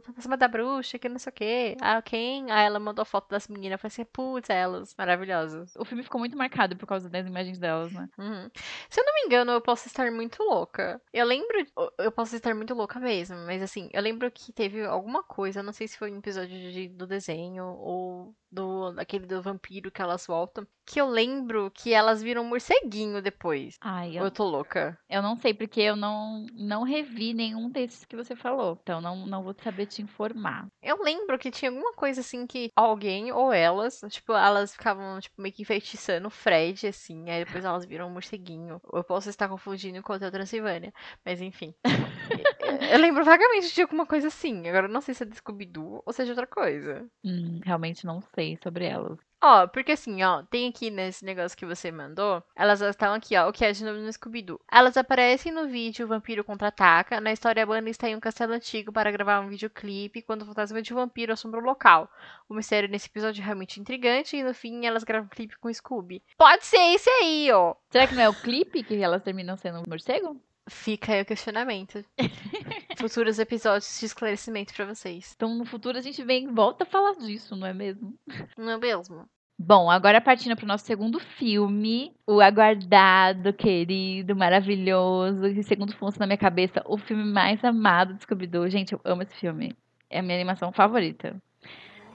Fantasma 0.00 0.36
da 0.36 0.48
Bruxa, 0.48 0.98
que 0.98 1.08
não 1.08 1.18
sei 1.18 1.30
o 1.30 1.34
quê. 1.34 1.76
Ah, 1.80 2.00
quem? 2.02 2.50
Aí 2.50 2.64
ela 2.66 2.78
mandou 2.78 3.04
foto 3.04 3.28
das 3.28 3.48
meninas. 3.48 3.80
Falei 3.80 3.92
assim, 3.92 4.04
putz, 4.04 4.48
elas, 4.50 4.94
maravilhosas. 4.96 5.74
O 5.76 5.84
filme 5.84 6.02
ficou 6.02 6.18
muito 6.18 6.36
marcado 6.36 6.76
por 6.76 6.86
causa 6.86 7.08
das 7.10 7.26
imagens 7.26 7.58
delas, 7.58 7.92
né? 7.92 8.08
Uhum. 8.18 8.50
Se 8.88 9.00
eu 9.00 9.04
não 9.04 9.14
me 9.14 9.20
engano, 9.26 9.52
eu 9.52 9.60
posso 9.60 9.86
estar 9.88 10.10
muito 10.10 10.42
louca. 10.42 11.00
Eu 11.12 11.26
lembro. 11.26 11.66
Eu 11.98 12.12
posso 12.12 12.34
estar 12.36 12.54
muito 12.54 12.74
louca 12.74 12.98
mesmo, 13.00 13.36
mas 13.46 13.62
assim, 13.62 13.88
eu 13.92 14.02
lembro 14.02 14.30
que 14.30 14.52
teve 14.52 14.84
alguma 14.84 15.22
coisa, 15.22 15.62
não 15.62 15.72
sei 15.72 15.88
se 15.88 15.98
foi 15.98 16.10
um 16.12 16.18
episódio 16.18 16.72
de- 16.72 16.88
do 16.88 17.06
desenho 17.06 17.64
ou 17.66 18.34
do 18.52 18.92
daquele 18.92 19.26
do 19.26 19.40
vampiro 19.42 19.90
que 19.90 20.02
elas 20.02 20.26
voltam, 20.26 20.66
que 20.84 21.00
eu 21.00 21.08
lembro 21.08 21.70
que 21.70 21.92
elas 21.92 22.22
viram 22.22 22.42
um 22.42 22.48
morceguinho 22.48 23.22
depois. 23.22 23.76
Ai, 23.80 24.18
eu, 24.18 24.24
eu 24.24 24.30
tô 24.30 24.44
louca? 24.44 24.98
eu 25.08 25.22
não 25.22 25.36
sei, 25.36 25.54
porque 25.54 25.80
eu 25.80 25.96
não, 25.96 26.46
não 26.52 26.82
revi 26.82 27.32
nenhum 27.32 27.70
desses 27.70 28.04
que 28.04 28.16
você 28.16 28.36
falou. 28.36 28.78
Então 28.82 29.00
não, 29.00 29.26
não 29.26 29.42
vou 29.42 29.54
saber 29.62 29.86
te 29.86 30.02
informar. 30.02 30.66
Eu 30.82 31.02
lembro 31.02 31.38
que 31.38 31.50
tinha 31.50 31.70
alguma 31.70 31.92
coisa 31.94 32.20
assim 32.20 32.46
que 32.46 32.70
alguém 32.76 33.32
ou 33.32 33.52
elas, 33.52 34.00
tipo, 34.08 34.32
elas 34.32 34.72
ficavam 34.72 35.18
tipo 35.20 35.40
meio 35.40 35.54
que 35.54 35.62
enfeitiçando 35.62 36.28
o 36.28 36.30
Fred 36.30 36.86
assim, 36.86 37.30
aí 37.30 37.44
depois 37.44 37.64
elas 37.64 37.84
viram 37.84 38.08
um 38.08 38.12
morceguinho. 38.12 38.80
Eu 38.92 39.04
posso 39.04 39.30
estar 39.30 39.48
confundindo 39.48 40.02
com 40.02 40.12
o 40.12 40.16
Hotel 40.16 40.30
Transilvânia, 40.30 40.92
mas 41.24 41.40
enfim. 41.40 41.74
eu 42.92 42.98
lembro 42.98 43.24
vagamente 43.24 43.72
de 43.74 43.82
alguma 43.82 44.04
coisa 44.04 44.28
assim. 44.28 44.66
Agora 44.68 44.86
eu 44.86 44.92
não 44.92 45.00
sei 45.00 45.14
se 45.14 45.22
é 45.22 45.26
de 45.26 45.36
Scooby-Doo 45.36 46.02
ou 46.04 46.12
seja 46.12 46.32
outra 46.32 46.46
coisa. 46.46 47.06
Hum, 47.24 47.60
realmente 47.64 48.04
não 48.04 48.20
sei 48.34 48.41
sobre 48.62 48.84
elas. 48.84 49.18
Ó, 49.44 49.66
porque 49.66 49.90
assim, 49.90 50.22
ó, 50.22 50.44
tem 50.44 50.68
aqui 50.68 50.88
nesse 50.88 51.24
negócio 51.24 51.58
que 51.58 51.66
você 51.66 51.90
mandou, 51.90 52.40
elas 52.54 52.80
estão 52.80 53.12
aqui, 53.12 53.36
ó, 53.36 53.48
o 53.48 53.52
que 53.52 53.64
é 53.64 53.72
de 53.72 53.84
novo 53.84 53.98
no 53.98 54.12
Scooby-Doo. 54.12 54.60
Elas 54.70 54.96
aparecem 54.96 55.50
no 55.50 55.66
vídeo 55.66 56.06
Vampiro 56.06 56.44
Contra-Ataca. 56.44 57.20
Na 57.20 57.32
história, 57.32 57.60
a 57.60 57.66
banda 57.66 57.90
está 57.90 58.08
em 58.08 58.14
um 58.14 58.20
castelo 58.20 58.52
antigo 58.52 58.92
para 58.92 59.10
gravar 59.10 59.40
um 59.40 59.48
videoclipe 59.48 60.22
quando 60.22 60.42
o 60.42 60.46
fantasma 60.46 60.80
de 60.80 60.92
um 60.94 60.96
vampiro 60.96 61.32
assombra 61.32 61.58
o 61.58 61.64
local. 61.64 62.08
O 62.48 62.54
mistério 62.54 62.88
nesse 62.88 63.08
episódio 63.08 63.42
é 63.42 63.44
realmente 63.44 63.80
intrigante 63.80 64.36
e 64.36 64.44
no 64.44 64.54
fim 64.54 64.86
elas 64.86 65.02
gravam 65.02 65.26
um 65.26 65.28
clipe 65.28 65.58
com 65.58 65.68
o 65.68 65.74
Scooby. 65.74 66.22
Pode 66.38 66.64
ser 66.64 66.94
esse 66.94 67.10
aí, 67.10 67.50
ó. 67.50 67.74
Será 67.90 68.06
que 68.06 68.14
não 68.14 68.22
é 68.22 68.28
o 68.28 68.34
clipe 68.34 68.84
que 68.84 68.94
elas 69.02 69.24
terminam 69.24 69.56
sendo 69.56 69.80
um 69.80 69.84
morcego? 69.88 70.40
Fica 70.68 71.12
aí 71.12 71.22
o 71.22 71.26
questionamento. 71.26 72.04
Futuros 72.96 73.38
episódios 73.38 73.98
de 73.98 74.06
esclarecimento 74.06 74.72
pra 74.74 74.86
vocês. 74.86 75.32
Então 75.34 75.54
no 75.54 75.64
futuro 75.64 75.98
a 75.98 76.00
gente 76.00 76.22
vem 76.22 76.44
e 76.44 76.52
volta 76.52 76.84
a 76.84 76.86
falar 76.86 77.14
disso, 77.14 77.56
não 77.56 77.66
é 77.66 77.72
mesmo? 77.72 78.14
Não 78.56 78.70
é 78.70 78.78
mesmo? 78.78 79.28
Bom, 79.58 79.90
agora 79.90 80.20
partindo 80.20 80.56
pro 80.56 80.66
nosso 80.66 80.84
segundo 80.84 81.20
filme, 81.20 82.12
o 82.26 82.40
aguardado, 82.40 83.52
querido, 83.52 84.34
maravilhoso, 84.34 85.54
que 85.54 85.62
segundo 85.62 85.92
funciona 85.96 86.24
na 86.24 86.26
minha 86.26 86.38
cabeça, 86.38 86.82
o 86.84 86.98
filme 86.98 87.24
mais 87.24 87.62
amado 87.64 88.14
do 88.14 88.22
Scooby-Doo. 88.22 88.68
Gente, 88.68 88.92
eu 88.92 89.00
amo 89.04 89.22
esse 89.22 89.34
filme. 89.36 89.76
É 90.10 90.18
a 90.18 90.22
minha 90.22 90.36
animação 90.36 90.72
favorita 90.72 91.36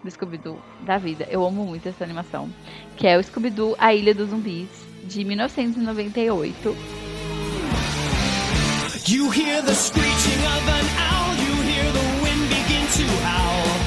do 0.03 0.11
Scooby-Doo 0.11 0.61
da 0.81 0.97
vida. 0.97 1.25
Eu 1.29 1.45
amo 1.45 1.65
muito 1.65 1.87
essa 1.87 2.03
animação. 2.03 2.49
Que 2.97 3.07
é 3.07 3.17
o 3.17 3.23
Scooby-Doo, 3.23 3.75
A 3.79 3.93
Ilha 3.93 4.13
dos 4.13 4.29
Zumbis, 4.29 4.85
de 5.05 5.23
1998. 5.23 7.06
You 9.07 9.29
hear 9.29 9.61
the 9.61 9.73
screeching 9.73 10.41
of 10.45 10.67
an 10.67 10.85
owl, 10.97 11.33
you 11.35 11.61
hear 11.61 11.89
the 11.93 12.21
wind 12.21 12.49
begin 12.49 12.85
to 12.87 13.07
howl. 13.23 13.86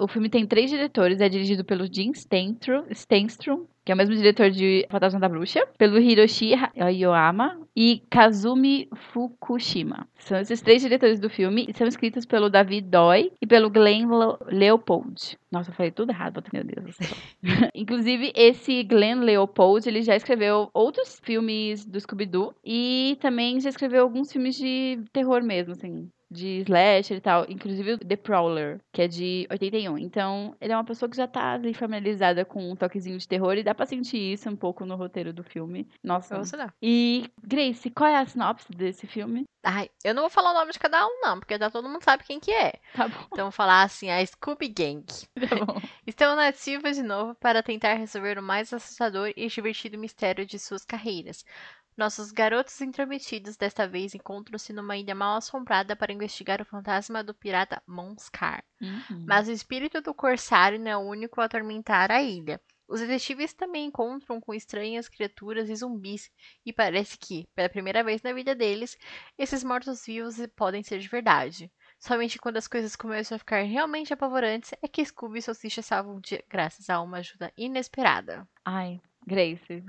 O 0.00 0.08
filme 0.08 0.30
tem 0.30 0.46
três 0.46 0.70
diretores, 0.70 1.20
é 1.20 1.28
dirigido 1.28 1.62
pelo 1.62 1.86
Jim 1.92 2.12
Stenstrom, 2.14 2.84
Stenstrom 2.90 3.66
que 3.84 3.92
é 3.92 3.94
o 3.94 3.98
mesmo 3.98 4.14
diretor 4.14 4.50
de 4.50 4.86
Fantasma 4.90 5.18
da 5.18 5.28
Bruxa, 5.28 5.66
pelo 5.78 5.98
Hiroshi 5.98 6.52
Aoyama 6.78 7.58
e 7.74 8.02
Kazumi 8.10 8.88
Fukushima. 8.94 10.06
São 10.18 10.38
esses 10.38 10.60
três 10.60 10.82
diretores 10.82 11.18
do 11.18 11.30
filme 11.30 11.66
e 11.68 11.76
são 11.76 11.86
escritos 11.86 12.26
pelo 12.26 12.50
David 12.50 12.88
Doi 12.88 13.32
e 13.40 13.46
pelo 13.46 13.70
Glenn 13.70 14.06
Leopold. 14.46 15.38
Nossa, 15.50 15.70
eu 15.70 15.74
falei 15.74 15.90
tudo 15.90 16.10
errado, 16.10 16.42
meu 16.52 16.62
Deus. 16.62 16.96
Inclusive, 17.74 18.32
esse 18.36 18.84
Glenn 18.84 19.20
Leopold, 19.22 19.88
ele 19.88 20.02
já 20.02 20.14
escreveu 20.14 20.70
outros 20.74 21.20
filmes 21.24 21.84
do 21.84 21.98
Scooby-Doo 21.98 22.54
e 22.64 23.16
também 23.20 23.58
já 23.60 23.70
escreveu 23.70 24.02
alguns 24.02 24.30
filmes 24.30 24.56
de 24.56 25.00
terror 25.12 25.42
mesmo, 25.42 25.72
assim, 25.72 26.08
de 26.30 26.60
slasher 26.60 27.16
e 27.16 27.20
tal, 27.20 27.44
inclusive 27.48 27.94
o 27.94 27.98
The 27.98 28.16
Prowler, 28.16 28.80
que 28.92 29.02
é 29.02 29.08
de 29.08 29.46
81. 29.50 29.98
Então, 29.98 30.54
ele 30.60 30.72
é 30.72 30.76
uma 30.76 30.84
pessoa 30.84 31.08
que 31.10 31.16
já 31.16 31.26
tá 31.26 31.52
ali 31.54 31.74
familiarizada 31.74 32.44
com 32.44 32.70
um 32.70 32.76
toquezinho 32.76 33.18
de 33.18 33.26
terror 33.26 33.54
e 33.56 33.62
dá 33.62 33.74
pra 33.74 33.86
sentir 33.86 34.32
isso 34.32 34.48
um 34.48 34.56
pouco 34.56 34.84
no 34.86 34.96
roteiro 34.96 35.32
do 35.32 35.42
filme. 35.42 35.88
Nossa. 36.02 36.38
Ou 36.38 36.44
será? 36.44 36.72
E, 36.80 37.30
Grace, 37.42 37.90
qual 37.90 38.08
é 38.08 38.16
a 38.16 38.26
sinopse 38.26 38.70
desse 38.72 39.06
filme? 39.06 39.44
Ai, 39.62 39.90
eu 40.02 40.14
não 40.14 40.22
vou 40.22 40.30
falar 40.30 40.52
o 40.52 40.54
nome 40.54 40.72
de 40.72 40.78
cada 40.78 41.06
um, 41.06 41.20
não, 41.20 41.38
porque 41.38 41.58
já 41.58 41.68
todo 41.68 41.88
mundo 41.88 42.02
sabe 42.02 42.24
quem 42.24 42.40
que 42.40 42.50
é. 42.50 42.72
Tá 42.94 43.08
bom, 43.08 43.26
Então 43.32 43.44
vou 43.46 43.52
falar 43.52 43.82
assim, 43.82 44.08
a 44.10 44.24
Scooby 44.24 44.68
Gang. 44.68 45.04
tá 45.34 45.64
bom. 45.66 45.80
Estão 46.06 46.34
nativas 46.34 46.96
de 46.96 47.02
novo 47.02 47.34
para 47.34 47.62
tentar 47.62 47.94
resolver 47.94 48.38
o 48.38 48.42
mais 48.42 48.72
assustador 48.72 49.32
e 49.36 49.46
divertido 49.48 49.98
mistério 49.98 50.46
de 50.46 50.58
suas 50.58 50.84
carreiras. 50.84 51.44
Nossos 52.00 52.32
garotos 52.32 52.80
intrometidos 52.80 53.58
desta 53.58 53.86
vez 53.86 54.14
encontram-se 54.14 54.72
numa 54.72 54.96
ilha 54.96 55.14
mal 55.14 55.36
assombrada 55.36 55.94
para 55.94 56.14
investigar 56.14 56.62
o 56.62 56.64
fantasma 56.64 57.22
do 57.22 57.34
pirata 57.34 57.82
Monscar. 57.86 58.64
Uhum. 58.80 59.26
Mas 59.28 59.48
o 59.48 59.52
espírito 59.52 60.00
do 60.00 60.14
corsário 60.14 60.78
não 60.80 60.90
é 60.90 60.96
o 60.96 61.00
único 61.00 61.42
a 61.42 61.44
atormentar 61.44 62.10
a 62.10 62.22
ilha. 62.22 62.58
Os 62.88 63.00
detetives 63.00 63.52
também 63.52 63.84
encontram 63.84 64.40
com 64.40 64.54
estranhas 64.54 65.10
criaturas 65.10 65.68
e 65.68 65.76
zumbis, 65.76 66.30
e 66.64 66.72
parece 66.72 67.18
que, 67.18 67.46
pela 67.54 67.68
primeira 67.68 68.02
vez 68.02 68.22
na 68.22 68.32
vida 68.32 68.54
deles, 68.54 68.96
esses 69.36 69.62
mortos-vivos 69.62 70.38
podem 70.56 70.82
ser 70.82 71.00
de 71.00 71.06
verdade. 71.06 71.70
Somente 71.98 72.38
quando 72.38 72.56
as 72.56 72.66
coisas 72.66 72.96
começam 72.96 73.36
a 73.36 73.38
ficar 73.38 73.60
realmente 73.60 74.10
apavorantes 74.10 74.72
é 74.82 74.88
que 74.88 75.04
Scooby 75.04 75.40
e 75.40 75.42
Salsicha 75.42 75.82
salvam 75.82 76.16
o 76.16 76.20
dia 76.22 76.42
graças 76.48 76.88
a 76.88 76.98
uma 77.02 77.18
ajuda 77.18 77.52
inesperada. 77.58 78.48
Ai, 78.64 79.02
Grace, 79.26 79.84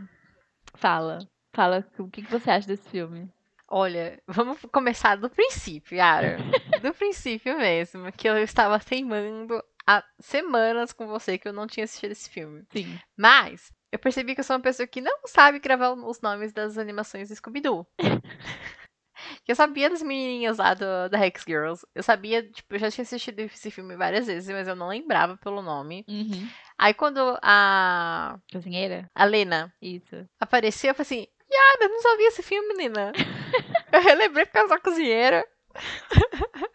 fala. 0.75 1.19
Fala 1.53 1.85
o 1.99 2.09
que, 2.09 2.21
que 2.21 2.31
você 2.31 2.49
acha 2.49 2.67
desse 2.67 2.89
filme. 2.89 3.29
Olha, 3.67 4.21
vamos 4.27 4.59
começar 4.71 5.15
do 5.15 5.29
princípio, 5.29 5.95
Yara. 5.97 6.37
Do 6.81 6.93
princípio 6.93 7.57
mesmo, 7.57 8.11
que 8.11 8.27
eu 8.27 8.37
estava 8.37 8.79
teimando 8.79 9.63
há 9.87 10.03
semanas 10.19 10.91
com 10.91 11.07
você 11.07 11.37
que 11.37 11.47
eu 11.47 11.53
não 11.53 11.67
tinha 11.67 11.85
assistido 11.85 12.11
esse 12.11 12.29
filme. 12.29 12.65
Sim. 12.69 12.99
Mas 13.17 13.71
eu 13.91 13.99
percebi 13.99 14.33
que 14.33 14.41
eu 14.41 14.43
sou 14.43 14.55
uma 14.55 14.61
pessoa 14.61 14.87
que 14.87 14.99
não 14.99 15.21
sabe 15.25 15.59
gravar 15.59 15.93
os 15.93 16.19
nomes 16.21 16.51
das 16.51 16.77
animações 16.77 17.29
do 17.29 17.35
Scooby-Doo. 17.35 17.87
Eu 19.47 19.55
sabia 19.55 19.89
das 19.89 20.01
menininhas 20.01 20.57
lá 20.57 20.73
do, 20.73 21.09
da 21.09 21.25
Hex 21.25 21.43
Girls. 21.47 21.85
Eu 21.93 22.03
sabia, 22.03 22.43
tipo, 22.49 22.73
eu 22.73 22.79
já 22.79 22.89
tinha 22.89 23.03
assistido 23.03 23.39
esse 23.39 23.69
filme 23.69 23.95
várias 23.95 24.27
vezes, 24.27 24.49
mas 24.49 24.67
eu 24.67 24.75
não 24.75 24.87
lembrava 24.87 25.37
pelo 25.37 25.61
nome. 25.61 26.05
Uhum. 26.07 26.49
Aí 26.77 26.93
quando 26.93 27.37
a, 27.41 28.39
Cozinheira? 28.51 29.09
a 29.13 29.25
Lena 29.25 29.73
Isso. 29.81 30.27
apareceu, 30.39 30.89
eu 30.89 30.95
falei 30.95 31.21
assim, 31.21 31.30
Yara, 31.51 31.83
eu 31.83 31.89
não 31.89 32.01
sabia 32.01 32.27
esse 32.29 32.41
filme, 32.41 32.67
menina. 32.69 33.11
eu 33.91 34.01
relembrei 34.01 34.45
por 34.45 34.53
causa 34.53 34.69
da 34.69 34.79
cozinheira. 34.79 35.45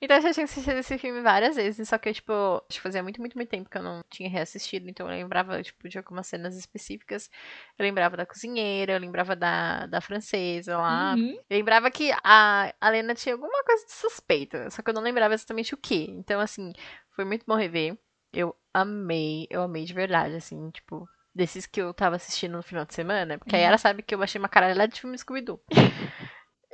então 0.00 0.16
eu 0.16 0.22
já 0.22 0.32
tinha 0.32 0.44
assistido 0.44 0.76
esse 0.76 0.98
filme 0.98 1.20
várias 1.20 1.54
vezes, 1.54 1.88
só 1.88 1.98
que, 1.98 2.12
tipo, 2.12 2.32
acho 2.32 2.78
que 2.78 2.80
fazia 2.80 3.02
muito, 3.02 3.20
muito, 3.20 3.36
muito 3.36 3.48
tempo 3.48 3.70
que 3.70 3.78
eu 3.78 3.82
não 3.82 4.02
tinha 4.10 4.28
reassistido, 4.28 4.88
então 4.88 5.06
eu 5.06 5.16
lembrava, 5.16 5.62
tipo, 5.62 5.88
de 5.88 5.98
algumas 5.98 6.26
cenas 6.26 6.56
específicas. 6.56 7.30
Eu 7.78 7.84
lembrava 7.84 8.16
da 8.16 8.26
cozinheira, 8.26 8.94
eu 8.94 9.00
lembrava 9.00 9.36
da, 9.36 9.86
da 9.86 10.00
francesa 10.00 10.76
lá. 10.76 11.14
Uhum. 11.14 11.38
Eu 11.48 11.56
lembrava 11.56 11.90
que 11.90 12.10
a, 12.24 12.74
a 12.80 12.90
Lena 12.90 13.14
tinha 13.14 13.34
alguma 13.34 13.62
coisa 13.62 13.86
de 13.86 13.92
suspeita, 13.92 14.68
só 14.70 14.82
que 14.82 14.90
eu 14.90 14.94
não 14.94 15.02
lembrava 15.02 15.34
exatamente 15.34 15.74
o 15.74 15.78
que. 15.78 16.10
Então, 16.10 16.40
assim, 16.40 16.72
foi 17.14 17.24
muito 17.24 17.44
bom 17.46 17.54
rever. 17.54 17.96
Eu 18.32 18.54
amei, 18.74 19.46
eu 19.48 19.62
amei 19.62 19.84
de 19.84 19.94
verdade, 19.94 20.34
assim, 20.34 20.70
tipo, 20.70 21.08
desses 21.34 21.66
que 21.66 21.80
eu 21.80 21.94
tava 21.94 22.16
assistindo 22.16 22.56
no 22.56 22.62
final 22.62 22.84
de 22.84 22.94
semana, 22.94 23.38
porque 23.38 23.54
a 23.54 23.58
Uhum. 23.58 23.64
Yara 23.64 23.78
sabe 23.78 24.02
que 24.02 24.14
eu 24.14 24.18
baixei 24.18 24.38
uma 24.38 24.48
caralhada 24.48 24.88
de 24.88 25.00
filme 25.00 25.16
Scooby-Doo. 25.18 25.60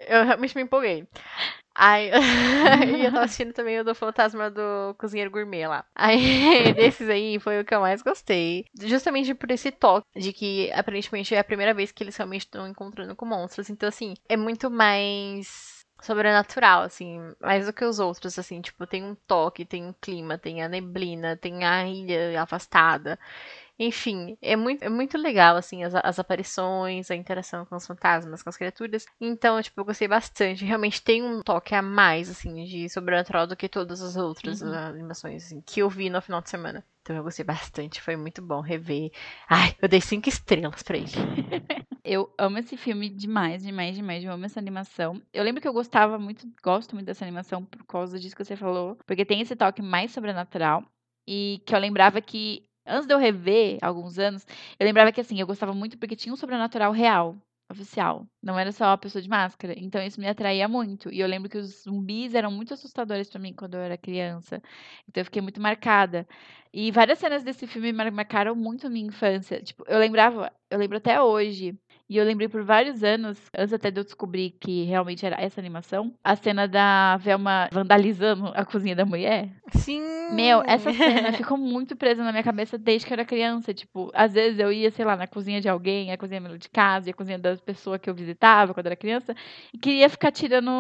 eu 0.09 0.25
realmente 0.25 0.55
me 0.57 0.63
empolguei. 0.63 1.07
Aí, 1.77 2.11
e 3.01 3.05
eu 3.05 3.11
tava 3.13 3.25
assistindo 3.25 3.53
também 3.53 3.81
o 3.81 3.85
do 3.85 3.95
Fantasma 3.95 4.49
do 4.51 4.95
Cozinheiro 4.97 5.31
Gourmet 5.31 5.67
lá. 5.67 5.85
Aí, 5.95 6.73
desses 6.75 7.09
aí, 7.09 7.39
foi 7.41 7.61
o 7.61 7.65
que 7.65 7.75
eu 7.75 7.81
mais 7.81 8.01
gostei. 8.03 8.65
Justamente 8.81 9.35
por 9.35 9.51
esse 9.51 9.73
toque 9.73 10.07
de 10.15 10.33
que, 10.33 10.71
aparentemente, 10.73 11.35
é 11.35 11.39
a 11.41 11.45
primeira 11.45 11.75
vez 11.75 11.91
que 11.91 12.05
eles 12.05 12.17
realmente 12.17 12.43
estão 12.43 12.69
encontrando 12.69 13.17
com 13.17 13.27
monstros. 13.27 13.71
Então, 13.71 13.89
assim, 13.89 14.15
é 14.29 14.37
muito 14.37 14.71
mais 14.71 15.85
sobrenatural, 16.01 16.83
assim, 16.83 17.19
mais 17.41 17.67
do 17.67 17.73
que 17.73 17.85
os 17.85 17.99
outros, 17.99 18.39
assim, 18.39 18.61
tipo, 18.61 18.87
tem 18.87 19.03
um 19.03 19.15
toque, 19.27 19.65
tem 19.65 19.85
um 19.87 19.95
clima, 20.01 20.37
tem 20.39 20.63
a 20.63 20.69
neblina, 20.69 21.37
tem 21.37 21.65
a 21.65 21.87
ilha 21.89 22.43
afastada. 22.43 23.19
Enfim, 23.79 24.37
é 24.41 24.55
muito, 24.55 24.83
é 24.85 24.89
muito 24.89 25.19
legal, 25.19 25.57
assim, 25.57 25.83
as, 25.83 25.95
as 25.97 26.19
aparições, 26.21 27.11
a 27.11 27.17
interação 27.17 27.65
com 27.67 27.75
os 27.75 27.87
fantasmas, 27.87 28.43
com 28.43 28.49
as 28.49 28.57
criaturas. 28.57 29.05
Então, 29.21 29.61
tipo, 29.61 29.81
eu 29.81 29.85
gostei 29.85 30.07
bastante. 30.07 30.65
Realmente 30.65 31.03
tem 31.03 31.23
um 31.25 31.43
toque 31.43 31.75
a 31.75 31.83
mais, 31.83 32.31
assim, 32.31 32.65
de 32.65 32.89
sobrenatural 32.89 33.47
do 33.49 33.57
que 33.57 33.69
todas 33.69 34.01
as 34.01 34.17
outras 34.17 34.61
Uhum. 34.63 34.73
ah, 34.73 34.87
animações, 34.89 35.47
assim, 35.47 35.61
que 35.61 35.81
eu 35.81 35.91
vi 35.91 36.09
no 36.09 36.23
final 36.23 36.41
de 36.41 36.51
semana. 36.51 36.85
Então 37.03 37.17
eu 37.17 37.23
gostei 37.25 37.45
bastante, 37.45 38.01
foi 38.01 38.17
muito 38.17 38.41
bom 38.41 38.61
rever. 38.61 39.11
Ai, 39.49 39.75
eu 39.83 39.89
dei 39.89 40.01
cinco 40.01 40.29
estrelas 40.29 40.83
pra 40.83 40.97
ele. 40.97 41.11
Eu 42.07 42.31
amo 42.39 42.59
esse 42.59 42.77
filme 42.77 43.09
demais, 43.09 43.63
demais, 43.63 43.97
demais. 43.97 44.23
Eu 44.23 44.31
amo 44.31 44.45
essa 44.45 44.61
animação. 44.61 45.23
Eu 45.33 45.43
lembro 45.43 45.61
que 45.63 45.67
eu 45.67 45.73
gostava 45.73 46.19
muito, 46.19 46.47
gosto 46.63 46.95
muito 46.95 47.07
dessa 47.07 47.25
animação 47.25 47.65
por 47.65 47.83
causa 47.87 48.19
disso 48.19 48.37
que 48.37 48.45
você 48.45 48.57
falou. 48.57 48.97
Porque 49.07 49.25
tem 49.25 49.41
esse 49.41 49.57
toque 49.57 49.81
mais 49.81 50.13
sobrenatural. 50.13 50.85
E 51.27 51.63
que 51.65 51.75
eu 51.75 51.79
lembrava 51.79 52.21
que, 52.21 52.69
antes 52.87 53.07
de 53.07 53.15
eu 53.15 53.19
rever, 53.19 53.79
alguns 53.83 54.19
anos, 54.19 54.47
eu 54.79 54.87
lembrava 54.87 55.13
que 55.13 55.21
assim, 55.21 55.41
eu 55.41 55.47
gostava 55.47 55.73
muito 55.75 55.99
porque 55.99 56.17
tinha 56.17 56.33
um 56.33 56.37
sobrenatural 56.37 56.93
real, 56.93 57.37
oficial. 57.71 58.27
Não 58.43 58.59
era 58.59 58.73
só 58.73 58.87
a 58.93 58.99
pessoa 58.99 59.23
de 59.23 59.29
máscara. 59.29 59.75
Então 59.77 60.03
isso 60.03 60.21
me 60.21 60.29
atraía 60.29 60.69
muito. 60.69 61.13
E 61.13 61.21
eu 61.21 61.27
lembro 61.29 61.49
que 61.51 61.59
os 61.59 61.83
zumbis 61.85 62.35
eram 62.35 62.51
muito 62.51 62.75
assustadores 62.75 63.29
pra 63.31 63.41
mim 63.41 63.53
quando 63.55 63.75
eu 63.75 63.81
era 63.81 63.97
criança. 63.99 64.63
Então 65.09 65.21
eu 65.21 65.25
fiquei 65.25 65.43
muito 65.43 65.61
marcada. 65.61 66.27
E 66.73 66.91
várias 66.91 67.19
cenas 67.19 67.43
desse 67.45 67.67
filme 67.67 67.93
mar- 67.93 68.11
marcaram 68.13 68.55
muito 68.55 68.87
a 68.87 68.91
minha 68.91 69.07
infância. 69.07 69.63
Tipo, 69.63 69.85
eu 69.87 69.99
lembrava, 69.99 70.53
eu 70.71 70.79
lembro 70.79 70.99
até 70.99 71.21
hoje. 71.21 71.79
E 72.15 72.17
eu 72.17 72.25
lembrei 72.25 72.47
por 72.49 72.63
vários 72.63 73.03
anos, 73.03 73.37
antes 73.59 73.73
até 73.73 73.91
de 73.91 73.99
eu 73.99 74.05
descobrir 74.05 74.55
que 74.61 74.85
realmente 74.85 75.27
era 75.27 75.35
essa 75.37 75.61
animação, 75.61 76.15
a 76.23 76.37
cena 76.37 76.69
da 76.69 77.17
Velma 77.17 77.69
vandalizando 77.73 78.53
a 78.55 78.65
cozinha 78.65 78.95
da 78.95 79.05
mulher. 79.05 79.49
Sim! 79.73 80.01
Meu, 80.31 80.63
essa 80.65 80.93
cena 80.93 81.33
ficou 81.33 81.59
muito 81.59 81.97
presa 81.97 82.23
na 82.23 82.31
minha 82.31 82.45
cabeça 82.45 82.79
desde 82.79 83.05
que 83.05 83.13
eu 83.13 83.17
era 83.17 83.25
criança. 83.25 83.75
Tipo, 83.75 84.13
às 84.15 84.33
vezes 84.33 84.61
eu 84.61 84.71
ia, 84.71 84.93
sei 84.93 85.05
lá, 85.05 85.17
na 85.17 85.27
cozinha 85.27 85.61
de 85.61 85.69
alguém, 85.69 86.13
a 86.13 86.17
cozinha 86.17 86.41
de 86.57 86.69
casa, 86.69 87.09
e 87.09 87.11
a 87.11 87.15
cozinha 87.15 87.37
das 87.37 87.61
pessoas 87.61 88.01
que 88.01 88.09
eu 88.09 88.15
visitava 88.15 88.73
quando 88.73 88.87
era 88.87 88.95
criança, 88.95 89.35
e 89.73 89.79
queria 89.79 90.09
ficar 90.09 90.31
tirando, 90.31 90.71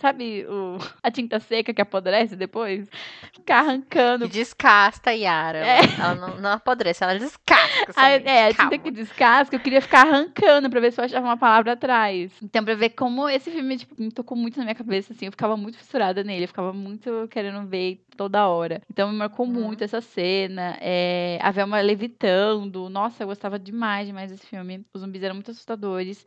sabe, 0.00 0.46
o, 0.48 0.78
a 1.02 1.10
tinta 1.10 1.40
seca 1.40 1.74
que 1.74 1.82
apodrece 1.82 2.36
depois? 2.36 2.88
Ficar 3.32 3.58
arrancando. 3.58 4.26
Que 4.26 4.34
descasta, 4.34 5.12
Yara. 5.12 5.66
É. 5.66 5.80
Ela 5.98 6.14
não, 6.14 6.36
não 6.40 6.50
apodrece, 6.52 7.02
ela 7.02 7.18
descasca. 7.18 7.56
A, 7.96 8.10
é, 8.10 8.48
a 8.48 8.54
tinta 8.54 8.78
que 8.78 8.90
descasca, 8.90 9.56
eu 9.56 9.60
queria 9.60 9.80
ficar 9.80 10.06
arrancando 10.06 10.75
pra 10.76 10.80
ver 10.82 10.92
se 10.92 11.00
eu 11.00 11.04
achava 11.04 11.26
uma 11.26 11.36
palavra 11.36 11.72
atrás. 11.72 12.30
Então, 12.42 12.64
pra 12.64 12.74
ver 12.74 12.90
como 12.90 13.28
esse 13.28 13.50
filme, 13.50 13.78
tipo, 13.78 13.94
me 14.00 14.10
tocou 14.12 14.36
muito 14.36 14.58
na 14.58 14.64
minha 14.64 14.74
cabeça, 14.74 15.12
assim, 15.12 15.26
eu 15.26 15.32
ficava 15.32 15.56
muito 15.56 15.78
fissurada 15.78 16.22
nele, 16.22 16.44
eu 16.44 16.48
ficava 16.48 16.72
muito 16.72 17.26
querendo 17.30 17.66
ver 17.66 18.02
toda 18.16 18.46
hora. 18.48 18.82
Então, 18.90 19.10
me 19.10 19.16
marcou 19.16 19.46
Uhum. 19.46 19.52
muito 19.52 19.82
essa 19.84 20.00
cena, 20.00 20.76
é, 20.80 21.38
a 21.42 21.50
Velma 21.50 21.80
levitando, 21.80 22.88
nossa, 22.88 23.22
eu 23.22 23.26
gostava 23.28 23.58
demais, 23.58 24.06
demais 24.06 24.30
desse 24.30 24.46
filme. 24.46 24.84
Os 24.94 25.00
zumbis 25.00 25.22
eram 25.22 25.34
muito 25.34 25.50
assustadores. 25.50 26.24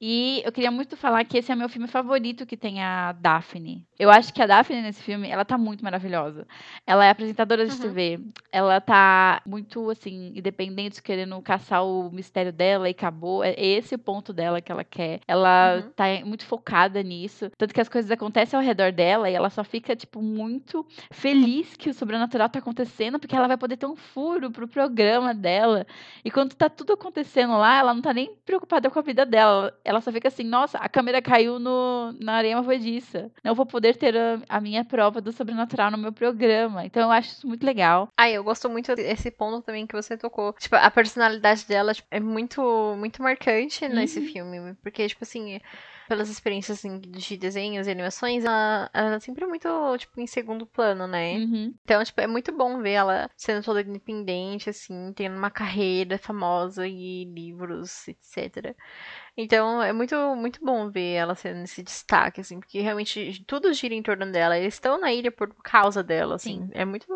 E 0.00 0.42
eu 0.44 0.52
queria 0.52 0.70
muito 0.70 0.96
falar 0.96 1.24
que 1.24 1.38
esse 1.38 1.50
é 1.52 1.54
meu 1.56 1.68
filme 1.68 1.86
favorito 1.88 2.46
que 2.46 2.56
tem 2.56 2.82
a 2.82 3.12
Daphne. 3.12 3.86
Eu 3.98 4.10
acho 4.10 4.32
que 4.32 4.42
a 4.42 4.46
Daphne 4.46 4.82
nesse 4.82 5.02
filme, 5.02 5.28
ela 5.28 5.44
tá 5.44 5.56
muito 5.58 5.84
maravilhosa. 5.84 6.46
Ela 6.86 7.04
é 7.04 7.10
apresentadora 7.10 7.66
de 7.66 7.72
Uhum. 7.72 7.78
TV. 7.80 8.20
Ela 8.52 8.80
tá 8.80 9.42
muito, 9.46 9.90
assim, 9.90 10.32
independente, 10.34 11.02
querendo 11.02 11.40
caçar 11.42 11.84
o 11.84 12.10
mistério 12.10 12.52
dela 12.52 12.88
e 12.88 12.92
acabou. 12.92 13.42
É 13.44 13.54
esse 13.80 13.98
ponto 13.98 14.32
dela 14.32 14.60
que 14.60 14.70
ela 14.70 14.84
quer. 14.84 15.20
Ela 15.26 15.76
Uhum. 15.76 15.90
tá 15.96 16.04
muito 16.24 16.44
focada 16.46 17.02
nisso. 17.02 17.50
Tanto 17.58 17.74
que 17.74 17.80
as 17.80 17.88
coisas 17.88 18.10
acontecem 18.10 18.56
ao 18.58 18.64
redor 18.64 18.92
dela 18.92 19.28
e 19.28 19.34
ela 19.34 19.50
só 19.50 19.62
fica, 19.64 19.94
tipo, 19.96 20.22
muito 20.22 20.86
feliz 21.10 21.76
que 21.76 21.90
o 21.90 21.94
sobrenatural 21.94 22.48
tá 22.48 22.58
acontecendo, 22.58 23.18
porque 23.18 23.34
ela 23.36 23.48
vai 23.48 23.56
poder 23.56 23.76
ter 23.76 23.86
um 23.86 23.96
furo 23.96 24.50
pro 24.50 24.68
programa 24.68 25.34
dela. 25.34 25.86
E 26.24 26.30
quando 26.30 26.54
tá 26.54 26.68
tudo 26.68 26.92
acontecendo 26.92 27.56
lá, 27.58 27.78
ela 27.78 27.94
não 27.94 28.02
tá 28.02 28.12
nem 28.14 28.34
preocupada 28.44 28.88
com 28.90 28.98
a 28.98 29.02
vida 29.02 29.26
dela. 29.26 29.72
Ela 29.84 30.00
só 30.00 30.10
fica 30.12 30.28
assim, 30.28 30.44
nossa, 30.44 30.78
a 30.78 30.88
câmera 30.88 31.20
caiu 31.22 31.58
no, 31.58 32.12
na 32.20 32.34
areia 32.34 32.56
movediça. 32.56 33.30
Não 33.44 33.54
vou 33.54 33.66
poder 33.66 33.96
ter 33.96 34.16
a, 34.16 34.38
a 34.48 34.60
minha 34.60 34.84
prova 34.84 35.20
do 35.20 35.32
sobrenatural 35.32 35.90
no 35.90 35.98
meu 35.98 36.12
programa. 36.12 36.84
Então 36.84 37.02
eu 37.02 37.10
acho 37.10 37.30
isso 37.32 37.46
muito 37.46 37.64
legal. 37.64 38.08
Ai, 38.16 38.32
eu 38.36 38.44
gosto 38.44 38.68
muito 38.68 38.94
desse 38.94 39.30
ponto 39.30 39.62
também 39.64 39.86
que 39.86 39.94
você 39.94 40.16
tocou. 40.16 40.52
Tipo, 40.54 40.76
a 40.76 40.90
personalidade 40.90 41.66
dela 41.66 41.94
tipo, 41.94 42.08
é 42.10 42.20
muito, 42.20 42.60
muito 42.98 43.22
marcante 43.22 43.69
nesse 43.88 44.20
Uhum. 44.20 44.26
filme. 44.26 44.74
Porque, 44.82 45.06
tipo 45.08 45.22
assim, 45.24 45.60
pelas 46.08 46.28
experiências 46.28 46.78
assim, 46.78 46.98
de 46.98 47.36
desenhos 47.36 47.86
e 47.86 47.90
animações, 47.90 48.44
ela, 48.44 48.90
ela 48.92 49.14
é 49.14 49.20
sempre 49.20 49.46
muito, 49.46 49.68
tipo, 49.98 50.20
em 50.20 50.26
segundo 50.26 50.66
plano, 50.66 51.06
né? 51.06 51.34
Uhum. 51.38 51.74
Então, 51.84 52.02
tipo, 52.04 52.20
é 52.20 52.26
muito 52.26 52.52
bom 52.52 52.80
ver 52.80 52.92
ela 52.92 53.30
sendo 53.36 53.62
toda 53.64 53.80
independente, 53.80 54.68
assim, 54.70 55.12
tendo 55.14 55.36
uma 55.36 55.50
carreira 55.50 56.18
famosa 56.18 56.86
e 56.86 57.24
livros, 57.24 58.08
etc. 58.08 58.74
Então, 59.36 59.82
é 59.82 59.92
muito, 59.92 60.14
muito 60.36 60.64
bom 60.64 60.90
ver 60.90 61.14
ela 61.14 61.34
sendo 61.34 61.62
esse 61.62 61.82
destaque, 61.82 62.40
assim, 62.40 62.60
porque 62.60 62.80
realmente 62.80 63.44
tudo 63.46 63.72
gira 63.72 63.94
em 63.94 64.02
torno 64.02 64.30
dela. 64.30 64.58
Eles 64.58 64.74
estão 64.74 65.00
na 65.00 65.12
ilha 65.12 65.30
por 65.30 65.54
causa 65.62 66.02
dela, 66.02 66.34
assim. 66.36 66.66
Sim. 66.66 66.70
É 66.72 66.84
muito, 66.84 67.06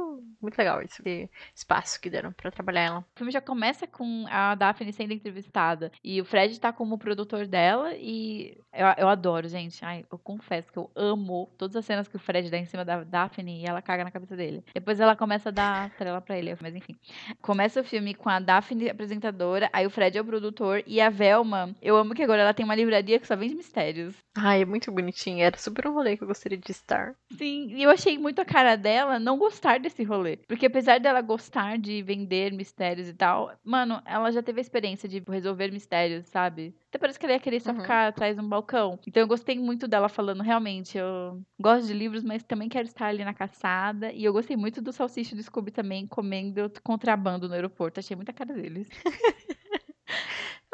muito 0.40 0.56
legal 0.56 0.80
esse 0.82 1.30
espaço 1.54 2.00
que 2.00 2.10
deram 2.10 2.32
pra 2.32 2.50
trabalhar 2.50 2.82
ela. 2.82 2.98
O 3.00 3.18
filme 3.18 3.32
já 3.32 3.40
começa 3.40 3.86
com 3.86 4.26
a 4.28 4.54
Daphne 4.54 4.92
sendo 4.92 5.12
entrevistada. 5.12 5.90
E 6.02 6.20
o 6.20 6.24
Fred 6.24 6.58
tá 6.58 6.72
como 6.72 6.98
produtor 6.98 7.46
dela. 7.46 7.94
E 7.96 8.56
eu, 8.72 8.86
eu 8.98 9.08
adoro, 9.08 9.48
gente. 9.48 9.84
Ai, 9.84 10.04
eu 10.10 10.18
confesso 10.18 10.72
que 10.72 10.78
eu 10.78 10.90
amo 10.94 11.50
todas 11.58 11.76
as 11.76 11.84
cenas 11.84 12.08
que 12.08 12.16
o 12.16 12.20
Fred 12.20 12.50
dá 12.50 12.58
em 12.58 12.66
cima 12.66 12.84
da 12.84 13.02
Daphne 13.04 13.62
e 13.62 13.66
ela 13.66 13.82
caga 13.82 14.04
na 14.04 14.10
cabeça 14.10 14.36
dele. 14.36 14.64
Depois 14.72 15.00
ela 15.00 15.16
começa 15.16 15.48
a 15.48 15.52
dar 15.52 15.90
trela 15.96 16.20
pra 16.20 16.38
ele. 16.38 16.56
Mas 16.60 16.74
enfim. 16.74 16.96
Começa 17.40 17.80
o 17.80 17.84
filme 17.84 18.14
com 18.14 18.28
a 18.28 18.38
Daphne 18.38 18.88
apresentadora. 18.90 19.68
Aí 19.72 19.86
o 19.86 19.90
Fred 19.90 20.16
é 20.16 20.20
o 20.20 20.24
produtor. 20.24 20.82
E 20.86 21.00
a 21.00 21.10
Velma, 21.10 21.74
eu 21.80 21.96
amo 21.96 22.03
que 22.12 22.24
agora 22.24 22.42
ela 22.42 22.52
tem 22.52 22.64
uma 22.64 22.74
livraria 22.74 23.20
que 23.20 23.26
só 23.28 23.36
vende 23.36 23.54
mistérios. 23.54 24.16
Ai, 24.36 24.62
é 24.62 24.64
muito 24.64 24.90
bonitinha. 24.90 25.44
Era 25.46 25.56
super 25.56 25.86
um 25.86 25.92
rolê 25.94 26.16
que 26.16 26.24
eu 26.24 26.26
gostaria 26.26 26.58
de 26.58 26.72
estar. 26.72 27.14
Sim, 27.38 27.68
e 27.72 27.84
eu 27.84 27.90
achei 27.90 28.18
muito 28.18 28.40
a 28.40 28.44
cara 28.44 28.74
dela 28.74 29.20
não 29.20 29.38
gostar 29.38 29.78
desse 29.78 30.02
rolê. 30.02 30.38
Porque 30.48 30.66
apesar 30.66 30.98
dela 30.98 31.20
gostar 31.20 31.78
de 31.78 32.02
vender 32.02 32.52
mistérios 32.52 33.08
e 33.08 33.14
tal, 33.14 33.52
mano, 33.62 34.02
ela 34.04 34.32
já 34.32 34.42
teve 34.42 34.58
a 34.58 34.62
experiência 34.62 35.08
de 35.08 35.22
resolver 35.28 35.70
mistérios, 35.70 36.26
sabe? 36.26 36.74
Até 36.88 36.98
parece 36.98 37.18
que 37.18 37.26
ela 37.26 37.34
ia 37.34 37.40
querer 37.40 37.60
só 37.60 37.70
Uhum. 37.70 37.80
ficar 37.80 38.08
atrás 38.08 38.34
de 38.36 38.42
um 38.42 38.48
balcão. 38.48 38.98
Então 39.06 39.22
eu 39.22 39.28
gostei 39.28 39.56
muito 39.58 39.86
dela 39.86 40.08
falando, 40.08 40.42
realmente, 40.42 40.98
eu 40.98 41.40
gosto 41.60 41.86
de 41.86 41.92
livros, 41.94 42.24
mas 42.24 42.42
também 42.42 42.68
quero 42.68 42.88
estar 42.88 43.06
ali 43.06 43.24
na 43.24 43.34
caçada. 43.34 44.12
E 44.12 44.24
eu 44.24 44.32
gostei 44.32 44.56
muito 44.56 44.82
do 44.82 44.92
salsicha 44.92 45.36
do 45.36 45.42
Scooby 45.42 45.70
também, 45.70 46.06
comendo 46.06 46.70
contrabando 46.82 47.48
no 47.48 47.54
aeroporto. 47.54 48.00
Achei 48.00 48.16
muita 48.16 48.32
cara 48.32 48.52
deles. 48.54 48.88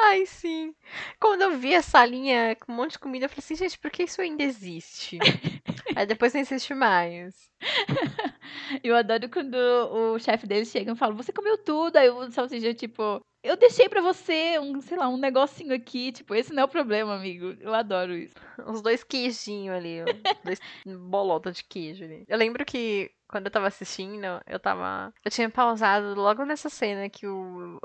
Ai, 0.02 0.24
sim. 0.26 0.74
Quando 1.20 1.42
eu 1.42 1.58
vi 1.58 1.72
essa 1.74 2.04
linha 2.04 2.56
com 2.56 2.72
um 2.72 2.76
monte 2.76 2.92
de 2.92 2.98
comida, 2.98 3.26
eu 3.26 3.28
falei 3.28 3.40
assim, 3.44 3.54
gente, 3.54 3.78
por 3.78 3.90
que 3.90 4.04
isso 4.04 4.20
ainda 4.20 4.42
existe? 4.42 5.18
Aí 5.96 6.06
depois 6.06 6.32
não 6.32 6.40
existe 6.40 6.74
mais. 6.74 7.50
Eu 8.82 8.96
adoro 8.96 9.28
quando 9.28 9.54
o 9.56 10.18
chefe 10.18 10.46
deles 10.46 10.70
chega 10.70 10.92
e 10.92 10.96
fala, 10.96 11.14
você 11.14 11.32
comeu 11.32 11.58
tudo. 11.58 11.96
Aí 11.96 12.08
o 12.08 12.30
salsicha, 12.30 12.72
tipo, 12.74 13.20
eu 13.42 13.56
deixei 13.56 13.88
pra 13.88 14.00
você 14.00 14.58
um, 14.58 14.80
sei 14.80 14.96
lá, 14.96 15.08
um 15.08 15.16
negocinho 15.16 15.74
aqui. 15.74 16.12
Tipo, 16.12 16.34
esse 16.34 16.52
não 16.52 16.62
é 16.62 16.64
o 16.64 16.68
problema, 16.68 17.14
amigo. 17.14 17.56
Eu 17.60 17.74
adoro 17.74 18.14
isso. 18.14 18.34
Os 18.66 18.82
dois 18.82 19.02
queijinhos 19.04 19.74
ali, 19.76 19.98
dois 20.44 20.60
bolota 20.86 21.52
de 21.52 21.64
queijo 21.64 22.04
ali. 22.04 22.24
Eu 22.28 22.38
lembro 22.38 22.64
que 22.64 23.10
quando 23.28 23.46
eu 23.46 23.52
tava 23.52 23.66
assistindo, 23.68 24.24
eu 24.46 24.58
tava. 24.60 25.12
Eu 25.24 25.30
tinha 25.30 25.48
pausado 25.50 26.14
logo 26.14 26.44
nessa 26.44 26.68
cena 26.70 27.08
que 27.08 27.26
o. 27.26 27.78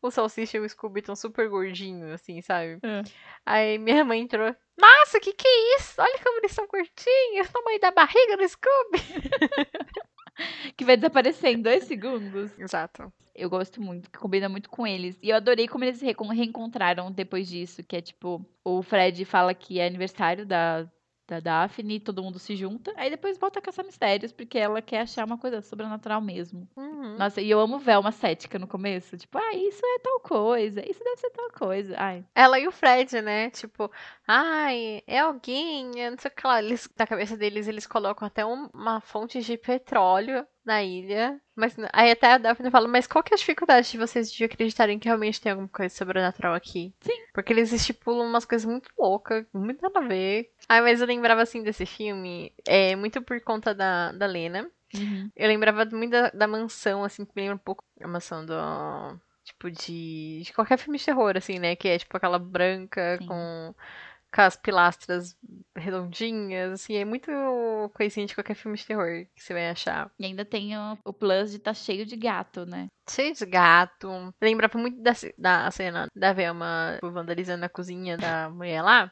o 0.00 0.10
Salsicha 0.10 0.56
e 0.56 0.60
o 0.60 0.68
Scooby 0.68 1.00
estão 1.00 1.16
super 1.16 1.48
gordinhos, 1.48 2.10
assim, 2.10 2.40
sabe? 2.40 2.78
É. 2.82 3.02
Aí 3.44 3.78
minha 3.78 4.04
mãe 4.04 4.20
entrou. 4.20 4.54
Nossa, 4.78 5.20
que 5.20 5.32
que 5.32 5.46
é 5.46 5.76
isso? 5.76 6.00
Olha 6.00 6.18
como 6.22 6.38
eles 6.38 6.52
são 6.52 6.66
curtinhos. 6.66 7.48
Tamanho 7.50 7.80
da 7.80 7.90
barriga 7.90 8.36
do 8.36 8.48
Scooby. 8.48 9.00
Que 10.76 10.84
vai 10.84 10.96
desaparecer 10.96 11.52
em 11.52 11.62
dois 11.62 11.84
segundos. 11.84 12.58
Exato. 12.58 13.10
Eu 13.34 13.50
gosto 13.50 13.82
muito, 13.82 14.10
que 14.10 14.18
combina 14.18 14.48
muito 14.48 14.68
com 14.68 14.86
eles. 14.86 15.18
E 15.22 15.30
eu 15.30 15.36
adorei 15.36 15.68
como 15.68 15.84
eles 15.84 15.98
se 15.98 16.06
reencontraram 16.06 17.10
depois 17.10 17.48
disso, 17.48 17.82
que 17.82 17.96
é 17.96 18.00
tipo, 18.00 18.44
o 18.64 18.82
Fred 18.82 19.24
fala 19.24 19.54
que 19.54 19.78
é 19.78 19.86
aniversário 19.86 20.46
da, 20.46 20.86
da 21.28 21.40
Daphne, 21.40 21.98
todo 22.00 22.22
mundo 22.22 22.38
se 22.38 22.54
junta, 22.54 22.92
aí 22.96 23.10
depois 23.10 23.36
volta 23.38 23.58
a 23.58 23.62
caçar 23.62 23.84
mistérios, 23.84 24.32
porque 24.32 24.58
ela 24.58 24.80
quer 24.80 25.00
achar 25.00 25.24
uma 25.24 25.36
coisa 25.38 25.60
sobrenatural 25.60 26.20
mesmo. 26.20 26.68
Uhum. 26.76 27.16
Nossa, 27.16 27.40
e 27.40 27.50
eu 27.50 27.58
amo 27.60 27.78
Velma 27.78 28.12
cética 28.12 28.58
no 28.58 28.66
começo, 28.66 29.16
tipo, 29.16 29.36
ah, 29.38 29.54
isso 29.54 29.80
é 29.84 29.98
tal 29.98 30.20
coisa, 30.20 30.88
isso 30.88 31.02
deve 31.02 31.16
ser 31.16 31.30
tal 31.30 31.50
coisa. 31.50 31.94
Ai, 31.98 32.24
Ela 32.34 32.58
e 32.60 32.68
o 32.68 32.72
Fred, 32.72 33.20
né? 33.22 33.50
Tipo, 33.50 33.90
ai, 34.26 35.02
é 35.06 35.18
alguém, 35.20 36.00
é 36.00 36.10
não 36.10 36.18
sei 36.18 36.30
o 36.30 36.34
que 36.34 36.46
lá. 36.46 36.62
Eles, 36.62 36.88
na 36.98 37.06
cabeça 37.06 37.36
deles, 37.36 37.66
eles 37.68 37.86
colocam 37.86 38.26
até 38.26 38.44
um- 38.44 38.68
uma 38.72 39.00
fonte 39.00 39.40
de 39.40 39.56
petróleo 39.56 40.46
na 40.64 40.82
ilha. 40.82 41.40
Mas 41.54 41.74
aí 41.92 42.10
até 42.10 42.32
a 42.32 42.38
Daphne 42.38 42.70
fala, 42.70 42.88
mas 42.88 43.06
qual 43.06 43.22
que 43.24 43.32
é 43.32 43.36
a 43.36 43.38
dificuldade 43.38 43.90
de 43.90 43.96
vocês 43.98 44.30
de 44.30 44.44
acreditarem 44.44 44.98
que 44.98 45.06
realmente 45.08 45.40
tem 45.40 45.52
alguma 45.52 45.68
coisa 45.68 45.94
sobrenatural 45.94 46.54
aqui? 46.54 46.92
Sim. 47.00 47.25
Porque 47.36 47.52
eles 47.52 47.70
estipulam 47.70 48.26
umas 48.26 48.46
coisas 48.46 48.64
muito 48.64 48.88
loucas, 48.98 49.44
muito 49.52 49.82
nada 49.82 49.98
a 50.00 50.08
ver. 50.08 50.50
Ah, 50.66 50.80
mas 50.80 51.02
eu 51.02 51.06
lembrava 51.06 51.42
assim 51.42 51.62
desse 51.62 51.84
filme, 51.84 52.50
é 52.66 52.96
muito 52.96 53.20
por 53.20 53.38
conta 53.42 53.74
da, 53.74 54.10
da 54.12 54.24
Lena. 54.24 54.70
uhum. 54.94 55.30
Eu 55.36 55.46
lembrava 55.46 55.84
muito 55.84 56.12
da, 56.12 56.30
da 56.30 56.46
mansão, 56.46 57.04
assim, 57.04 57.26
que 57.26 57.32
me 57.36 57.42
lembra 57.42 57.56
um 57.56 57.58
pouco 57.58 57.84
a 58.00 58.08
mansão 58.08 58.46
do. 58.46 58.54
Tipo, 59.44 59.70
de, 59.70 60.44
de 60.44 60.52
qualquer 60.54 60.78
filme 60.78 60.96
de 60.96 61.04
terror, 61.04 61.36
assim, 61.36 61.58
né? 61.58 61.76
Que 61.76 61.88
é 61.88 61.98
tipo 61.98 62.16
aquela 62.16 62.38
branca 62.38 63.18
Sim. 63.18 63.26
com, 63.26 63.74
com 64.36 64.42
as 64.42 64.54
pilastras 64.54 65.34
redondinhas, 65.74 66.72
assim. 66.72 66.94
É 66.94 67.04
muito 67.06 67.30
coisinha 67.94 68.26
de 68.26 68.34
qualquer 68.34 68.54
filme 68.54 68.76
de 68.76 68.84
terror 68.84 69.24
que 69.34 69.42
você 69.42 69.54
vai 69.54 69.70
achar. 69.70 70.10
E 70.18 70.26
ainda 70.26 70.44
tem 70.44 70.76
o, 70.76 70.98
o 71.06 71.12
plus 71.12 71.50
de 71.50 71.58
tá 71.58 71.72
cheio 71.72 72.04
de 72.04 72.16
gato, 72.16 72.66
né? 72.66 72.88
Cheio 73.08 73.34
de 73.34 73.46
gato. 73.46 74.08
Lembrava 74.40 74.76
muito 74.78 75.00
da, 75.00 75.12
da 75.38 75.70
cena 75.70 76.06
da 76.14 76.34
Velma 76.34 76.92
tipo, 76.96 77.10
vandalizando 77.10 77.64
a 77.64 77.68
cozinha 77.68 78.18
da 78.18 78.50
mulher 78.50 78.82
lá. 78.82 79.10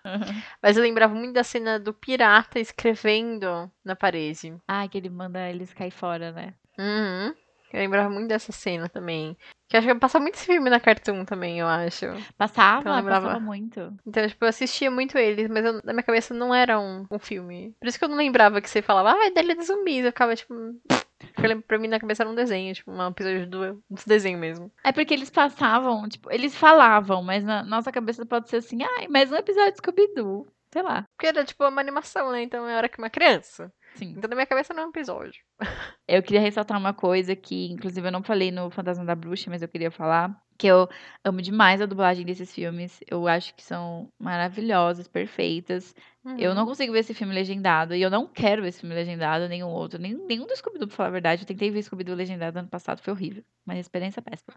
Mas 0.63 0.77
eu 0.77 0.83
lembrava 0.83 1.15
muito 1.15 1.33
da 1.33 1.45
cena 1.45 1.81
do 1.81 1.95
pirata 1.95 2.61
escrevendo 2.61 3.71
na 3.83 3.97
parede. 3.97 4.55
Ai, 4.69 4.91
que 4.91 4.99
ele 4.99 5.09
manda 5.09 5.49
eles 5.49 5.73
cair 5.73 5.91
fora, 5.91 6.33
né? 6.33 6.53
Uhum. 6.79 7.35
Eu 7.73 7.81
lembrava 7.81 8.11
muito 8.11 8.29
dessa 8.29 8.53
cena 8.53 8.89
também. 8.89 9.37
Que 9.75 9.79
eu 9.79 9.81
acho 9.81 9.89
que 9.89 9.95
passa 9.97 10.21
muito 10.21 10.37
esse 10.37 10.47
filme 10.47 10.71
na 10.71 10.79
Cartoon 10.79 11.25
também, 11.25 11.59
eu 11.59 11.67
acho. 11.67 12.07
Passava, 12.39 12.91
Eu 12.91 12.95
lembrava. 12.95 13.27
passava 13.27 13.45
muito. 13.45 13.93
Então, 14.07 14.25
tipo, 14.29 14.45
eu 14.45 14.49
assistia 14.49 14.89
muito 14.89 15.19
eles, 15.19 15.49
mas 15.51 15.65
eu- 15.65 15.81
na 15.83 15.93
minha 15.93 16.05
cabeça 16.05 16.33
não 16.33 16.55
era 16.55 16.79
um, 16.79 17.05
um 17.11 17.19
filme. 17.19 17.75
Por 17.81 17.89
isso 17.89 17.99
que 17.99 18.05
eu 18.05 18.09
não 18.09 18.17
lembrava 18.17 18.61
que 18.61 18.71
você 18.71 18.81
falava, 18.81 19.11
ah, 19.19 19.27
é 19.27 19.31
dele 19.33 19.57
de 19.57 19.65
zumbis. 19.65 20.05
Eu 20.05 20.13
ficava, 20.13 20.37
tipo. 20.37 20.55
Porque 21.35 21.57
pra 21.67 21.77
mim 21.79 21.89
na 21.89 21.99
cabeça 21.99 22.23
era 22.23 22.31
um 22.31 22.37
desenho, 22.37 22.73
tipo, 22.73 22.93
um 22.93 23.09
episódio 23.09 23.49
do, 23.49 23.83
dos 23.91 24.05
desenhos 24.05 24.41
mesmo. 24.41 24.71
É 24.85 24.93
porque 24.93 25.13
eles 25.13 25.31
passavam, 25.31 26.09
tipo, 26.09 26.31
eles 26.31 26.55
falavam, 26.55 27.21
mas 27.25 27.43
na 27.43 27.65
nossa 27.65 27.91
cabeça 27.91 28.25
pode 28.25 28.49
ser 28.49 28.59
assim, 28.59 28.79
ai, 28.85 29.09
mais 29.09 29.33
um 29.33 29.37
episódio 29.37 29.73
de 29.73 29.79
Scooby-Doo. 29.79 30.47
Sei 30.73 30.83
lá. 30.83 31.05
Porque 31.17 31.27
era, 31.27 31.45
tipo, 31.45 31.67
uma 31.67 31.81
animação, 31.81 32.31
né? 32.31 32.43
Então 32.43 32.63
eu 32.65 32.77
era 32.77 32.89
que 32.89 32.99
uma 32.99 33.11
criança. 33.11 33.73
Sim. 33.95 34.15
Então 34.17 34.29
na 34.29 34.37
minha 34.37 34.47
cabeça 34.47 34.75
não 34.75 34.85
é 34.85 34.87
um 34.87 34.91
episódio. 34.91 35.43
Eu 36.07 36.23
queria 36.23 36.41
ressaltar 36.41 36.79
uma 36.79 36.93
coisa 36.93 37.35
que, 37.35 37.71
inclusive, 37.71 38.07
eu 38.07 38.13
não 38.13 38.23
falei 38.23 38.51
no 38.51 38.71
Fantasma 38.71 39.05
da 39.05 39.15
Bruxa, 39.15 39.51
mas 39.51 39.63
eu 39.63 39.69
queria 39.69 39.91
falar. 39.91 40.37
Que 40.57 40.67
eu 40.69 40.89
amo 41.25 41.43
demais 41.43 41.81
a 41.83 41.87
dublagem 41.87 42.25
desses 42.25 42.53
filmes. 42.55 43.01
Eu 43.11 43.27
acho 43.27 43.55
que 43.55 43.63
são 43.63 44.09
maravilhosas, 44.19 45.09
perfeitas. 45.09 45.95
Eu 46.39 46.51
Uhum. 46.53 46.57
não 46.57 46.65
consigo 46.67 46.91
ver 46.93 47.01
esse 47.01 47.13
filme 47.13 47.35
legendado. 47.35 47.95
E 47.95 48.01
eu 48.01 48.09
não 48.09 48.27
quero 48.27 48.63
ver 48.63 48.69
esse 48.69 48.81
filme 48.81 48.95
legendado, 48.95 49.47
nenhum 49.47 49.69
outro. 49.69 50.01
Nem, 50.01 50.15
nenhum 50.15 50.47
do 50.47 50.57
Scooby-Doo, 50.57 50.89
pra 50.89 50.97
falar 50.97 51.09
a 51.11 51.13
verdade. 51.13 51.43
Eu 51.43 51.47
tentei 51.47 51.71
ver 51.71 51.83
Scooby-Doo 51.83 52.15
legendado 52.17 52.59
ano 52.59 52.69
passado, 52.69 53.03
foi 53.03 53.13
horrível. 53.13 53.43
Uma 53.67 53.79
experiência 53.79 54.23
péssima. 54.23 54.55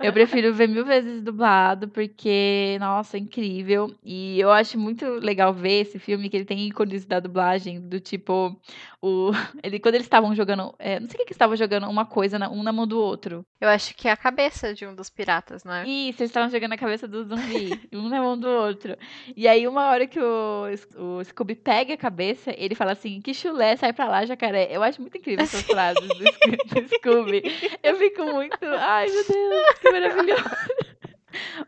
Eu 0.00 0.12
prefiro 0.12 0.52
ver 0.54 0.68
mil 0.68 0.84
vezes 0.84 1.20
dublado, 1.22 1.88
porque, 1.88 2.76
nossa, 2.80 3.16
é 3.16 3.20
incrível. 3.20 3.92
E 4.04 4.38
eu 4.38 4.50
acho 4.52 4.78
muito 4.78 5.04
legal 5.14 5.52
ver 5.52 5.80
esse 5.82 5.98
filme, 5.98 6.28
que 6.28 6.36
ele 6.36 6.44
tem 6.44 6.66
ícones 6.68 7.04
da 7.04 7.18
dublagem, 7.18 7.80
do 7.80 7.98
tipo, 7.98 8.56
o, 9.00 9.30
ele, 9.62 9.80
quando 9.80 9.96
eles 9.96 10.06
estavam 10.06 10.34
jogando, 10.36 10.72
é, 10.78 11.00
não 11.00 11.08
sei 11.08 11.16
o 11.16 11.18
que 11.18 11.26
que 11.26 11.32
estavam 11.32 11.56
jogando 11.56 11.88
uma 11.88 12.04
coisa, 12.06 12.38
na- 12.38 12.50
um 12.50 12.62
na 12.62 12.72
mão 12.72 12.86
do 12.86 12.98
outro. 13.00 13.44
Eu 13.60 13.68
acho 13.68 13.94
que 13.96 14.06
é 14.08 14.12
a 14.12 14.16
cabeça 14.16 14.72
de 14.74 14.86
um 14.86 14.94
dos 14.94 15.10
piratas, 15.22 15.62
não 15.62 15.72
é? 15.72 15.84
Isso, 15.86 16.20
eles 16.20 16.30
estavam 16.30 16.50
jogando 16.50 16.72
a 16.72 16.76
cabeça 16.76 17.06
do 17.06 17.24
zumbi, 17.24 17.80
um 17.94 18.08
na 18.08 18.20
mão 18.20 18.36
do 18.36 18.48
outro. 18.48 18.96
E 19.36 19.46
aí, 19.46 19.68
uma 19.68 19.88
hora 19.88 20.06
que 20.06 20.18
o, 20.18 20.64
o 20.96 21.24
Scooby 21.24 21.54
pega 21.54 21.94
a 21.94 21.96
cabeça, 21.96 22.52
ele 22.56 22.74
fala 22.74 22.92
assim, 22.92 23.20
que 23.20 23.32
chulé, 23.32 23.76
sai 23.76 23.92
pra 23.92 24.08
lá, 24.08 24.24
jacaré. 24.24 24.68
Eu 24.70 24.82
acho 24.82 25.00
muito 25.00 25.16
incrível 25.16 25.44
essas 25.44 25.62
frases 25.70 26.06
do, 26.08 26.14
do 26.18 26.88
Scooby. 26.88 27.42
Eu 27.82 27.96
fico 27.96 28.24
muito, 28.24 28.58
ai 28.64 29.06
meu 29.06 29.24
Deus, 29.24 29.78
que 29.80 29.90
maravilhoso. 29.92 30.44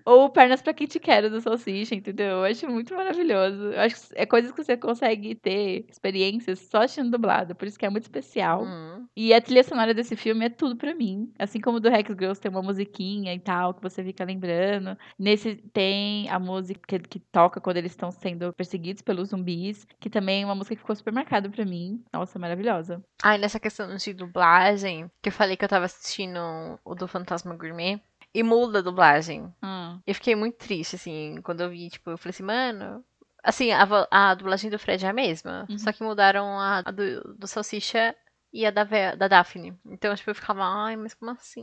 Ou 0.05 0.29
pernas 0.31 0.63
pra 0.63 0.75
quem 0.75 0.87
te 0.87 0.99
quero 0.99 1.31
do 1.31 1.41
Salsicha, 1.41 1.95
entendeu? 1.95 2.27
Eu 2.27 2.45
acho 2.45 2.69
muito 2.69 2.95
maravilhoso. 2.95 3.73
Eu 3.73 3.81
acho 3.81 3.95
que 3.97 4.15
é 4.15 4.27
coisas 4.27 4.53
que 4.53 4.63
você 4.63 4.77
consegue 4.77 5.35
ter 5.35 5.87
experiências 5.89 6.61
só 6.61 6.79
assistindo 6.79 7.11
dublado, 7.11 7.55
por 7.55 7.67
isso 7.67 7.79
que 7.79 7.87
é 7.87 7.91
muito 7.91 8.05
especial. 8.05 8.63
Uhum. 8.63 9.07
E 9.17 9.33
a 9.33 9.41
trilha 9.41 9.63
sonora 9.63 9.95
desse 9.95 10.17
filme 10.17 10.47
é 10.47 10.51
tudo 10.51 10.77
pra 10.77 10.95
mim. 10.95 11.33
Assim 11.39 11.61
como 11.61 11.81
do 11.81 11.89
Rex 11.89 12.11
Girls 12.11 12.41
tem 12.41 12.51
uma 12.51 12.63
musiquinha 12.63 13.35
e 13.35 13.39
tal, 13.39 13.75
que 13.75 13.83
você 13.83 14.03
fica 14.03 14.25
lembrando. 14.25 14.97
Nesse 15.19 15.57
tem 15.73 16.29
a 16.29 16.39
música 16.39 16.81
que, 16.87 16.99
que 16.99 17.19
toca 17.19 17.61
quando 17.61 17.77
eles 17.77 17.93
estão 17.93 18.11
sendo 18.11 18.53
perseguidos 18.53 19.03
pelos 19.03 19.29
zumbis, 19.29 19.87
que 20.01 20.11
também 20.11 20.43
é 20.43 20.47
uma 20.47 20.55
música 20.55 20.75
que 20.75 20.81
ficou 20.81 20.97
super 20.97 21.13
marcada 21.13 21.49
pra 21.49 21.65
mim. 21.65 22.03
Nossa, 22.13 22.39
maravilhosa. 22.39 23.03
Ai, 23.23 23.39
nessa 23.39 23.61
questão 23.61 23.95
de 23.97 24.13
dublagem, 24.13 25.11
que 25.23 25.29
eu 25.29 25.33
falei 25.33 25.57
que 25.57 25.65
eu 25.65 25.69
tava 25.69 25.87
assistindo 25.87 26.39
o 26.85 26.95
do 26.95 27.09
Fantasma 27.09 27.57
Gourmet, 27.57 28.01
e 28.35 28.43
muda 28.43 28.81
a 28.81 28.83
dublagem. 28.83 29.53
Hum. 29.63 30.01
Eu 30.07 30.15
fiquei 30.15 30.35
muito 30.35 30.59
triste, 30.59 30.97
assim, 30.97 31.37
quando 31.43 31.63
eu 31.63 31.71
vi, 31.71 31.89
tipo, 31.89 32.11
eu 32.11 32.19
falei 32.19 32.31
assim, 32.31 32.43
mano. 32.43 33.05
Assim, 33.43 33.71
a, 33.73 33.87
a 34.11 34.35
dublagem 34.35 34.71
do 34.71 34.79
Fred 34.79 35.05
é 35.05 35.09
a 35.09 35.13
mesma, 35.13 35.67
Uhum. 35.69 35.79
só 35.79 35.93
que 35.93 36.03
mudaram 36.03 36.59
a, 36.59 36.79
a 36.85 36.91
do, 36.91 37.35
do 37.35 37.47
Salsicha 37.47 38.15
e 38.53 38.65
a 38.65 38.71
da, 38.71 38.85
da 39.15 39.29
Daphne. 39.29 39.79
Então, 39.87 40.15
tipo, 40.17 40.31
eu 40.31 40.35
ficava, 40.35 40.63
ai, 40.65 40.97
mas 40.97 41.13
como 41.15 41.31
assim? 41.31 41.63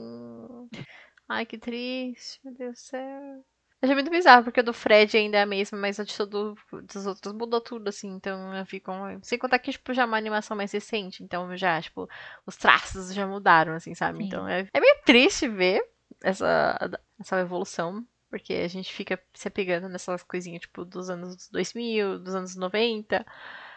Ai, 1.28 1.46
que 1.46 1.58
triste, 1.58 2.40
meu 2.44 2.54
Deus 2.54 2.74
do 2.74 2.78
céu. 2.80 3.46
Achei 3.82 3.96
muito 3.96 4.12
bizarro, 4.12 4.44
porque 4.44 4.60
a 4.60 4.64
do 4.64 4.74
Fred 4.74 5.18
ainda 5.18 5.38
é 5.40 5.42
a 5.42 5.46
mesma, 5.46 5.76
mas 5.76 6.00
a 6.00 6.04
de 6.04 6.16
todo, 6.16 6.56
dos 6.84 7.06
outros 7.08 7.34
mudou 7.34 7.60
tudo, 7.60 7.88
assim, 7.88 8.10
então 8.10 8.54
eu 8.56 8.64
fico. 8.66 8.92
Sem 9.24 9.40
contar 9.40 9.58
que, 9.58 9.72
tipo, 9.72 9.92
já 9.92 10.04
é 10.04 10.06
uma 10.06 10.18
animação 10.18 10.56
mais 10.56 10.72
recente, 10.72 11.24
então 11.24 11.58
já, 11.58 11.82
tipo, 11.82 12.08
os 12.46 12.56
traços 12.56 13.12
já 13.12 13.26
mudaram, 13.26 13.74
assim, 13.74 13.96
sabe? 13.96 14.20
Sim. 14.20 14.26
Então 14.26 14.48
é, 14.48 14.68
é 14.72 14.80
meio 14.80 14.96
triste 15.04 15.48
ver 15.48 15.82
essa, 16.24 16.78
essa 17.20 17.40
evolução, 17.40 18.06
porque 18.30 18.54
a 18.54 18.68
gente 18.68 18.94
fica 18.94 19.22
se 19.34 19.48
apegando 19.48 19.90
nessas 19.90 20.24
coisinhas, 20.24 20.62
tipo, 20.62 20.86
dos 20.86 21.10
anos 21.10 21.50
2000, 21.50 22.20
dos 22.20 22.36
anos 22.36 22.56
90, 22.56 23.26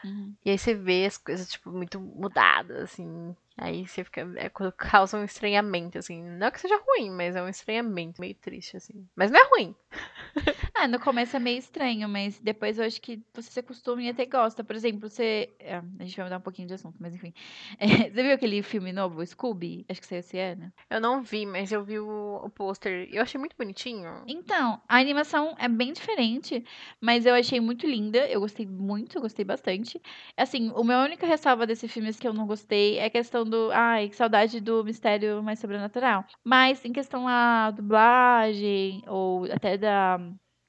Uhum. 0.04 0.34
e 0.44 0.50
aí 0.50 0.58
você 0.58 0.74
vê 0.74 1.06
as 1.06 1.16
coisas, 1.16 1.48
tipo, 1.50 1.70
muito 1.70 1.98
mudadas, 2.00 2.76
assim. 2.82 3.34
Aí 3.56 3.86
você 3.86 4.02
fica. 4.02 4.28
É, 4.36 4.48
quando 4.48 4.72
causa 4.76 5.16
um 5.18 5.24
estranhamento, 5.24 5.98
assim. 5.98 6.22
Não 6.22 6.50
que 6.50 6.60
seja 6.60 6.80
ruim, 6.86 7.10
mas 7.10 7.36
é 7.36 7.42
um 7.42 7.48
estranhamento 7.48 8.20
meio 8.20 8.34
triste, 8.34 8.76
assim. 8.76 9.06
Mas 9.14 9.30
não 9.30 9.40
é 9.40 9.48
ruim. 9.48 9.74
Ah, 10.76 10.88
no 10.88 10.98
começo 10.98 11.36
é 11.36 11.38
meio 11.38 11.58
estranho, 11.58 12.08
mas 12.08 12.40
depois 12.40 12.78
eu 12.78 12.84
acho 12.84 13.00
que 13.00 13.22
você 13.32 13.48
se 13.48 13.60
acostuma 13.60 14.02
e 14.02 14.08
até 14.08 14.26
gosta. 14.26 14.64
Por 14.64 14.74
exemplo, 14.74 15.08
você. 15.08 15.54
é, 15.60 15.76
a 15.76 16.04
gente 16.04 16.16
vai 16.16 16.26
mudar 16.26 16.38
um 16.38 16.40
pouquinho 16.40 16.66
de 16.66 16.74
assunto, 16.74 16.96
mas 17.00 17.14
enfim. 17.14 17.32
É, 17.78 18.10
você 18.10 18.22
viu 18.22 18.32
aquele 18.34 18.62
filme 18.62 18.92
novo, 18.92 19.24
Scooby? 19.24 19.84
Acho 19.88 20.00
que 20.00 20.06
saiu 20.06 20.20
esse 20.20 20.38
ano. 20.38 20.72
Eu 20.90 21.00
não 21.00 21.22
vi, 21.22 21.46
mas 21.46 21.70
eu 21.70 21.84
vi 21.84 21.98
o, 21.98 22.40
o 22.44 22.50
pôster. 22.50 23.08
Eu 23.12 23.22
achei 23.22 23.38
muito 23.38 23.56
bonitinho. 23.56 24.22
Então, 24.26 24.80
a 24.88 24.98
animação 24.98 25.54
é 25.58 25.68
bem 25.68 25.92
diferente, 25.92 26.64
mas 27.00 27.24
eu 27.26 27.34
achei 27.34 27.60
muito 27.60 27.86
linda. 27.86 28.26
Eu 28.28 28.40
gostei 28.40 28.66
muito, 28.66 29.16
eu 29.16 29.22
gostei 29.22 29.44
bastante. 29.44 30.00
Assim, 30.36 30.70
o 30.74 30.82
meu 30.82 30.98
única 30.98 31.26
ressalva 31.26 31.66
desse 31.66 31.86
filme 31.88 32.12
que 32.14 32.26
eu 32.26 32.32
não 32.34 32.46
gostei 32.46 32.98
é 32.98 33.04
a 33.06 33.10
questão 33.10 33.43
do. 33.44 33.70
Ai, 33.72 34.08
que 34.08 34.16
saudade 34.16 34.60
do 34.60 34.84
mistério 34.84 35.42
mais 35.42 35.58
sobrenatural. 35.58 36.24
Mas 36.44 36.84
em 36.84 36.92
questão 36.92 37.24
da 37.26 37.70
dublagem, 37.70 39.02
ou 39.06 39.44
até 39.52 39.76
da 39.78 40.18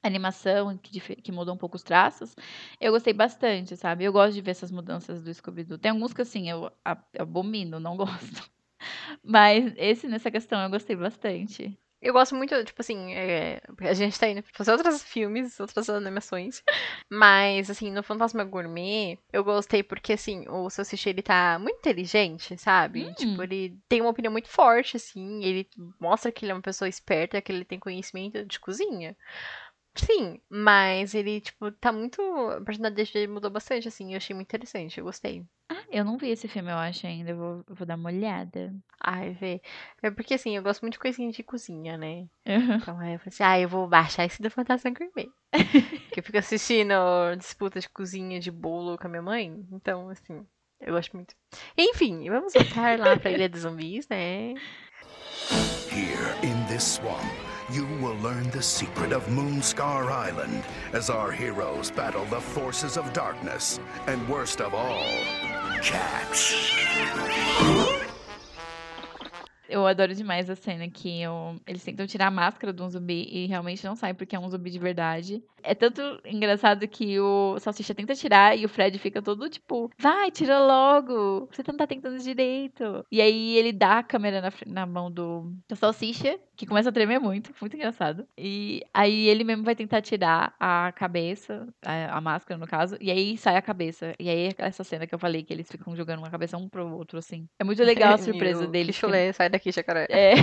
animação, 0.03 0.78
que, 0.78 0.99
que 0.99 1.32
mudou 1.32 1.55
um 1.55 1.57
pouco 1.57 1.76
os 1.76 1.84
traços, 1.84 2.36
eu 2.80 2.91
gostei 2.91 3.13
bastante, 3.13 3.76
sabe? 3.76 4.03
Eu 4.05 4.13
gosto 4.13 4.34
de 4.36 4.41
ver 4.41 4.51
essas 4.51 4.71
mudanças 4.71 5.21
do 5.23 5.34
Scooby-Doo. 5.34 5.78
Tem 5.80 5.91
alguns 5.91 6.13
que, 6.13 6.21
assim, 6.21 6.49
eu 6.49 6.71
abomino, 7.17 7.80
não 7.80 7.97
gosto. 7.97 8.49
Mas 9.23 9.73
esse, 9.78 10.07
nessa 10.07 10.32
questão, 10.32 10.61
eu 10.63 10.69
gostei 10.69 10.95
bastante. 10.95 11.78
Eu 12.02 12.14
gosto 12.14 12.36
muito, 12.36 12.64
tipo 12.64 12.82
assim, 12.82 13.14
é, 13.14 13.62
a 13.80 13.93
gente 13.93 14.20
tá 14.20 14.28
indo 14.28 14.43
fazer 14.54 14.72
outros 14.74 15.02
filmes, 15.02 15.60
outras 15.60 15.89
animações. 15.89 16.62
Mas, 17.10 17.70
assim, 17.70 17.91
no 17.91 18.04
Fantasma 18.04 18.43
Gourmet, 18.43 19.18
eu 19.34 19.43
gostei 19.43 19.82
porque, 19.82 20.14
assim, 20.14 20.46
o 20.48 20.70
Salsicha, 20.70 21.10
ele 21.10 21.22
tá 21.22 21.58
muito 21.60 21.78
inteligente, 21.80 22.58
sabe? 22.58 23.06
Hum. 23.06 23.14
Tipo, 23.14 23.43
ele 23.43 23.80
tem 23.89 24.02
uma 24.02 24.12
opinião 24.12 24.32
muito 24.32 24.48
forte, 24.50 24.98
assim. 24.98 25.43
Ele 25.43 25.68
mostra 26.00 26.32
que 26.32 26.46
ele 26.46 26.52
é 26.52 26.56
uma 26.56 26.62
pessoa 26.62 26.88
esperta, 26.88 27.41
que 27.41 27.52
ele 27.52 27.66
tem 27.66 27.80
conhecimento 27.80 28.46
de 28.46 28.60
cozinha. 28.60 29.16
Sim, 29.96 30.39
mas 30.50 31.16
ele, 31.16 31.39
tipo, 31.39 31.72
tá 31.72 31.91
muito. 31.91 32.22
A 32.50 32.62
personalidade 32.62 33.14
dele 33.14 33.28
mudou 33.28 33.50
bastante, 33.50 33.88
assim. 33.88 34.12
Eu 34.12 34.18
achei 34.18 34.36
muito 34.36 34.48
interessante, 34.48 34.98
eu 34.98 35.06
gostei. 35.06 35.46
Eu 35.89 36.04
não 36.04 36.18
vi 36.18 36.30
esse 36.30 36.48
filme, 36.48 36.70
eu 36.72 36.76
acho, 36.76 37.08
ainda. 37.08 37.32
Eu 37.32 37.38
vou, 37.38 37.64
eu 37.68 37.76
vou 37.76 37.88
dar 37.88 37.96
uma 37.96 38.10
olhada. 38.10 38.74
Ai, 39.02 39.32
vê. 39.32 39.62
É 40.04 40.12
porque, 40.12 40.34
assim, 40.34 40.56
eu 40.56 40.62
gosto 40.62 40.82
muito 40.82 40.93
de 40.93 41.00
coisinha 41.00 41.32
de 41.32 41.41
cozinha, 41.43 41.98
né? 41.98 42.28
Então 42.46 43.00
aí 43.00 43.14
eu 43.14 43.20
falei 43.20 43.30
assim, 43.30 43.43
ah, 43.43 43.60
eu 43.60 43.70
vou 43.70 43.88
baixar 43.88 44.26
esse 44.26 44.41
do 44.41 44.52
Fantasma 44.52 44.91
Gourmet. 44.91 45.30
que 46.12 46.20
eu 46.20 46.24
fico 46.24 46.38
assistindo 46.38 46.93
disputa 47.38 47.80
de 47.80 47.89
cozinha 47.89 48.39
de 48.39 48.52
bolo 48.52 48.98
com 48.98 49.08
a 49.08 49.10
minha 49.10 49.22
mãe. 49.22 49.66
Então, 49.72 50.10
assim, 50.10 50.46
eu 50.82 50.93
gosto 50.93 51.16
muito. 51.16 51.36
Enfim, 51.78 52.30
vamos 52.30 52.54
voltar 52.54 53.00
lá 53.00 53.18
pra 53.18 53.32
Ilha 53.32 53.50
dos 53.50 53.62
Zumbis, 53.62 54.08
né? 54.08 54.54
Here 55.91 56.36
in 56.43 56.66
this 56.68 56.84
swamp, 56.84 57.24
you 57.72 57.86
will 57.99 58.16
learn 58.18 58.49
the 58.51 58.61
secret 58.61 59.11
of 59.11 59.28
Moonscar 59.30 60.11
Island 60.11 60.63
as 60.93 61.09
our 61.09 61.32
heroes 61.32 61.89
battle 61.89 62.26
the 62.26 62.39
forces 62.39 62.97
of 62.97 63.11
darkness 63.13 63.80
and 64.07 64.28
worst 64.30 64.61
of 64.61 64.74
all, 64.74 65.03
cats. 65.82 66.53
Eu 69.70 69.86
adoro 69.86 70.13
demais 70.13 70.49
a 70.49 70.55
cena 70.55 70.88
que 70.89 71.22
eu- 71.22 71.59
eles 71.66 71.84
tentam 71.84 72.05
tirar 72.05 72.28
a 72.28 72.32
máscara 72.32 72.72
de 72.74 72.82
um 72.82 72.89
zumbi 72.89 73.28
e 73.32 73.45
realmente 73.47 73.84
não 73.86 73.95
sai 73.95 74.13
porque 74.13 74.36
é 74.36 74.39
um 74.39 74.49
zumbi 74.49 74.70
de 74.70 74.80
verdade. 74.80 75.43
É 75.63 75.74
tanto 75.74 76.01
engraçado 76.26 76.88
que 76.88 77.20
o 77.20 77.57
Salsicha 77.59 77.95
tenta 77.95 78.13
tirar 78.13 78.55
e 78.57 78.66
o 78.66 78.70
Fred 78.70 78.99
fica 78.99 79.22
todo 79.22 79.49
tipo, 79.49 79.89
vai, 79.97 80.30
tira 80.30 80.59
logo, 80.59 81.49
você 81.51 81.63
não 81.68 81.76
tá 81.78 81.88
tentando 81.88 82.20
direito. 82.20 83.03
E 83.11 83.20
aí 83.20 83.57
ele 83.57 83.72
dá 83.74 83.99
a 83.99 84.03
câmera 84.03 84.41
na, 84.41 84.51
na 84.68 84.86
mão 84.86 85.11
do, 85.11 85.51
do 85.68 85.76
Salsicha, 85.76 86.39
que 86.55 86.68
começa 86.68 86.89
a 86.89 86.91
tremer 86.91 87.20
muito, 87.20 87.51
muito 87.59 87.76
engraçado. 87.76 88.28
E 88.38 88.84
aí 88.93 89.28
ele 89.28 89.43
mesmo 89.43 89.63
vai 89.63 89.76
tentar 89.76 90.01
tirar 90.01 90.53
a 90.59 90.91
cabeça, 90.91 91.68
a, 91.84 92.18
a 92.18 92.22
máscara 92.22 92.59
no 92.59 92.68
caso, 92.68 92.95
e 93.01 93.09
aí 93.09 93.36
sai 93.36 93.55
a 93.55 93.61
cabeça. 93.61 94.13
E 94.20 94.30
aí 94.30 94.49
é 94.49 94.53
essa 94.59 94.84
cena 94.84 95.07
que 95.07 95.16
eu 95.16 95.20
falei 95.20 95.43
que 95.43 95.51
eles 95.51 95.68
ficam 95.70 95.95
jogando 95.95 96.20
uma 96.20 96.30
cabeça 96.30 96.57
um 96.57 96.70
pro 96.70 96.88
outro, 96.95 97.18
assim. 97.18 97.47
É 97.59 97.63
muito 97.63 97.84
legal 97.84 98.13
a 98.13 98.18
surpresa 98.20 98.61
Meu, 98.61 98.70
deles. 98.70 98.95
Chulé, 98.95 99.34
sai 99.34 99.49
daqui, 99.56 99.72
jacaré. 99.72 100.08
é, 100.10 100.34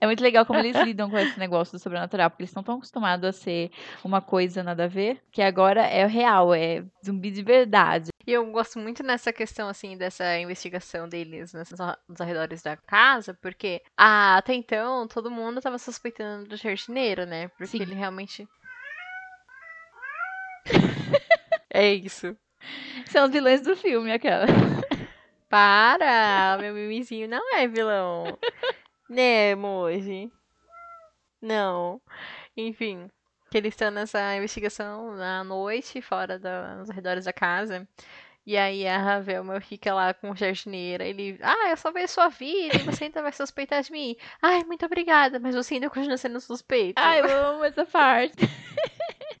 é 0.00 0.06
muito 0.06 0.22
legal 0.22 0.46
como 0.46 0.58
eles 0.58 0.76
lidam 0.84 1.10
com 1.10 1.18
esse 1.18 1.38
negócio 1.38 1.72
do 1.76 1.80
sobrenatural, 1.80 2.30
porque 2.30 2.42
eles 2.42 2.50
estão 2.50 2.62
tão 2.62 2.76
acostumados 2.76 3.28
a 3.28 3.32
ser 3.32 3.70
uma 4.04 4.20
coisa 4.20 4.62
nada 4.62 4.84
a 4.84 4.88
ver, 4.88 5.20
que 5.30 5.42
agora 5.42 5.82
é 5.82 6.04
o 6.04 6.08
real, 6.08 6.54
é 6.54 6.84
zumbi 7.04 7.30
de 7.30 7.42
verdade. 7.42 8.10
E 8.26 8.32
eu 8.32 8.44
gosto 8.50 8.78
muito 8.78 9.02
nessa 9.02 9.32
questão, 9.32 9.68
assim, 9.68 9.96
dessa 9.96 10.38
investigação 10.38 11.08
deles 11.08 11.54
nos, 11.54 11.70
nos 12.06 12.20
arredores 12.20 12.62
da 12.62 12.76
casa, 12.76 13.32
porque 13.40 13.82
ah, 13.96 14.36
até 14.36 14.52
então 14.54 15.08
todo 15.08 15.30
mundo 15.30 15.62
tava 15.62 15.78
suspeitando 15.78 16.46
do 16.48 16.56
jardineiro, 16.56 17.24
né? 17.24 17.48
Porque 17.48 17.78
Sim. 17.78 17.82
ele 17.82 17.94
realmente. 17.94 18.46
é 21.72 21.94
isso. 21.94 22.36
São 23.06 23.24
os 23.24 23.30
vilões 23.30 23.62
do 23.62 23.74
filme, 23.74 24.12
aquela. 24.12 24.44
Para! 25.48 26.58
Meu 26.60 26.74
mimizinho 26.74 27.28
não 27.28 27.54
é 27.56 27.66
vilão. 27.66 28.38
né, 29.08 29.50
emoji? 29.50 30.30
Não. 31.40 32.00
Enfim. 32.56 33.08
Que 33.50 33.58
eles 33.58 33.72
estão 33.72 33.90
nessa 33.90 34.36
investigação 34.36 35.14
na 35.16 35.42
noite, 35.42 36.02
fora 36.02 36.38
da, 36.38 36.76
nos 36.76 36.90
arredores 36.90 37.24
da 37.24 37.32
casa. 37.32 37.88
E 38.48 38.56
aí 38.56 38.86
a 38.86 38.96
Ravelma 38.96 39.60
fica 39.60 39.92
lá 39.92 40.14
com 40.14 40.30
o 40.30 40.36
jardineiro. 40.36 41.02
Ele, 41.02 41.38
ah, 41.42 41.68
eu 41.70 41.76
salvei 41.76 42.04
a 42.04 42.08
sua 42.08 42.28
vida 42.28 42.76
e 42.76 42.82
você 42.82 43.04
ainda 43.04 43.20
vai 43.22 43.32
suspeitar 43.32 43.82
de 43.82 43.92
mim. 43.92 44.16
Ai, 44.40 44.64
muito 44.64 44.86
obrigada, 44.86 45.38
mas 45.38 45.54
você 45.54 45.74
ainda 45.74 45.90
continua 45.90 46.16
sendo 46.16 46.40
suspeito. 46.40 46.94
Ai, 46.98 47.20
eu 47.20 47.46
amo 47.46 47.64
essa 47.64 47.84
parte. 47.84 48.36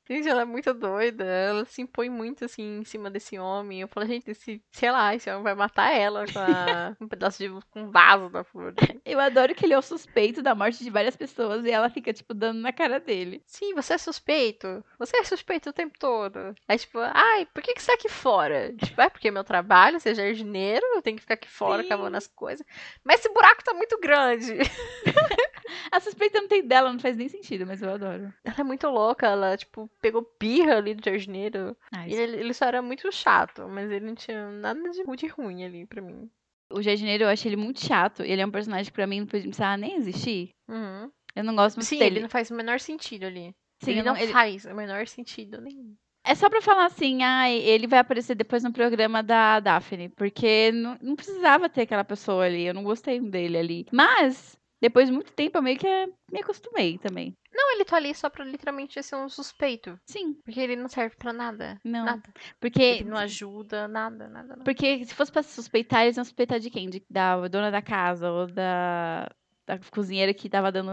Gente, 0.08 0.28
ela 0.28 0.42
é 0.42 0.44
muito 0.44 0.72
doida. 0.72 1.24
Ela 1.24 1.64
se 1.64 1.82
impõe 1.82 2.08
muito 2.08 2.44
assim 2.44 2.78
em 2.80 2.84
cima 2.84 3.10
desse 3.10 3.38
homem. 3.38 3.80
Eu 3.80 3.88
falo, 3.88 4.06
gente, 4.06 4.30
esse, 4.30 4.62
sei 4.70 4.90
lá, 4.90 5.14
esse 5.14 5.28
homem 5.30 5.42
vai 5.42 5.54
matar 5.54 5.92
ela 5.92 6.24
com 6.32 6.38
a- 6.38 6.96
um 7.00 7.06
pedaço 7.08 7.38
de 7.38 7.48
com 7.70 7.82
um 7.82 7.90
vaso 7.90 8.30
da 8.30 8.42
flor. 8.42 8.74
Eu 9.04 9.20
adoro 9.20 9.54
que 9.54 9.66
ele 9.66 9.74
é 9.74 9.78
o 9.78 9.82
suspeito 9.82 10.42
da 10.42 10.54
morte 10.54 10.82
de 10.82 10.90
várias 10.90 11.16
pessoas 11.16 11.64
e 11.64 11.70
ela 11.70 11.90
fica, 11.90 12.12
tipo, 12.12 12.32
dando 12.32 12.60
na 12.60 12.72
cara 12.72 12.98
dele. 12.98 13.42
Sim, 13.46 13.74
você 13.74 13.94
é 13.94 13.98
suspeito. 13.98 14.82
Você 14.98 15.16
é 15.18 15.24
suspeito 15.24 15.70
o 15.70 15.72
tempo 15.72 15.98
todo. 15.98 16.54
Aí, 16.66 16.78
tipo, 16.78 16.98
ai, 17.00 17.46
por 17.52 17.62
que, 17.62 17.74
que 17.74 17.82
você 17.82 17.88
tá 17.88 17.94
aqui 17.94 18.08
fora? 18.08 18.72
Tipo, 18.76 19.00
é 19.02 19.10
porque 19.10 19.28
é 19.28 19.30
meu 19.30 19.44
trabalho, 19.44 20.00
ser 20.00 20.14
jardineiro, 20.14 20.84
eu 20.94 21.02
tenho 21.02 21.16
que 21.16 21.22
ficar 21.22 21.34
aqui 21.34 21.48
fora 21.48 21.82
Sim. 21.82 21.88
cavando 21.88 22.16
as 22.16 22.26
coisas. 22.26 22.64
Mas 23.04 23.20
esse 23.20 23.28
buraco 23.32 23.62
tá 23.64 23.74
muito 23.74 23.98
grande. 24.00 24.54
A 25.92 26.00
suspeita 26.00 26.40
não 26.40 26.48
tem 26.48 26.66
dela, 26.66 26.92
não 26.92 26.98
faz 26.98 27.16
nem 27.16 27.28
sentido, 27.28 27.66
mas 27.66 27.82
eu 27.82 27.90
adoro. 27.90 28.32
Ela 28.44 28.56
é 28.58 28.62
muito 28.64 28.88
louca, 28.88 29.26
ela, 29.26 29.56
tipo, 29.56 29.90
pegou 30.00 30.28
birra 30.40 30.76
ali 30.76 30.94
do 30.94 31.04
jardineiro. 31.04 31.76
Ai, 31.92 32.10
E 32.10 32.14
ele, 32.14 32.36
ele 32.38 32.54
só 32.54 32.66
era 32.66 32.80
muito 32.82 33.10
chato, 33.12 33.68
mas 33.68 33.90
ele 33.90 34.06
não 34.06 34.14
tinha 34.14 34.50
nada 34.50 34.80
de, 34.90 35.02
de 35.16 35.26
ruim 35.28 35.64
ali 35.64 35.86
pra 35.86 36.00
mim. 36.02 36.30
O 36.70 36.82
jardineiro, 36.82 37.24
eu 37.24 37.28
achei 37.28 37.48
ele 37.50 37.56
muito 37.56 37.84
chato. 37.84 38.22
Ele 38.22 38.42
é 38.42 38.46
um 38.46 38.50
personagem 38.50 38.86
que 38.86 38.92
pra 38.92 39.06
mim 39.06 39.20
não 39.20 39.26
precisava 39.26 39.76
nem 39.76 39.96
existir. 39.96 40.50
Uhum. 40.68 41.10
Eu 41.34 41.44
não 41.44 41.56
gosto 41.56 41.76
muito 41.76 41.86
Sim, 41.88 41.98
dele. 41.98 42.16
ele 42.16 42.20
não 42.22 42.28
faz 42.28 42.50
o 42.50 42.54
menor 42.54 42.78
sentido 42.80 43.24
ali. 43.24 43.54
Sim, 43.82 43.92
ele 43.92 44.02
não, 44.02 44.12
não- 44.14 44.20
ele- 44.20 44.32
faz 44.32 44.64
o 44.64 44.74
menor 44.74 45.06
sentido 45.06 45.60
nenhum. 45.60 45.94
É 46.24 46.34
só 46.34 46.50
pra 46.50 46.60
falar 46.60 46.84
assim, 46.86 47.22
ah, 47.22 47.48
ele 47.50 47.86
vai 47.86 48.00
aparecer 48.00 48.34
depois 48.34 48.62
no 48.62 48.70
programa 48.72 49.22
da 49.22 49.60
Daphne, 49.60 50.10
porque 50.10 50.70
não, 50.72 50.98
não 51.00 51.16
precisava 51.16 51.70
ter 51.70 51.82
aquela 51.82 52.04
pessoa 52.04 52.44
ali, 52.44 52.66
eu 52.66 52.74
não 52.74 52.82
gostei 52.84 53.18
dele 53.18 53.56
ali. 53.56 53.86
Mas, 53.90 54.57
depois 54.80 55.08
de 55.08 55.12
muito 55.12 55.32
tempo, 55.32 55.58
eu 55.58 55.62
meio 55.62 55.78
que 55.78 55.86
eh, 55.86 56.06
me 56.30 56.40
acostumei 56.40 56.98
também. 56.98 57.34
Não, 57.52 57.72
ele 57.74 57.84
tá 57.84 57.96
ali 57.96 58.14
só 58.14 58.30
pra 58.30 58.44
literalmente 58.44 59.02
ser 59.02 59.16
um 59.16 59.28
suspeito. 59.28 59.98
Sim, 60.06 60.34
Porque 60.44 60.60
ele 60.60 60.76
não 60.76 60.88
serve 60.88 61.16
pra 61.16 61.32
nada. 61.32 61.80
não. 61.84 62.04
Nada. 62.04 62.22
Porque, 62.60 62.82
Ele 62.82 63.04
não 63.10 63.16
ajuda, 63.16 63.88
nada, 63.88 64.28
nada, 64.28 64.48
nada. 64.48 64.64
porque 64.64 65.04
se 65.04 65.14
fosse 65.14 65.32
pra 65.32 65.42
suspeitar, 65.42 66.02
eles 66.04 66.16
iam 66.16 66.24
suspeitar 66.24 66.60
de 66.60 66.70
quem? 66.70 66.88
De, 66.88 67.02
da 67.10 67.48
dona 67.48 67.70
da 67.70 67.82
casa 67.82 68.30
ou 68.30 68.46
da, 68.46 69.28
da 69.66 69.78
cozinheira 69.90 70.32
que 70.32 70.48
tava 70.48 70.70
dando 70.70 70.92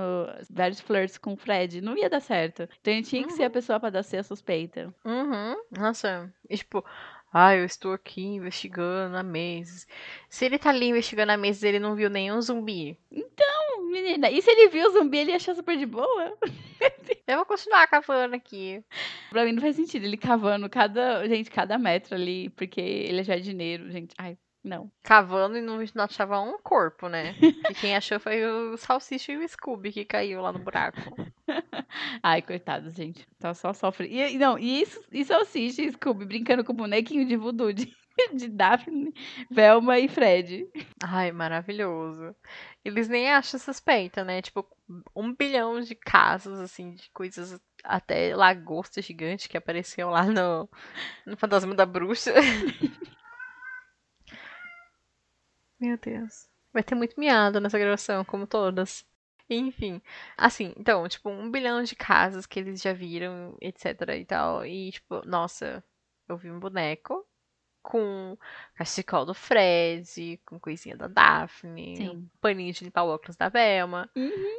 vários 0.50 0.80
flirts 0.80 1.18
com 1.20 1.34
o 1.34 1.38
Fred. 1.38 1.82
Não 1.82 1.96
ia 1.98 2.10
dar 2.10 2.20
certo. 2.22 2.68
Então 2.82 2.94
ele 2.94 3.04
tinha 3.04 3.26
que 3.28 3.34
ser 3.34 3.44
a 3.44 3.50
pessoa 3.50 3.80
pra 3.80 3.90
dar 3.92 4.02
ser 4.04 4.18
a 4.18 4.24
suspeita. 4.24 4.92
Uhum. 5.06 5.56
Nossa. 5.78 6.34
E, 6.50 6.58
tipo, 6.58 6.84
ah, 7.32 7.56
eu 7.56 7.66
estou 7.66 7.94
aqui 7.94 8.24
investigando 8.24 9.16
há 9.18 9.22
meses. 9.24 9.86
Se 10.30 10.46
ele 10.46 10.58
tá 10.58 10.70
ali 10.70 10.88
investigando 10.88 11.32
há 11.32 11.38
meses 11.38 11.62
ele 11.64 11.80
não 11.80 11.94
viu 11.96 12.10
nenhum 12.10 12.42
zumbi, 12.42 12.98
Hum, 13.12 13.24
Menina, 13.96 14.30
e 14.30 14.42
se 14.42 14.52
ele 14.52 14.68
viu 14.68 14.90
o 14.90 14.92
zumbi, 14.92 15.20
ele 15.20 15.32
ia 15.32 15.38
achar 15.38 15.56
super 15.56 15.78
de 15.78 15.86
boa? 15.86 16.38
eu 17.26 17.38
vou 17.38 17.46
continuar 17.46 17.88
cavando 17.88 18.36
aqui. 18.36 18.84
Pra 19.30 19.46
mim 19.46 19.54
não 19.54 19.62
faz 19.62 19.78
sentido 19.78 20.04
ele 20.04 20.18
cavando 20.18 20.70
cada, 20.70 21.26
gente, 21.30 21.50
cada 21.50 21.78
metro 21.78 22.14
ali, 22.14 22.50
porque 22.50 22.82
ele 22.82 23.22
é 23.22 23.24
jardineiro, 23.24 23.90
gente. 23.90 24.14
Ai, 24.18 24.38
não. 24.62 24.92
Cavando 25.02 25.58
e 25.58 25.62
não, 25.62 25.78
não 25.78 26.04
achava 26.04 26.42
um 26.42 26.58
corpo, 26.62 27.08
né? 27.08 27.38
E 27.72 27.74
quem 27.74 27.96
achou 27.96 28.20
foi 28.20 28.46
o 28.46 28.76
Salsicha 28.76 29.32
e 29.32 29.38
o 29.38 29.48
Scooby 29.48 29.94
que 29.94 30.04
caiu 30.04 30.42
lá 30.42 30.52
no 30.52 30.60
buraco. 30.60 31.00
Ai, 32.22 32.42
coitado, 32.42 32.92
gente. 32.92 33.26
Tá 33.40 33.54
só 33.54 33.72
sofre. 33.72 34.10
E, 34.10 34.34
e 34.34 34.38
não, 34.38 34.60
e 34.60 34.82
isso, 34.82 35.00
o 35.10 35.46
Cisne 35.46 35.88
e 35.88 35.92
Scooby 35.94 36.26
brincando 36.26 36.66
com 36.66 36.74
o 36.74 36.76
bonequinho 36.76 37.26
de 37.26 37.38
voodoo 37.38 37.72
de 37.72 37.96
de 38.34 38.48
Daphne, 38.48 39.14
Velma 39.50 40.00
e 40.00 40.08
Fred. 40.08 40.70
Ai, 41.04 41.32
maravilhoso. 41.32 42.36
Eles 42.84 43.08
nem 43.08 43.32
acham 43.32 43.60
suspeita, 43.60 44.24
né? 44.24 44.42
Tipo, 44.42 44.66
um 45.16 45.34
bilhão 45.34 45.82
de 45.82 45.96
casos, 45.96 46.60
assim, 46.60 46.94
de 46.94 47.10
coisas. 47.12 47.60
Até 47.84 48.36
lagosta 48.36 49.02
gigante 49.02 49.48
que 49.50 49.58
apareceu 49.58 50.10
lá 50.10 50.26
no, 50.26 50.70
no 51.26 51.38
Fantasma 51.38 51.76
da 51.76 51.86
Bruxa. 51.86 52.34
Meu 55.80 55.98
Deus. 55.98 56.50
Vai 56.74 56.84
ter 56.84 56.96
muito 56.96 57.20
miado 57.20 57.60
nessa 57.60 57.78
gravação, 57.78 58.26
como 58.26 58.48
todas. 58.48 59.06
Enfim. 59.50 60.02
Assim, 60.38 60.74
então, 60.78 61.08
tipo, 61.08 61.30
um 61.30 61.52
bilhão 61.52 61.84
de 61.84 61.96
casos 61.96 62.46
que 62.46 62.60
eles 62.60 62.82
já 62.82 62.94
viram, 62.94 63.56
etc 63.62 64.02
e 64.18 64.26
tal. 64.26 64.66
E, 64.66 64.92
tipo, 64.92 65.22
nossa, 65.28 65.84
eu 66.28 66.38
vi 66.38 66.50
um 66.50 66.60
boneco 66.60 67.26
com 67.86 68.38
cachecol 68.76 69.26
do 69.26 69.34
Fred, 69.34 70.40
com 70.46 70.60
coisinha 70.60 70.98
da 70.98 71.08
Daphne, 71.08 71.96
Sim. 71.96 72.10
um 72.10 72.28
paninho 72.42 72.74
de 72.74 72.84
limpar 72.84 73.04
o 73.04 73.10
óculos 73.10 73.38
da 73.38 73.48
Velma. 73.48 74.10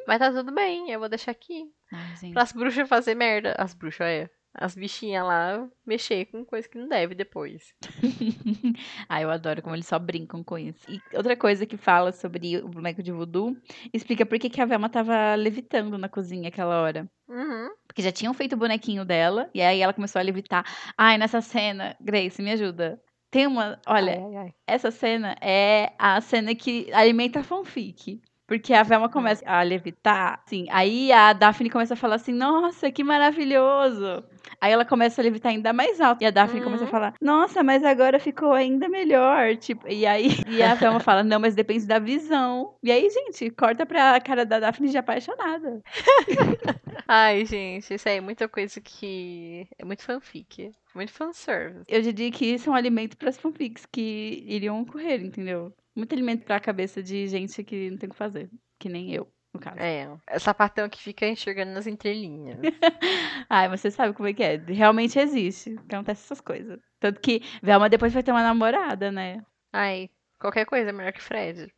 Mas 0.06 0.18
tá 0.18 0.30
tudo 0.30 0.52
bem, 0.52 0.90
eu 0.90 1.00
vou 1.00 1.08
deixar 1.08 1.32
aqui. 1.32 1.70
Ai. 1.92 2.32
Para 2.32 2.42
as 2.42 2.52
bruxas 2.52 2.88
fazer 2.88 3.14
merda. 3.14 3.54
As 3.58 3.74
bruxas, 3.74 4.06
é. 4.06 4.30
As 4.58 4.74
bichinhas 4.74 5.26
lá 5.26 5.68
mexer 5.84 6.26
com 6.26 6.42
coisa 6.42 6.66
que 6.66 6.78
não 6.78 6.88
deve 6.88 7.14
depois. 7.14 7.74
ah, 9.06 9.20
eu 9.20 9.30
adoro 9.30 9.60
como 9.60 9.74
eles 9.74 9.86
só 9.86 9.98
brincam 9.98 10.42
com 10.42 10.56
isso. 10.56 10.90
E 10.90 10.98
outra 11.14 11.36
coisa 11.36 11.66
que 11.66 11.76
fala 11.76 12.10
sobre 12.10 12.56
o 12.56 12.68
boneco 12.68 13.02
de 13.02 13.12
voodoo, 13.12 13.54
explica 13.92 14.24
por 14.24 14.38
que, 14.38 14.48
que 14.48 14.60
a 14.60 14.64
Velma 14.64 14.88
tava 14.88 15.34
levitando 15.34 15.98
na 15.98 16.08
cozinha 16.08 16.48
aquela 16.48 16.80
hora. 16.80 17.06
Uhum. 17.28 17.68
Porque 17.86 18.00
já 18.00 18.10
tinham 18.10 18.32
feito 18.32 18.54
o 18.54 18.58
bonequinho 18.58 19.04
dela, 19.04 19.50
e 19.52 19.60
aí 19.60 19.80
ela 19.80 19.92
começou 19.92 20.20
a 20.20 20.22
levitar. 20.22 20.64
Ai, 20.96 21.18
nessa 21.18 21.42
cena, 21.42 21.94
Grace, 22.00 22.40
me 22.40 22.52
ajuda. 22.52 22.98
Tem 23.30 23.46
uma. 23.46 23.78
Olha, 23.86 24.22
Ai, 24.24 24.36
ai, 24.36 24.54
essa 24.66 24.90
cena 24.90 25.36
é 25.40 25.92
a 25.98 26.20
cena 26.20 26.54
que 26.54 26.90
alimenta 26.92 27.40
a 27.40 27.44
fanfic. 27.44 28.20
Porque 28.48 28.72
a 28.72 28.84
Velma 28.84 29.08
começa 29.08 29.44
a 29.44 29.60
levitar, 29.62 30.40
assim, 30.46 30.66
aí 30.70 31.10
a 31.10 31.32
Daphne 31.32 31.68
começa 31.68 31.94
a 31.94 31.96
falar 31.96 32.14
assim, 32.14 32.32
nossa, 32.32 32.92
que 32.92 33.02
maravilhoso. 33.02 34.22
Aí 34.60 34.72
ela 34.72 34.84
começa 34.84 35.20
a 35.20 35.24
levitar 35.24 35.50
ainda 35.50 35.72
mais 35.72 36.00
alto. 36.00 36.22
E 36.22 36.26
a 36.26 36.30
Daphne 36.30 36.60
começa 36.62 36.84
a 36.84 36.86
Uhum. 36.86 36.90
falar, 36.92 37.14
nossa, 37.20 37.64
mas 37.64 37.82
agora 37.82 38.20
ficou 38.20 38.52
ainda 38.52 38.88
melhor. 38.88 39.56
Tipo, 39.56 39.88
e 39.88 40.06
aí 40.06 40.28
e 40.46 40.62
a 40.62 40.76
Velma 40.76 41.00
fala, 41.00 41.24
não, 41.24 41.40
mas 41.40 41.56
depende 41.56 41.86
da 41.88 41.98
visão. 41.98 42.76
E 42.84 42.92
aí, 42.92 43.10
gente, 43.10 43.50
corta 43.50 43.84
pra 43.84 44.20
cara 44.20 44.46
da 44.46 44.60
Daphne 44.60 44.90
de 44.90 44.98
apaixonada. 44.98 45.82
Ai, 47.08 47.44
gente, 47.44 47.94
isso 47.94 48.08
aí 48.08 48.18
é 48.18 48.20
muita 48.20 48.48
coisa 48.48 48.80
que. 48.80 49.66
É 49.76 49.84
muito 49.84 50.04
fanfic. 50.04 50.70
Muito 50.96 51.12
fanservice. 51.12 51.84
Eu 51.86 52.00
diria 52.00 52.30
que 52.30 52.46
isso 52.46 52.70
é 52.70 52.72
um 52.72 52.74
alimento 52.74 53.18
para 53.18 53.28
as 53.28 53.36
fanfics 53.36 53.84
que 53.84 54.42
iriam 54.48 54.80
ocorrer, 54.80 55.22
entendeu? 55.22 55.70
Muito 55.94 56.14
alimento 56.14 56.46
pra 56.46 56.58
cabeça 56.58 57.02
de 57.02 57.28
gente 57.28 57.62
que 57.62 57.90
não 57.90 57.98
tem 57.98 58.08
o 58.08 58.12
que 58.12 58.16
fazer. 58.16 58.48
Que 58.78 58.88
nem 58.88 59.12
eu, 59.12 59.30
no 59.52 59.60
caso. 59.60 59.78
É, 59.78 60.08
é 60.26 60.38
sapatão 60.38 60.88
que 60.88 60.98
fica 60.98 61.28
enxergando 61.28 61.72
nas 61.72 61.86
entrelinhas. 61.86 62.58
Ai, 63.50 63.68
você 63.68 63.90
sabe 63.90 64.14
como 64.14 64.26
é 64.26 64.32
que 64.32 64.42
é. 64.42 64.56
Realmente 64.56 65.18
existe. 65.18 65.76
Acontece 65.86 66.24
essas 66.24 66.40
coisas. 66.40 66.80
Tanto 66.98 67.20
que 67.20 67.42
Velma 67.62 67.90
depois 67.90 68.14
vai 68.14 68.22
ter 68.22 68.30
uma 68.30 68.42
namorada, 68.42 69.12
né? 69.12 69.44
Ai, 69.74 70.08
qualquer 70.40 70.64
coisa 70.64 70.88
é 70.88 70.92
melhor 70.94 71.12
que 71.12 71.22
Fred. 71.22 71.70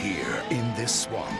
Here 0.00 0.42
in 0.50 0.74
this 0.74 0.90
swamp, 0.90 1.30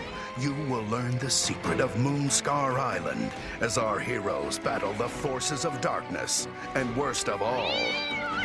you 0.40 0.54
will 0.70 0.84
learn 0.84 1.18
the 1.18 1.28
secret 1.28 1.80
of 1.80 1.94
Moonscar 1.96 2.78
Island 2.78 3.30
as 3.60 3.76
our 3.76 3.98
heroes 3.98 4.58
battle 4.58 4.92
the 4.94 5.08
forces 5.08 5.66
of 5.66 5.78
darkness 5.82 6.48
and 6.74 6.96
worst 6.96 7.28
of 7.28 7.42
all, 7.42 7.70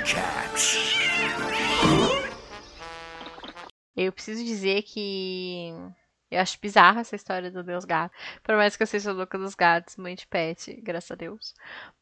cats. 0.03 0.77
Eu 3.95 4.11
preciso 4.11 4.43
dizer 4.43 4.81
que 4.83 5.71
eu 6.29 6.41
acho 6.41 6.59
bizarra 6.61 6.99
essa 6.99 7.15
história 7.15 7.49
do 7.49 7.63
Deus 7.63 7.85
Gato. 7.85 8.13
Por 8.43 8.55
mais 8.55 8.75
que 8.75 8.83
eu 8.83 8.87
seja 8.87 9.13
louca 9.13 9.37
dos 9.37 9.55
gatos, 9.55 9.95
mãe 9.95 10.15
de 10.15 10.27
pet, 10.27 10.81
graças 10.81 11.11
a 11.11 11.15
Deus. 11.15 11.53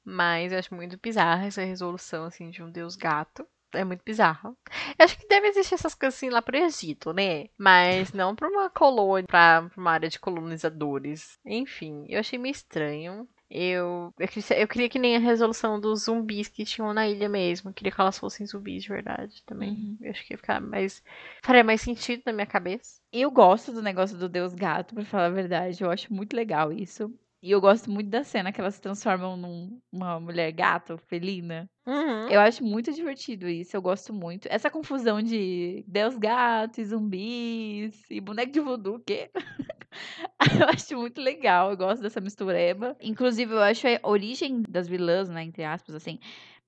Mas 0.03 0.51
eu 0.51 0.57
acho 0.57 0.73
muito 0.73 0.97
bizarra 0.97 1.45
essa 1.45 1.63
resolução, 1.63 2.25
assim, 2.25 2.49
de 2.49 2.63
um 2.63 2.71
Deus 2.71 2.95
Gato. 2.95 3.47
É 3.73 3.83
muito 3.83 4.03
bizarro. 4.03 4.55
Eu 4.97 5.05
acho 5.05 5.17
que 5.17 5.27
deve 5.27 5.47
existir 5.47 5.73
essas 5.75 5.95
coisas 5.95 6.15
assim 6.15 6.29
lá 6.29 6.41
pro 6.41 6.57
Egito, 6.57 7.13
né? 7.13 7.47
Mas 7.57 8.13
não 8.13 8.35
pra 8.35 8.47
uma 8.47 8.69
colônia, 8.69 9.25
pra, 9.27 9.63
pra 9.63 9.81
uma 9.81 9.91
área 9.91 10.09
de 10.09 10.19
colonizadores. 10.19 11.39
Enfim, 11.45 12.05
eu 12.07 12.19
achei 12.19 12.37
meio 12.37 12.51
estranho. 12.51 13.27
Eu, 13.55 14.11
eu, 14.17 14.27
queria, 14.27 14.59
eu 14.61 14.67
queria 14.67 14.89
que 14.89 14.97
nem 14.97 15.15
a 15.15 15.19
resolução 15.19 15.79
dos 15.79 16.05
zumbis 16.05 16.47
que 16.47 16.65
tinham 16.65 16.91
na 16.91 17.07
ilha 17.07 17.29
mesmo. 17.29 17.69
Eu 17.69 17.73
queria 17.73 17.91
que 17.91 18.01
elas 18.01 18.17
fossem 18.17 18.47
zumbis 18.47 18.81
de 18.81 18.89
verdade 18.89 19.43
também. 19.45 19.69
Uhum. 19.69 19.97
Eu 20.01 20.09
acho 20.09 20.25
que 20.25 20.33
ia 20.33 20.37
ficar 20.37 20.59
mais. 20.59 21.03
faria 21.43 21.63
mais 21.63 21.79
sentido 21.79 22.23
na 22.25 22.33
minha 22.33 22.47
cabeça. 22.47 22.99
Eu 23.11 23.29
gosto 23.29 23.71
do 23.71 23.83
negócio 23.83 24.17
do 24.17 24.27
Deus 24.27 24.55
Gato, 24.55 24.95
pra 24.95 25.05
falar 25.05 25.25
a 25.27 25.29
verdade. 25.29 25.83
Eu 25.83 25.91
acho 25.91 26.11
muito 26.11 26.35
legal 26.35 26.73
isso. 26.73 27.13
E 27.43 27.51
eu 27.51 27.59
gosto 27.59 27.91
muito 27.91 28.09
da 28.09 28.23
cena 28.23 28.53
que 28.53 28.61
elas 28.61 28.75
se 28.75 28.81
transformam 28.81 29.35
numa 29.35 30.17
mulher 30.17 30.49
gato, 30.53 30.97
felina. 30.97 31.69
Uhum. 31.85 32.29
Eu 32.29 32.39
acho 32.39 32.63
muito 32.63 32.93
divertido 32.93 33.49
isso, 33.49 33.75
eu 33.75 33.81
gosto 33.81 34.13
muito. 34.13 34.47
Essa 34.49 34.69
confusão 34.71 35.21
de 35.21 35.83
Deus 35.85 36.17
gato 36.17 36.79
e 36.79 36.85
zumbis 36.85 38.09
e 38.09 38.21
boneco 38.21 38.49
de 38.53 38.61
voodoo, 38.61 38.97
que 39.05 39.29
eu 40.61 40.69
acho 40.69 40.97
muito 40.97 41.19
legal, 41.19 41.71
eu 41.71 41.75
gosto 41.75 42.01
dessa 42.01 42.21
mistureba. 42.21 42.95
Inclusive, 43.01 43.51
eu 43.53 43.61
acho 43.61 43.87
a 43.87 44.07
origem 44.07 44.63
das 44.69 44.87
vilãs, 44.87 45.27
né, 45.27 45.43
entre 45.43 45.65
aspas, 45.65 45.95
assim, 45.95 46.19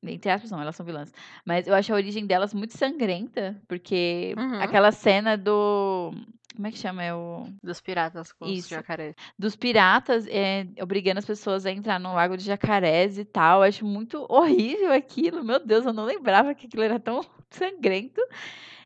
entre 0.03 0.30
aspas 0.30 0.51
não, 0.51 0.61
elas 0.61 0.76
são 0.76 0.86
vilãs, 0.86 1.13
mas 1.45 1.67
eu 1.67 1.73
acho 1.73 1.93
a 1.93 1.95
origem 1.95 2.26
delas 2.28 2.53
muito 2.53 2.78
sangrenta, 2.78 3.55
porque 3.65 4.36
Uhum. 4.38 4.61
aquela 4.61 4.91
cena 4.91 5.38
do... 5.38 6.11
Como 6.56 6.68
é 6.68 6.72
que 6.72 6.78
chama? 6.78 7.03
É 7.03 7.14
o 7.14 7.47
Dos 7.64 7.82
piratas 7.82 8.32
com 8.32 8.45
os 8.45 8.60
Isso. 8.60 8.70
jacarés. 8.70 9.16
dos 9.38 9.56
piratas 9.56 10.26
é, 10.28 10.66
obrigando 10.82 11.18
as 11.20 11.26
pessoas 11.26 11.66
a 11.66 11.72
entrar 11.72 11.99
no 11.99 12.14
lago 12.14 12.38
de 12.38 12.43
jacarés 12.43 13.18
e 13.18 13.26
tal. 13.26 13.60
Eu 13.60 13.70
acho 13.70 13.86
muito 13.86 14.26
horrível 14.30 14.91
aquilo. 14.93 15.43
Meu 15.43 15.60
Deus, 15.66 15.86
eu 15.86 15.93
não 15.93 16.06
lembrava 16.06 16.56
que 16.56 16.68
aquilo 16.68 16.84
era 16.84 16.99
tão 16.99 17.22
sangrento. 17.51 18.22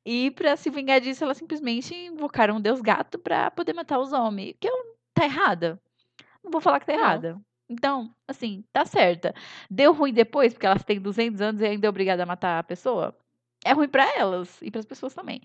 E 0.06 0.32
pra 0.32 0.56
se 0.58 0.70
vingar 0.70 1.00
disso, 1.02 1.24
elas 1.24 1.38
simplesmente 1.38 1.94
invocaram 1.96 2.56
um 2.58 2.62
deus 2.62 2.82
gato 2.82 3.20
pra 3.20 3.52
poder 3.52 3.74
matar 3.74 4.00
os 4.00 4.12
homens. 4.14 4.56
Que 4.60 4.68
eu, 4.70 4.74
tá 5.14 5.26
errada. 5.26 5.80
Não 6.44 6.52
vou 6.52 6.62
falar 6.62 6.80
que 6.80 6.86
tá 6.88 6.94
Não. 6.94 7.00
errada. 7.00 7.42
Então, 7.70 8.14
assim, 8.28 8.64
tá 8.74 8.84
certa. 8.86 9.34
Deu 9.70 9.94
ruim 9.94 10.12
depois, 10.14 10.54
porque 10.54 10.66
elas 10.66 10.84
têm 10.84 11.00
200 11.00 11.40
anos 11.42 11.62
e 11.62 11.66
ainda 11.66 11.86
é 11.86 11.90
obrigada 11.90 12.24
a 12.24 12.26
matar 12.26 12.58
a 12.60 12.64
pessoa. 12.64 13.16
É 13.66 13.74
ruim 13.74 13.90
pra 13.90 14.06
elas 14.18 14.58
e 14.62 14.72
pras 14.72 14.86
pessoas 14.86 15.14
também. 15.14 15.42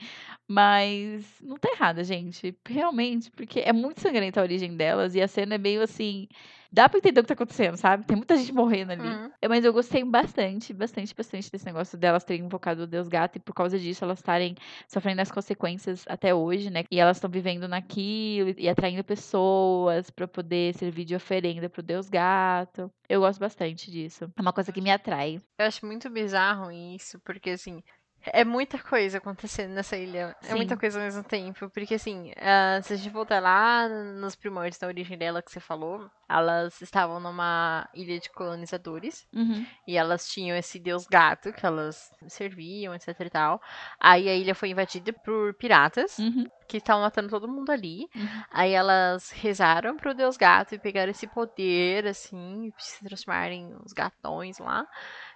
Mas 0.49 1.27
não 1.43 1.57
tá 1.57 1.69
errada, 1.71 2.05
gente. 2.05 2.57
Realmente, 2.67 3.31
porque 3.33 3.61
é 3.61 3.73
muito 3.73 4.01
sangrenta 4.01 4.41
a 4.41 4.45
origem 4.45 4.77
delas 4.77 5.15
e 5.15 5.21
a 5.21 5.27
cena 5.27 5.57
é 5.57 5.59
meio 5.59 5.83
assim. 5.83 6.29
Dá 6.73 6.89
pra 6.89 6.99
entender 6.99 7.21
o 7.21 7.23
que 7.23 7.29
tá 7.29 7.35
acontecendo, 7.35 7.77
sabe? 7.77 8.05
Tem 8.05 8.17
muita 8.17 8.37
gente 8.37 8.53
morrendo 8.53 8.93
ali. 8.93 9.07
Uhum. 9.07 9.31
Mas 9.49 9.65
eu 9.65 9.73
gostei 9.73 10.03
bastante, 10.03 10.73
bastante, 10.73 11.15
bastante 11.15 11.49
desse 11.49 11.65
negócio 11.65 11.97
delas 11.97 12.25
terem 12.25 12.45
invocado 12.45 12.83
o 12.83 12.87
Deus 12.87 13.07
Gato 13.07 13.37
e 13.37 13.41
por 13.41 13.55
causa 13.55 13.79
disso 13.79 14.05
elas 14.05 14.19
estarem 14.19 14.57
sofrendo 14.89 15.21
as 15.23 15.31
consequências 15.31 16.05
até 16.09 16.35
hoje, 16.35 16.71
né? 16.71 16.83
E 16.91 16.99
elas 16.99 17.17
estão 17.17 17.31
vivendo 17.31 17.69
naquilo 17.69 18.53
e 18.59 18.69
atraindo 18.69 19.05
pessoas 19.05 20.11
pra 20.11 20.27
poder 20.27 20.75
servir 20.75 21.05
de 21.05 21.15
oferenda 21.15 21.69
pro 21.71 21.81
Deus 21.81 22.09
Gato. 22.09 22.91
Eu 23.09 23.21
gosto 23.21 23.39
bastante 23.39 23.89
disso. 23.89 24.25
É 24.37 24.41
uma 24.43 24.53
coisa 24.53 24.73
que 24.73 24.81
me 24.81 24.91
atrai. 24.91 25.41
Eu 25.57 25.67
acho 25.67 25.87
muito 25.87 26.11
bizarro 26.11 26.73
isso, 26.73 27.21
porque 27.21 27.51
assim. 27.51 27.83
É 28.27 28.45
muita 28.45 28.79
coisa 28.79 29.19
acontecendo 29.19 29.73
nessa 29.73 29.97
ilha. 29.97 30.35
É 30.49 30.55
muita 30.55 30.75
Sim. 30.75 30.81
coisa 30.81 30.99
ao 30.99 31.05
mesmo 31.05 31.23
tempo. 31.23 31.69
Porque, 31.71 31.95
assim, 31.95 32.33
ah, 32.39 32.81
se 32.83 32.93
a 32.95 32.97
gente 32.97 33.11
voltar 33.11 33.41
lá 33.41 33.89
nos 33.89 34.35
primórdios 34.35 34.79
da 34.79 34.87
origem 34.87 35.17
dela 35.19 35.43
que 35.43 35.51
você 35.51 35.61
falou, 35.61 36.11
elas 36.29 36.81
estavam 36.81 37.21
numa 37.21 37.89
ilha 37.95 38.19
de 38.19 38.31
colonizadores. 38.31 39.27
Uhum. 39.33 39.67
E 39.87 39.97
elas 39.97 40.27
tinham 40.29 40.57
esse 40.57 40.79
deus 40.79 41.07
gato 41.07 41.53
que 41.53 41.65
elas 41.67 42.11
serviam, 42.29 42.95
etc 42.95 43.09
e 43.21 43.31
tal. 43.31 43.61
Aí 44.01 44.29
a 44.29 44.35
ilha 44.35 44.55
foi 44.55 44.71
invadida 44.71 45.13
por 45.13 45.53
piratas 45.55 46.19
Uhum. 46.19 46.47
que 46.67 46.79
estavam 46.79 47.03
matando 47.03 47.29
todo 47.29 47.47
mundo 47.47 47.71
ali. 47.71 48.09
Uhum. 48.17 48.43
Aí 48.51 48.73
elas 48.73 49.31
rezaram 49.33 49.97
pro 49.97 50.15
deus 50.15 50.37
gato 50.37 50.75
e 50.75 50.79
pegaram 50.79 51.11
esse 51.11 51.27
poder, 51.27 52.07
assim, 52.07 52.73
se 52.79 53.05
transformarem 53.05 53.63
em 53.65 53.75
uns 53.77 53.93
gatões 53.93 54.59
lá, 54.59 54.87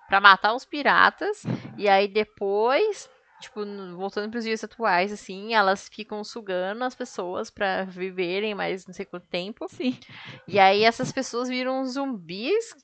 pra 0.09 0.21
matar 0.21 0.55
os 0.55 0.65
piratas. 0.65 1.45
E 1.77 1.89
aí 1.89 2.09
depois, 2.09 3.09
tipo, 3.41 3.61
voltando 3.97 4.31
pros 4.31 4.45
dias 4.45 4.65
atuais, 4.65 5.13
assim, 5.13 5.55
elas 5.55 5.89
ficam 5.89 6.25
sugando 6.25 6.83
as 6.83 6.95
pessoas 6.95 7.51
pra 7.51 7.85
viverem 7.85 8.55
mais 8.55 8.87
não 8.87 8.95
sei 8.95 9.05
quanto 9.05 9.27
tempo. 9.27 9.67
Sim. 9.69 9.97
E 10.47 10.59
aí 10.59 10.83
essas 10.83 11.13
pessoas 11.13 11.49
viram 11.49 11.85
zumbis. 11.87 12.75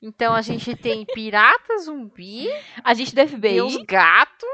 Então 0.00 0.34
a 0.34 0.42
gente 0.42 0.74
tem 0.74 1.04
pirata 1.04 1.78
zumbi, 1.78 2.48
A 2.82 2.94
gente 2.94 3.14
do 3.14 3.26
FBI. 3.28 3.38
deus 3.38 3.76
gato. 3.86 4.46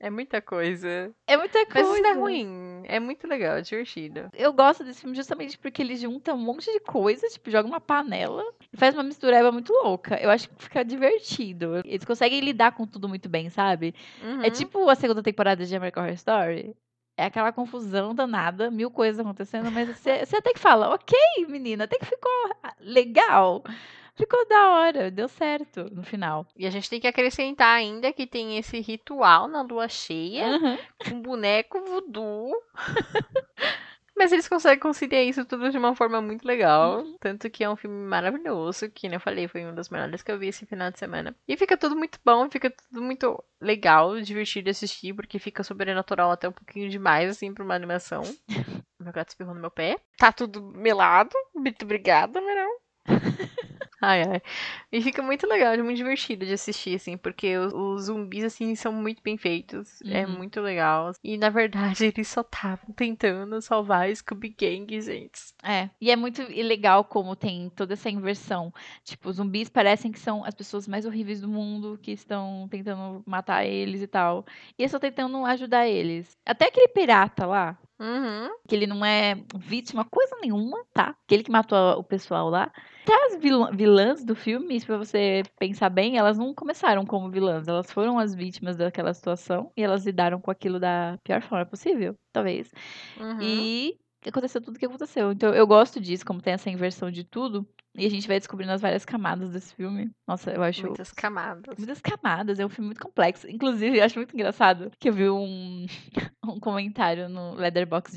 É 0.00 0.10
muita 0.10 0.40
coisa. 0.40 1.12
É 1.26 1.36
muita 1.36 1.58
Mas 1.58 1.72
coisa. 1.72 1.92
isso 1.92 2.02
não 2.02 2.10
é 2.10 2.12
ruim. 2.14 2.82
É 2.84 3.00
muito 3.00 3.26
legal, 3.26 3.56
é 3.56 3.60
divertido. 3.62 4.30
Eu 4.32 4.52
gosto 4.52 4.84
desse 4.84 5.00
filme 5.00 5.16
justamente 5.16 5.58
porque 5.58 5.82
ele 5.82 5.96
junta 5.96 6.32
um 6.32 6.38
monte 6.38 6.72
de 6.72 6.80
coisa, 6.80 7.26
tipo, 7.28 7.50
joga 7.50 7.68
uma 7.68 7.80
panela 7.80 8.44
e 8.72 8.76
faz 8.76 8.94
uma 8.94 9.02
mistureba 9.02 9.50
muito 9.50 9.72
louca. 9.72 10.16
Eu 10.22 10.30
acho 10.30 10.48
que 10.48 10.62
fica 10.62 10.84
divertido. 10.84 11.82
Eles 11.84 12.04
conseguem 12.04 12.40
lidar 12.40 12.72
com 12.72 12.86
tudo 12.86 13.08
muito 13.08 13.28
bem, 13.28 13.50
sabe? 13.50 13.94
Uhum. 14.22 14.42
É 14.42 14.50
tipo 14.50 14.88
a 14.88 14.94
segunda 14.94 15.22
temporada 15.22 15.66
de 15.66 15.74
American 15.74 16.04
Horror 16.04 16.14
Story. 16.14 16.76
É 17.16 17.24
aquela 17.24 17.50
confusão 17.50 18.14
danada, 18.14 18.70
mil 18.70 18.92
coisas 18.92 19.18
acontecendo, 19.18 19.72
mas 19.72 19.88
você, 19.88 20.24
você 20.24 20.36
até 20.36 20.52
que 20.52 20.60
fala, 20.60 20.94
ok, 20.94 21.18
menina, 21.48 21.82
até 21.82 21.98
que 21.98 22.06
ficou 22.06 22.30
legal. 22.78 23.64
Ficou 24.18 24.46
da 24.48 24.68
hora, 24.70 25.10
deu 25.10 25.28
certo 25.28 25.88
no 25.94 26.02
final. 26.02 26.44
E 26.56 26.66
a 26.66 26.70
gente 26.70 26.90
tem 26.90 27.00
que 27.00 27.06
acrescentar 27.06 27.76
ainda 27.76 28.12
que 28.12 28.26
tem 28.26 28.58
esse 28.58 28.80
ritual 28.80 29.46
na 29.48 29.62
lua 29.62 29.88
cheia 29.88 30.48
Uhum. 30.58 30.78
com 31.08 31.22
boneco 31.22 31.80
voodoo. 31.84 32.52
Mas 34.16 34.32
eles 34.32 34.48
conseguem 34.48 34.80
conciliar 34.80 35.22
isso 35.22 35.44
tudo 35.44 35.70
de 35.70 35.78
uma 35.78 35.94
forma 35.94 36.20
muito 36.20 36.44
legal. 36.44 37.04
Tanto 37.20 37.48
que 37.48 37.62
é 37.62 37.70
um 37.70 37.76
filme 37.76 38.04
maravilhoso, 38.08 38.90
que, 38.90 39.06
nem 39.08 39.14
eu 39.14 39.20
falei, 39.20 39.46
foi 39.46 39.64
um 39.64 39.72
dos 39.72 39.88
melhores 39.88 40.22
que 40.24 40.32
eu 40.32 40.36
vi 40.40 40.48
esse 40.48 40.66
final 40.66 40.90
de 40.90 40.98
semana. 40.98 41.36
E 41.46 41.56
fica 41.56 41.76
tudo 41.76 41.94
muito 41.94 42.18
bom, 42.24 42.50
fica 42.50 42.68
tudo 42.68 43.00
muito 43.00 43.40
legal, 43.60 44.20
divertido 44.20 44.64
de 44.64 44.70
assistir, 44.70 45.14
porque 45.14 45.38
fica 45.38 45.62
sobrenatural 45.62 46.32
até 46.32 46.48
um 46.48 46.52
pouquinho 46.52 46.90
demais, 46.90 47.30
assim, 47.30 47.54
pra 47.54 47.62
uma 47.62 47.76
animação. 47.76 48.22
Meu 48.98 49.12
gato 49.12 49.28
espirrou 49.28 49.54
no 49.54 49.60
meu 49.60 49.70
pé. 49.70 49.96
Tá 50.16 50.32
tudo 50.32 50.60
melado. 50.60 51.30
Muito 51.54 51.84
obrigada, 51.84 52.40
Verão. 52.40 52.70
Ai, 54.00 54.22
ai. 54.22 54.40
E 54.92 55.02
fica 55.02 55.20
muito 55.22 55.44
legal, 55.46 55.72
é 55.72 55.82
muito 55.82 55.96
divertido 55.96 56.46
de 56.46 56.52
assistir, 56.52 56.94
assim, 56.94 57.16
porque 57.16 57.56
os, 57.58 57.72
os 57.72 58.04
zumbis, 58.04 58.44
assim, 58.44 58.74
são 58.76 58.92
muito 58.92 59.20
bem 59.22 59.36
feitos. 59.36 60.00
É 60.02 60.24
Uhum. 60.24 60.36
muito 60.38 60.60
legal. 60.60 61.10
E, 61.22 61.36
na 61.36 61.50
verdade, 61.50 62.04
eles 62.06 62.28
só 62.28 62.42
estavam 62.42 62.94
tentando 62.94 63.60
salvar 63.60 64.08
a 64.08 64.14
Scooby 64.14 64.50
Gang, 64.50 65.00
gente. 65.00 65.52
É, 65.64 65.90
e 66.00 66.10
é 66.12 66.16
muito 66.16 66.42
legal 66.42 67.04
como 67.04 67.34
tem 67.34 67.70
toda 67.70 67.94
essa 67.94 68.08
inversão. 68.08 68.72
Tipo, 69.02 69.30
os 69.30 69.36
zumbis 69.36 69.68
parecem 69.68 70.12
que 70.12 70.20
são 70.20 70.44
as 70.44 70.54
pessoas 70.54 70.86
mais 70.86 71.04
horríveis 71.04 71.40
do 71.40 71.48
mundo 71.48 71.98
que 72.00 72.12
estão 72.12 72.68
tentando 72.70 73.22
matar 73.26 73.64
eles 73.66 74.00
e 74.00 74.06
tal. 74.06 74.44
E 74.78 74.82
eles 74.82 74.90
estão 74.92 75.00
tentando 75.00 75.44
ajudar 75.44 75.88
eles. 75.88 76.36
Até 76.46 76.66
aquele 76.66 76.88
pirata 76.88 77.44
lá, 77.46 77.76
Uhum. 78.00 78.48
que 78.68 78.74
ele 78.74 78.86
não 78.86 79.04
é 79.04 79.42
vítima 79.56 80.04
coisa 80.04 80.36
nenhuma, 80.40 80.84
tá? 80.92 81.16
Aquele 81.24 81.42
que 81.42 81.50
matou 81.50 81.98
o 81.98 82.04
pessoal 82.04 82.48
lá. 82.48 82.70
Até 83.02 83.26
as 83.26 83.40
vilã- 83.40 83.70
vilãs 83.72 84.24
do 84.24 84.34
filme, 84.36 84.78
se 84.78 84.86
pra 84.86 84.96
você 84.98 85.42
pensar 85.58 85.88
bem, 85.88 86.16
elas 86.16 86.38
não 86.38 86.54
começaram 86.54 87.04
como 87.04 87.30
vilãs, 87.30 87.66
elas 87.66 87.90
foram 87.90 88.18
as 88.18 88.34
vítimas 88.34 88.76
daquela 88.76 89.12
situação 89.12 89.72
e 89.76 89.82
elas 89.82 90.04
lidaram 90.04 90.40
com 90.40 90.50
aquilo 90.50 90.78
da 90.78 91.18
pior 91.24 91.42
forma 91.42 91.66
possível, 91.66 92.14
talvez. 92.32 92.70
Uhum. 93.18 93.38
E 93.42 93.98
aconteceu 94.26 94.60
tudo 94.60 94.76
o 94.76 94.78
que 94.78 94.86
aconteceu. 94.86 95.32
Então 95.32 95.54
eu 95.54 95.66
gosto 95.66 96.00
disso, 96.00 96.24
como 96.24 96.42
tem 96.42 96.52
essa 96.52 96.70
inversão 96.70 97.10
de 97.10 97.24
tudo. 97.24 97.66
E 97.98 98.06
a 98.06 98.10
gente 98.10 98.28
vai 98.28 98.38
descobrindo 98.38 98.72
as 98.72 98.80
várias 98.80 99.04
camadas 99.04 99.50
desse 99.50 99.74
filme. 99.74 100.10
Nossa, 100.26 100.52
eu 100.52 100.62
acho. 100.62 100.86
Muitas 100.86 101.12
camadas. 101.12 101.76
Muitas 101.76 102.00
camadas, 102.00 102.60
é 102.60 102.64
um 102.64 102.68
filme 102.68 102.86
muito 102.86 103.02
complexo. 103.02 103.48
Inclusive, 103.50 103.98
eu 103.98 104.04
acho 104.04 104.16
muito 104.16 104.34
engraçado 104.34 104.90
que 104.98 105.08
eu 105.08 105.12
vi 105.12 105.28
um, 105.28 105.86
um 106.44 106.60
comentário 106.60 107.28
no 107.28 107.54
Leatherbox 107.54 108.12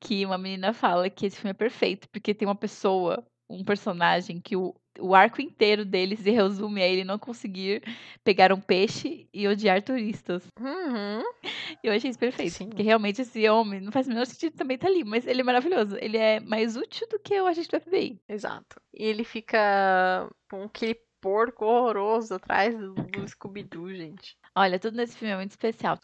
que 0.00 0.26
uma 0.26 0.36
menina 0.36 0.72
fala 0.72 1.08
que 1.08 1.26
esse 1.26 1.36
filme 1.36 1.50
é 1.50 1.54
perfeito, 1.54 2.08
porque 2.10 2.34
tem 2.34 2.46
uma 2.46 2.56
pessoa, 2.56 3.24
um 3.48 3.64
personagem, 3.64 4.40
que 4.40 4.56
o, 4.56 4.74
o 4.98 5.14
arco 5.14 5.40
inteiro 5.40 5.84
dele 5.84 6.16
se 6.16 6.30
resume 6.30 6.82
a 6.82 6.88
ele 6.88 7.04
não 7.04 7.18
conseguir 7.18 7.82
pegar 8.22 8.52
um 8.52 8.60
peixe 8.60 9.28
e 9.32 9.48
odiar 9.48 9.82
turistas. 9.82 10.46
Uhum. 10.60 11.22
E 11.82 11.86
eu 11.86 11.92
achei 11.92 12.10
isso 12.10 12.18
perfeito. 12.18 12.52
Sim. 12.52 12.68
Porque 12.68 12.82
realmente 12.82 13.22
esse 13.22 13.48
homem 13.48 13.80
não 13.80 13.92
faz 13.92 14.06
o 14.06 14.10
menor 14.10 14.26
sentido 14.26 14.56
também 14.56 14.78
tá 14.78 14.88
ali, 14.88 15.04
mas 15.04 15.26
ele 15.26 15.40
é 15.40 15.44
maravilhoso. 15.44 15.96
Ele 16.00 16.16
é 16.16 16.40
mais 16.40 16.76
útil 16.76 17.06
do 17.08 17.18
que 17.18 17.40
o 17.40 17.46
agente 17.46 17.68
do 17.68 17.80
FBI. 17.80 18.20
Exato. 18.28 18.80
E 18.94 19.04
ele 19.04 19.24
fica 19.24 20.28
com 20.50 20.64
aquele 20.64 20.98
porco 21.22 21.64
horroroso 21.64 22.34
atrás 22.34 22.76
do, 22.76 22.92
do 22.94 23.28
Scooby-Doo, 23.28 23.94
gente. 23.94 24.36
Olha, 24.54 24.78
tudo 24.78 24.98
nesse 24.98 25.16
filme 25.16 25.32
é 25.32 25.36
muito 25.36 25.52
especial. 25.52 25.98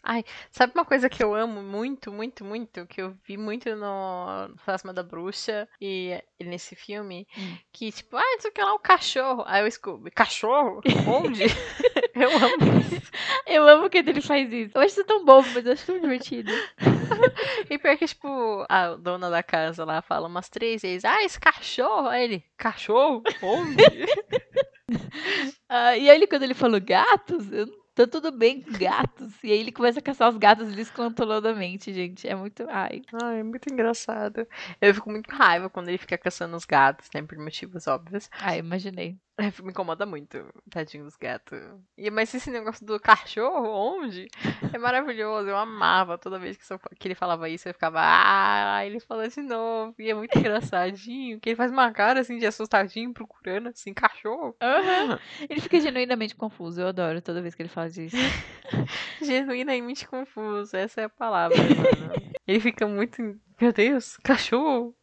Sabe 0.50 0.72
uma 0.74 0.84
coisa 0.84 1.10
que 1.10 1.22
eu 1.22 1.34
amo 1.34 1.62
muito, 1.62 2.10
muito, 2.10 2.44
muito? 2.44 2.86
Que 2.86 3.02
eu 3.02 3.14
vi 3.26 3.36
muito 3.36 3.74
no 3.76 4.54
Fantasma 4.64 4.94
da 4.94 5.02
Bruxa 5.02 5.68
e 5.78 6.18
nesse 6.40 6.74
filme? 6.74 7.26
Hum. 7.36 7.58
Que 7.70 7.92
tipo, 7.92 8.16
ah, 8.16 8.36
isso 8.38 8.48
aqui 8.48 8.62
lá 8.62 8.70
é 8.70 8.72
um 8.72 8.78
cachorro. 8.78 9.44
Aí 9.46 9.62
eu 9.62 9.70
Scooby, 9.70 10.10
cachorro? 10.12 10.80
Onde? 11.06 11.44
eu 12.14 12.30
amo 12.30 12.78
isso. 12.80 13.12
Eu 13.46 13.68
amo 13.68 13.90
que 13.90 13.98
ele 13.98 14.20
faz 14.22 14.50
isso. 14.50 14.72
Eu 14.74 14.80
acho 14.80 15.04
tão 15.04 15.24
bobo, 15.26 15.48
mas 15.54 15.66
eu 15.66 15.72
acho 15.72 15.84
tão 15.84 16.00
divertido. 16.00 16.50
E 17.68 17.76
pior 17.78 17.96
que, 17.96 18.06
tipo, 18.06 18.64
a 18.68 18.94
dona 18.94 19.28
da 19.28 19.42
casa 19.42 19.84
lá 19.84 20.00
fala 20.00 20.28
umas 20.28 20.48
três 20.48 20.82
vezes, 20.82 21.04
ah, 21.04 21.22
esse 21.22 21.38
cachorro. 21.38 22.08
Aí 22.08 22.24
ele, 22.24 22.44
cachorro? 22.56 23.22
Onde? 23.42 23.76
Ah, 25.68 25.96
e 25.96 26.08
aí, 26.08 26.26
quando 26.26 26.44
ele 26.44 26.54
falou 26.54 26.80
gatos, 26.80 27.50
eu, 27.52 27.66
tá 27.94 28.06
tudo 28.06 28.32
bem 28.32 28.62
com 28.62 28.72
gatos. 28.72 29.32
E 29.44 29.52
aí 29.52 29.58
ele 29.58 29.72
começa 29.72 29.98
a 29.98 30.02
caçar 30.02 30.28
os 30.30 30.36
gatos 30.38 30.74
descontroladamente, 30.74 31.92
gente. 31.92 32.26
É 32.26 32.34
muito. 32.34 32.66
Ai. 32.70 33.02
Ai, 33.12 33.40
é 33.40 33.42
muito 33.42 33.70
engraçado. 33.72 34.46
Eu 34.80 34.94
fico 34.94 35.10
muito 35.10 35.28
raiva 35.30 35.68
quando 35.68 35.88
ele 35.88 35.98
fica 35.98 36.16
caçando 36.16 36.56
os 36.56 36.64
gatos, 36.64 37.08
né? 37.14 37.22
Por 37.22 37.38
motivos 37.38 37.86
óbvios. 37.86 38.30
Ai, 38.40 38.58
imaginei. 38.58 39.18
É, 39.60 39.62
Me 39.62 39.70
incomoda 39.70 40.04
muito, 40.04 40.52
tadinho 40.68 41.04
dos 41.04 41.14
gatos. 41.16 41.60
E, 41.96 42.10
mas 42.10 42.34
esse 42.34 42.50
negócio 42.50 42.84
do 42.84 42.98
cachorro, 42.98 43.68
onde? 43.68 44.28
É 44.74 44.78
maravilhoso. 44.78 45.48
Eu 45.48 45.56
amava 45.56 46.18
toda 46.18 46.40
vez 46.40 46.56
que, 46.56 46.66
só- 46.66 46.76
que 46.98 47.06
ele 47.06 47.14
falava 47.14 47.48
isso, 47.48 47.68
eu 47.68 47.72
ficava, 47.72 48.00
ah, 48.02 48.84
ele 48.84 48.98
falou 48.98 49.26
de 49.28 49.40
novo. 49.40 49.94
E 49.98 50.10
é 50.10 50.14
muito 50.14 50.36
engraçadinho, 50.36 51.38
que 51.38 51.50
ele 51.50 51.56
faz 51.56 51.70
uma 51.70 51.92
cara 51.92 52.20
assim 52.20 52.36
de 52.38 52.46
assustadinho, 52.46 53.14
procurando 53.14 53.68
assim, 53.68 53.94
cachorro. 53.94 54.56
Aham. 54.60 55.18
Ele 55.48 55.60
fica 55.60 55.80
genuinamente 55.80 56.34
confuso. 56.34 56.80
Eu 56.80 56.88
adoro 56.88 57.22
toda 57.22 57.40
vez 57.40 57.54
que 57.54 57.62
ele 57.62 57.68
faz 57.68 57.96
isso. 57.96 58.16
Genuinamente 59.22 60.06
confuso, 60.08 60.76
essa 60.76 61.00
é 61.02 61.04
a 61.04 61.08
palavra, 61.08 61.56
mano. 61.56 62.20
Ele 62.46 62.60
fica 62.60 62.86
muito, 62.86 63.22
meu 63.60 63.72
Deus, 63.72 64.16
cachorro. 64.18 64.94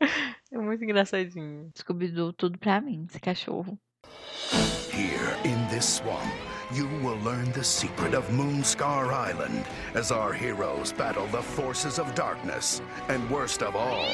É 0.52 0.58
muito 0.58 0.82
engraçadinho. 0.82 1.70
Scooby-Doo, 1.78 2.32
tudo 2.32 2.58
pra 2.58 2.80
mim, 2.80 3.06
esse 3.08 3.20
cachorro. 3.20 3.78
Here 4.92 5.36
in 5.44 5.68
this 5.68 5.84
swamp, 5.84 6.26
you 6.72 6.88
will 7.04 7.18
learn 7.22 7.52
the 7.52 7.62
secret 7.62 8.14
of 8.14 8.28
Moonscar 8.32 9.12
Island 9.12 9.64
as 9.94 10.10
our 10.10 10.32
heroes 10.32 10.92
battle 10.92 11.26
the 11.28 11.42
forces 11.42 12.00
of 12.00 12.12
darkness 12.14 12.82
and 13.08 13.30
worst 13.30 13.62
of 13.62 13.76
all, 13.76 14.04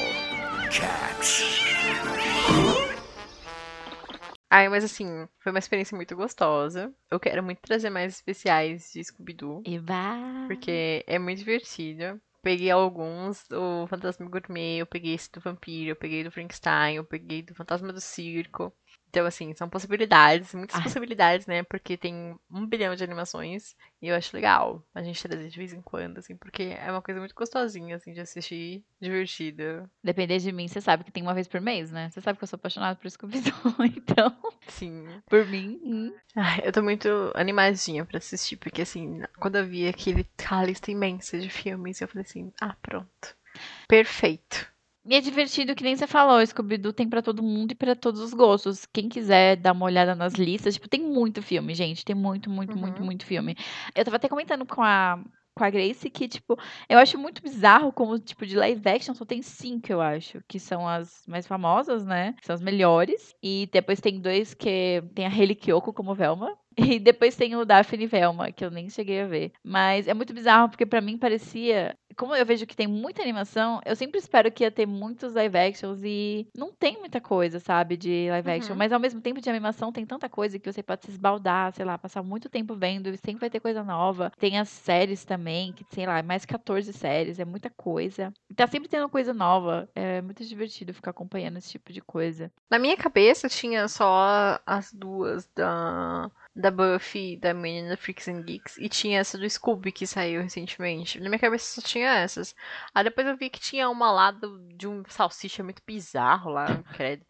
cats. 0.69 1.41
Ai, 4.49 4.69
mas 4.69 4.83
assim, 4.83 5.27
foi 5.39 5.51
uma 5.51 5.59
experiência 5.59 5.95
muito 5.95 6.15
gostosa. 6.15 6.93
Eu 7.11 7.19
quero 7.19 7.43
muito 7.43 7.59
trazer 7.59 7.89
mais 7.89 8.13
especiais 8.13 8.91
de 8.93 9.03
Scooby-Doo. 9.03 9.63
E 9.65 9.77
vai. 9.77 10.47
Porque 10.47 11.03
é 11.05 11.19
muito 11.19 11.39
divertido. 11.39 12.21
Peguei 12.47 12.71
alguns, 12.71 13.43
o 13.51 13.85
Fantasma 13.87 14.25
Gourmet, 14.29 14.77
eu 14.77 14.85
peguei 14.85 15.13
esse 15.13 15.29
do 15.29 15.41
Vampiro, 15.41 15.89
eu 15.89 15.95
peguei 15.97 16.23
do 16.23 16.31
Frankenstein, 16.31 16.95
eu 16.95 17.03
peguei 17.03 17.41
do 17.41 17.53
Fantasma 17.53 17.91
do 17.91 17.99
Circo. 17.99 18.73
Então, 19.17 19.25
assim, 19.25 19.51
são 19.55 19.67
possibilidades, 19.67 20.53
muitas 20.53 20.75
Ai. 20.77 20.83
possibilidades, 20.83 21.47
né? 21.47 21.63
Porque 21.63 21.97
tem 21.97 22.37
um 22.51 22.67
bilhão 22.67 22.93
de 22.93 23.03
animações 23.03 23.75
e 23.99 24.09
eu 24.09 24.15
acho 24.15 24.35
legal 24.35 24.85
a 24.93 25.01
gente 25.01 25.27
trazer 25.27 25.49
de 25.49 25.57
vez 25.57 25.73
em 25.73 25.81
quando, 25.81 26.19
assim, 26.19 26.35
porque 26.35 26.77
é 26.79 26.91
uma 26.91 27.01
coisa 27.01 27.19
muito 27.19 27.33
gostosinha, 27.33 27.95
assim, 27.95 28.13
de 28.13 28.21
assistir, 28.21 28.85
divertida. 29.01 29.89
Depender 30.03 30.37
de 30.37 30.51
mim, 30.51 30.67
você 30.67 30.79
sabe 30.79 31.03
que 31.03 31.11
tem 31.11 31.23
uma 31.23 31.33
vez 31.33 31.47
por 31.47 31.59
mês, 31.59 31.89
né? 31.89 32.11
Você 32.11 32.21
sabe 32.21 32.37
que 32.37 32.43
eu 32.43 32.47
sou 32.47 32.57
apaixonada 32.57 32.95
por 32.95 33.09
Scooby-Doo, 33.09 33.53
então, 33.97 34.37
Sim. 34.67 35.07
por 35.27 35.43
mim, 35.47 35.79
hum, 35.83 36.13
Ai, 36.35 36.61
eu 36.63 36.71
tô 36.71 36.83
muito 36.83 37.09
animadinha 37.33 38.05
pra 38.05 38.19
assistir, 38.19 38.57
porque, 38.57 38.83
assim, 38.83 39.23
quando 39.39 39.55
eu 39.55 39.65
vi 39.65 39.87
aquele, 39.87 40.27
aquela 40.37 40.65
lista 40.65 40.91
imensa 40.91 41.39
de 41.39 41.49
filmes, 41.49 41.99
eu 41.99 42.07
falei 42.07 42.23
assim, 42.23 42.53
ah, 42.61 42.75
pronto. 42.83 43.35
Perfeito. 43.87 44.71
E 45.09 45.15
é 45.15 45.21
divertido, 45.21 45.73
que 45.73 45.83
nem 45.83 45.95
você 45.95 46.05
falou, 46.05 46.45
Scooby-Doo 46.45 46.91
tem 46.91 47.07
pra 47.07 47.21
todo 47.21 47.41
mundo 47.41 47.71
e 47.71 47.75
pra 47.75 47.95
todos 47.95 48.19
os 48.19 48.33
gostos. 48.33 48.85
Quem 48.85 49.07
quiser 49.07 49.55
dar 49.55 49.71
uma 49.71 49.85
olhada 49.85 50.13
nas 50.13 50.33
listas, 50.33 50.73
tipo, 50.73 50.89
tem 50.89 51.01
muito 51.01 51.41
filme, 51.41 51.73
gente. 51.73 52.03
Tem 52.03 52.13
muito, 52.15 52.49
muito, 52.49 52.77
muito, 52.77 52.99
Uhum. 52.99 53.05
muito 53.05 53.25
filme. 53.25 53.55
Eu 53.95 54.03
tava 54.03 54.17
até 54.17 54.27
comentando 54.27 54.65
com 54.65 54.83
a, 54.83 55.17
com 55.55 55.63
a 55.63 55.69
Grace 55.69 56.09
que, 56.09 56.27
tipo, 56.27 56.59
eu 56.89 56.99
acho 56.99 57.17
muito 57.17 57.41
bizarro 57.41 57.93
como, 57.93 58.19
tipo, 58.19 58.45
de 58.45 58.57
live 58.57 58.81
action 58.89 59.15
só 59.15 59.23
tem 59.23 59.41
cinco, 59.41 59.89
eu 59.93 60.01
acho, 60.01 60.41
que 60.45 60.59
são 60.59 60.85
as 60.85 61.23
mais 61.25 61.47
famosas, 61.47 62.05
né? 62.05 62.35
São 62.43 62.53
as 62.53 62.61
melhores. 62.61 63.33
E 63.41 63.69
depois 63.71 64.01
tem 64.01 64.19
dois 64.19 64.53
que 64.53 65.01
tem 65.15 65.25
a 65.25 65.55
Kiyoko 65.55 65.93
como 65.93 66.13
Velma. 66.13 66.53
E 66.87 66.99
depois 66.99 67.35
tem 67.35 67.55
o 67.55 67.65
Daphne 67.65 68.05
Velma, 68.05 68.51
que 68.51 68.63
eu 68.63 68.69
nem 68.69 68.89
cheguei 68.89 69.21
a 69.21 69.27
ver. 69.27 69.51
Mas 69.63 70.07
é 70.07 70.13
muito 70.13 70.33
bizarro, 70.33 70.69
porque 70.69 70.85
pra 70.85 71.01
mim 71.01 71.17
parecia 71.17 71.97
como 72.17 72.35
eu 72.35 72.45
vejo 72.45 72.65
que 72.65 72.75
tem 72.75 72.87
muita 72.87 73.21
animação, 73.21 73.79
eu 73.85 73.95
sempre 73.95 74.17
espero 74.17 74.51
que 74.51 74.63
ia 74.63 74.71
ter 74.71 74.87
muitos 74.87 75.33
live 75.35 75.55
actions 75.55 76.01
e 76.03 76.47
não 76.57 76.73
tem 76.73 76.97
muita 76.97 77.21
coisa, 77.21 77.59
sabe, 77.59 77.95
de 77.95 78.27
live 78.31 78.49
action. 78.49 78.71
Uhum. 78.71 78.77
Mas 78.77 78.91
ao 78.91 78.99
mesmo 78.99 79.21
tempo 79.21 79.39
de 79.39 79.49
animação 79.49 79.91
tem 79.91 80.05
tanta 80.05 80.27
coisa 80.27 80.57
que 80.57 80.71
você 80.71 80.81
pode 80.81 81.05
se 81.05 81.11
esbaldar, 81.11 81.71
sei 81.73 81.85
lá, 81.85 81.95
passar 81.97 82.23
muito 82.23 82.49
tempo 82.49 82.75
vendo 82.75 83.09
e 83.09 83.17
sempre 83.17 83.41
vai 83.41 83.49
ter 83.51 83.59
coisa 83.59 83.83
nova. 83.83 84.31
Tem 84.39 84.57
as 84.57 84.67
séries 84.67 85.23
também, 85.23 85.71
que 85.71 85.85
sei 85.93 86.07
lá, 86.07 86.21
mais 86.23 86.43
14 86.43 86.91
séries, 86.91 87.39
é 87.39 87.45
muita 87.45 87.69
coisa. 87.69 88.33
E 88.49 88.55
tá 88.55 88.65
sempre 88.65 88.89
tendo 88.89 89.07
coisa 89.07 89.31
nova. 89.33 89.87
É 89.93 90.19
muito 90.21 90.43
divertido 90.43 90.93
ficar 90.95 91.11
acompanhando 91.11 91.57
esse 91.57 91.69
tipo 91.69 91.93
de 91.93 92.01
coisa. 92.01 92.51
Na 92.69 92.79
minha 92.79 92.97
cabeça 92.97 93.47
tinha 93.47 93.87
só 93.87 94.59
as 94.65 94.91
duas 94.91 95.47
da, 95.55 96.31
da 96.57 96.71
Buffy, 96.71 97.37
da 97.37 97.53
menina 97.53 97.95
Freaks 97.95 98.27
and 98.27 98.41
Geeks, 98.41 98.77
e 98.77 98.89
tinha 98.89 99.19
essa 99.19 99.37
do 99.37 99.49
Scooby 99.49 99.91
que 99.91 100.07
saiu 100.07 100.41
recentemente. 100.41 101.19
Na 101.19 101.29
minha 101.29 101.39
cabeça 101.39 101.79
só 101.79 101.87
tinha 101.87 102.09
essas. 102.09 102.55
Aí 102.93 103.03
depois 103.03 103.27
eu 103.27 103.37
vi 103.37 103.49
que 103.49 103.59
tinha 103.59 103.89
uma 103.89 104.11
lá 104.11 104.31
do- 104.31 104.59
de 104.75 104.87
um 104.87 105.03
salsicha 105.07 105.63
muito 105.63 105.81
bizarro 105.85 106.51
lá, 106.51 106.83
credo. 106.93 107.23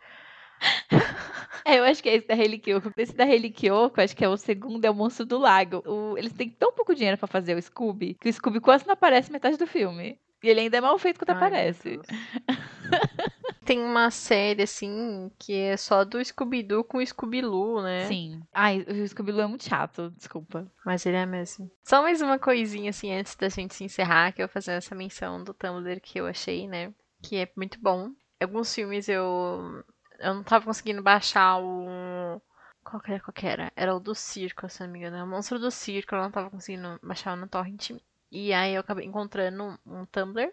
É, 1.66 1.80
eu 1.80 1.84
acho 1.84 2.02
que 2.02 2.08
é 2.08 2.16
esse 2.16 2.26
da 2.26 2.36
Kiyoko. 2.36 2.92
Esse 2.96 3.14
da 3.14 3.26
Kiyoko, 3.28 4.00
acho 4.00 4.16
que 4.16 4.24
é 4.24 4.30
o 4.30 4.38
segundo, 4.38 4.86
é 4.86 4.90
o 4.90 4.96
Monstro 4.96 5.26
do 5.26 5.38
Lago. 5.38 5.84
O- 5.86 6.18
eles 6.18 6.32
têm 6.32 6.50
tão 6.50 6.72
pouco 6.72 6.96
dinheiro 6.96 7.18
pra 7.18 7.28
fazer 7.28 7.56
o 7.58 7.62
Scooby, 7.62 8.14
que 8.22 8.30
o 8.30 8.34
Scooby 8.34 8.62
quase 8.62 8.86
não 8.88 8.94
aparece 8.94 9.30
metade 9.32 9.58
do 9.58 9.68
filme. 9.68 10.18
E 10.42 10.48
ele 10.50 10.62
ainda 10.62 10.78
é 10.78 10.82
mal 10.82 10.98
feito 10.98 11.20
quando 11.20 11.32
Ai, 11.32 11.36
aparece. 11.36 12.00
Tem 13.68 13.84
uma 13.84 14.10
série, 14.10 14.64
assim, 14.64 15.30
que 15.38 15.54
é 15.54 15.76
só 15.76 16.06
do 16.06 16.24
Scooby-Doo 16.24 16.86
com 16.86 17.00
o 17.00 17.06
Scooby-Loo, 17.06 17.82
né? 17.82 18.06
Sim. 18.06 18.42
Ai, 18.54 18.86
o 18.88 19.06
Scooby-Doo 19.06 19.42
é 19.42 19.48
muito 19.48 19.66
chato, 19.66 20.10
desculpa. 20.12 20.72
Mas 20.86 21.06
ele 21.06 21.18
é 21.18 21.26
mesmo. 21.26 21.70
Só 21.84 22.02
mais 22.02 22.22
uma 22.22 22.40
coisinha, 22.40 22.92
assim, 22.92 23.14
antes 23.14 23.36
da 23.36 23.50
gente 23.50 23.76
se 23.76 23.84
encerrar, 23.84 24.32
que 24.32 24.42
eu 24.42 24.48
vou 24.48 24.54
fazer 24.54 24.72
essa 24.72 24.96
menção 24.96 25.44
do 25.44 25.54
Tumblr 25.54 26.00
que 26.00 26.18
eu 26.18 26.28
achei, 26.28 26.66
né? 26.66 26.94
Que 27.22 27.40
é 27.40 27.52
muito 27.58 27.78
bom. 27.82 28.12
Alguns 28.42 28.74
filmes 28.74 29.10
eu. 29.10 29.84
Eu 30.18 30.34
não 30.34 30.44
tava 30.44 30.64
conseguindo 30.64 31.04
baixar 31.04 31.60
o. 31.60 32.42
Qual 32.86 33.02
que 33.02 33.12
era? 33.12 33.20
Qual 33.20 33.34
que 33.34 33.46
era? 33.46 33.74
Era 33.76 33.94
o 33.94 34.00
do 34.00 34.16
circo, 34.16 34.70
se 34.70 34.82
não 34.82 34.90
me 34.90 35.00
engano. 35.00 35.18
É 35.18 35.24
o 35.24 35.28
monstro 35.28 35.60
do 35.60 35.70
circo, 35.70 36.16
eu 36.16 36.22
não 36.22 36.32
tava 36.32 36.50
conseguindo 36.50 36.98
baixar 37.04 37.36
no 37.36 37.50
torrent. 37.50 37.92
E 38.32 38.54
aí 38.54 38.76
eu 38.76 38.82
acabei 38.82 39.06
encontrando 39.06 39.78
um, 39.86 40.00
um 40.00 40.06
Tumblr, 40.06 40.52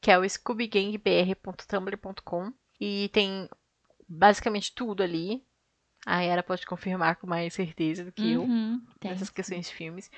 que 0.00 0.10
é 0.10 0.18
o 0.18 0.28
scoobygangbr.tumblr.com. 0.28 2.52
E 2.80 3.08
tem 3.12 3.48
basicamente 4.08 4.74
tudo 4.74 5.02
ali. 5.02 5.42
A 6.06 6.20
Yara 6.20 6.42
pode 6.42 6.66
confirmar 6.66 7.16
com 7.16 7.26
mais 7.26 7.54
certeza 7.54 8.04
do 8.04 8.12
que 8.12 8.32
eu 8.32 8.42
Uhum, 8.42 8.82
tem. 9.00 9.10
nessas 9.12 9.30
questões 9.30 9.66
de 9.68 9.74
filmes. 9.74 10.10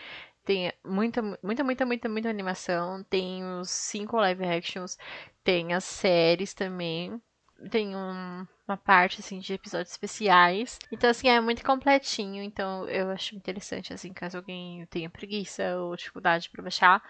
Tem 0.45 0.73
muita, 0.85 1.23
muita, 1.43 1.63
muita, 1.65 1.87
muita, 1.87 2.09
muita 2.09 2.29
animação. 2.31 3.03
Tem 3.05 3.45
os 3.61 3.71
cinco 3.71 4.17
live 4.17 4.45
actions. 4.45 4.97
Tem 5.45 5.73
as 5.75 5.85
séries 5.85 6.55
também. 6.55 7.21
Tem 7.71 7.95
um- 7.97 8.47
uma 8.69 8.77
parte, 8.77 9.21
assim, 9.21 9.39
de 9.39 9.55
episódios 9.55 9.93
especiais. 9.93 10.79
Então, 10.91 11.09
assim, 11.11 11.29
é 11.29 11.41
muito 11.41 11.65
completinho. 11.65 12.43
Então, 12.43 12.89
eu 12.89 13.11
acho 13.11 13.35
interessante, 13.37 13.93
assim, 13.93 14.13
caso 14.13 14.37
alguém 14.39 14.85
tenha 14.87 15.09
preguiça 15.11 15.77
ou 15.79 15.95
dificuldade 15.97 16.51
pra 16.51 16.63
baixar. 16.63 17.03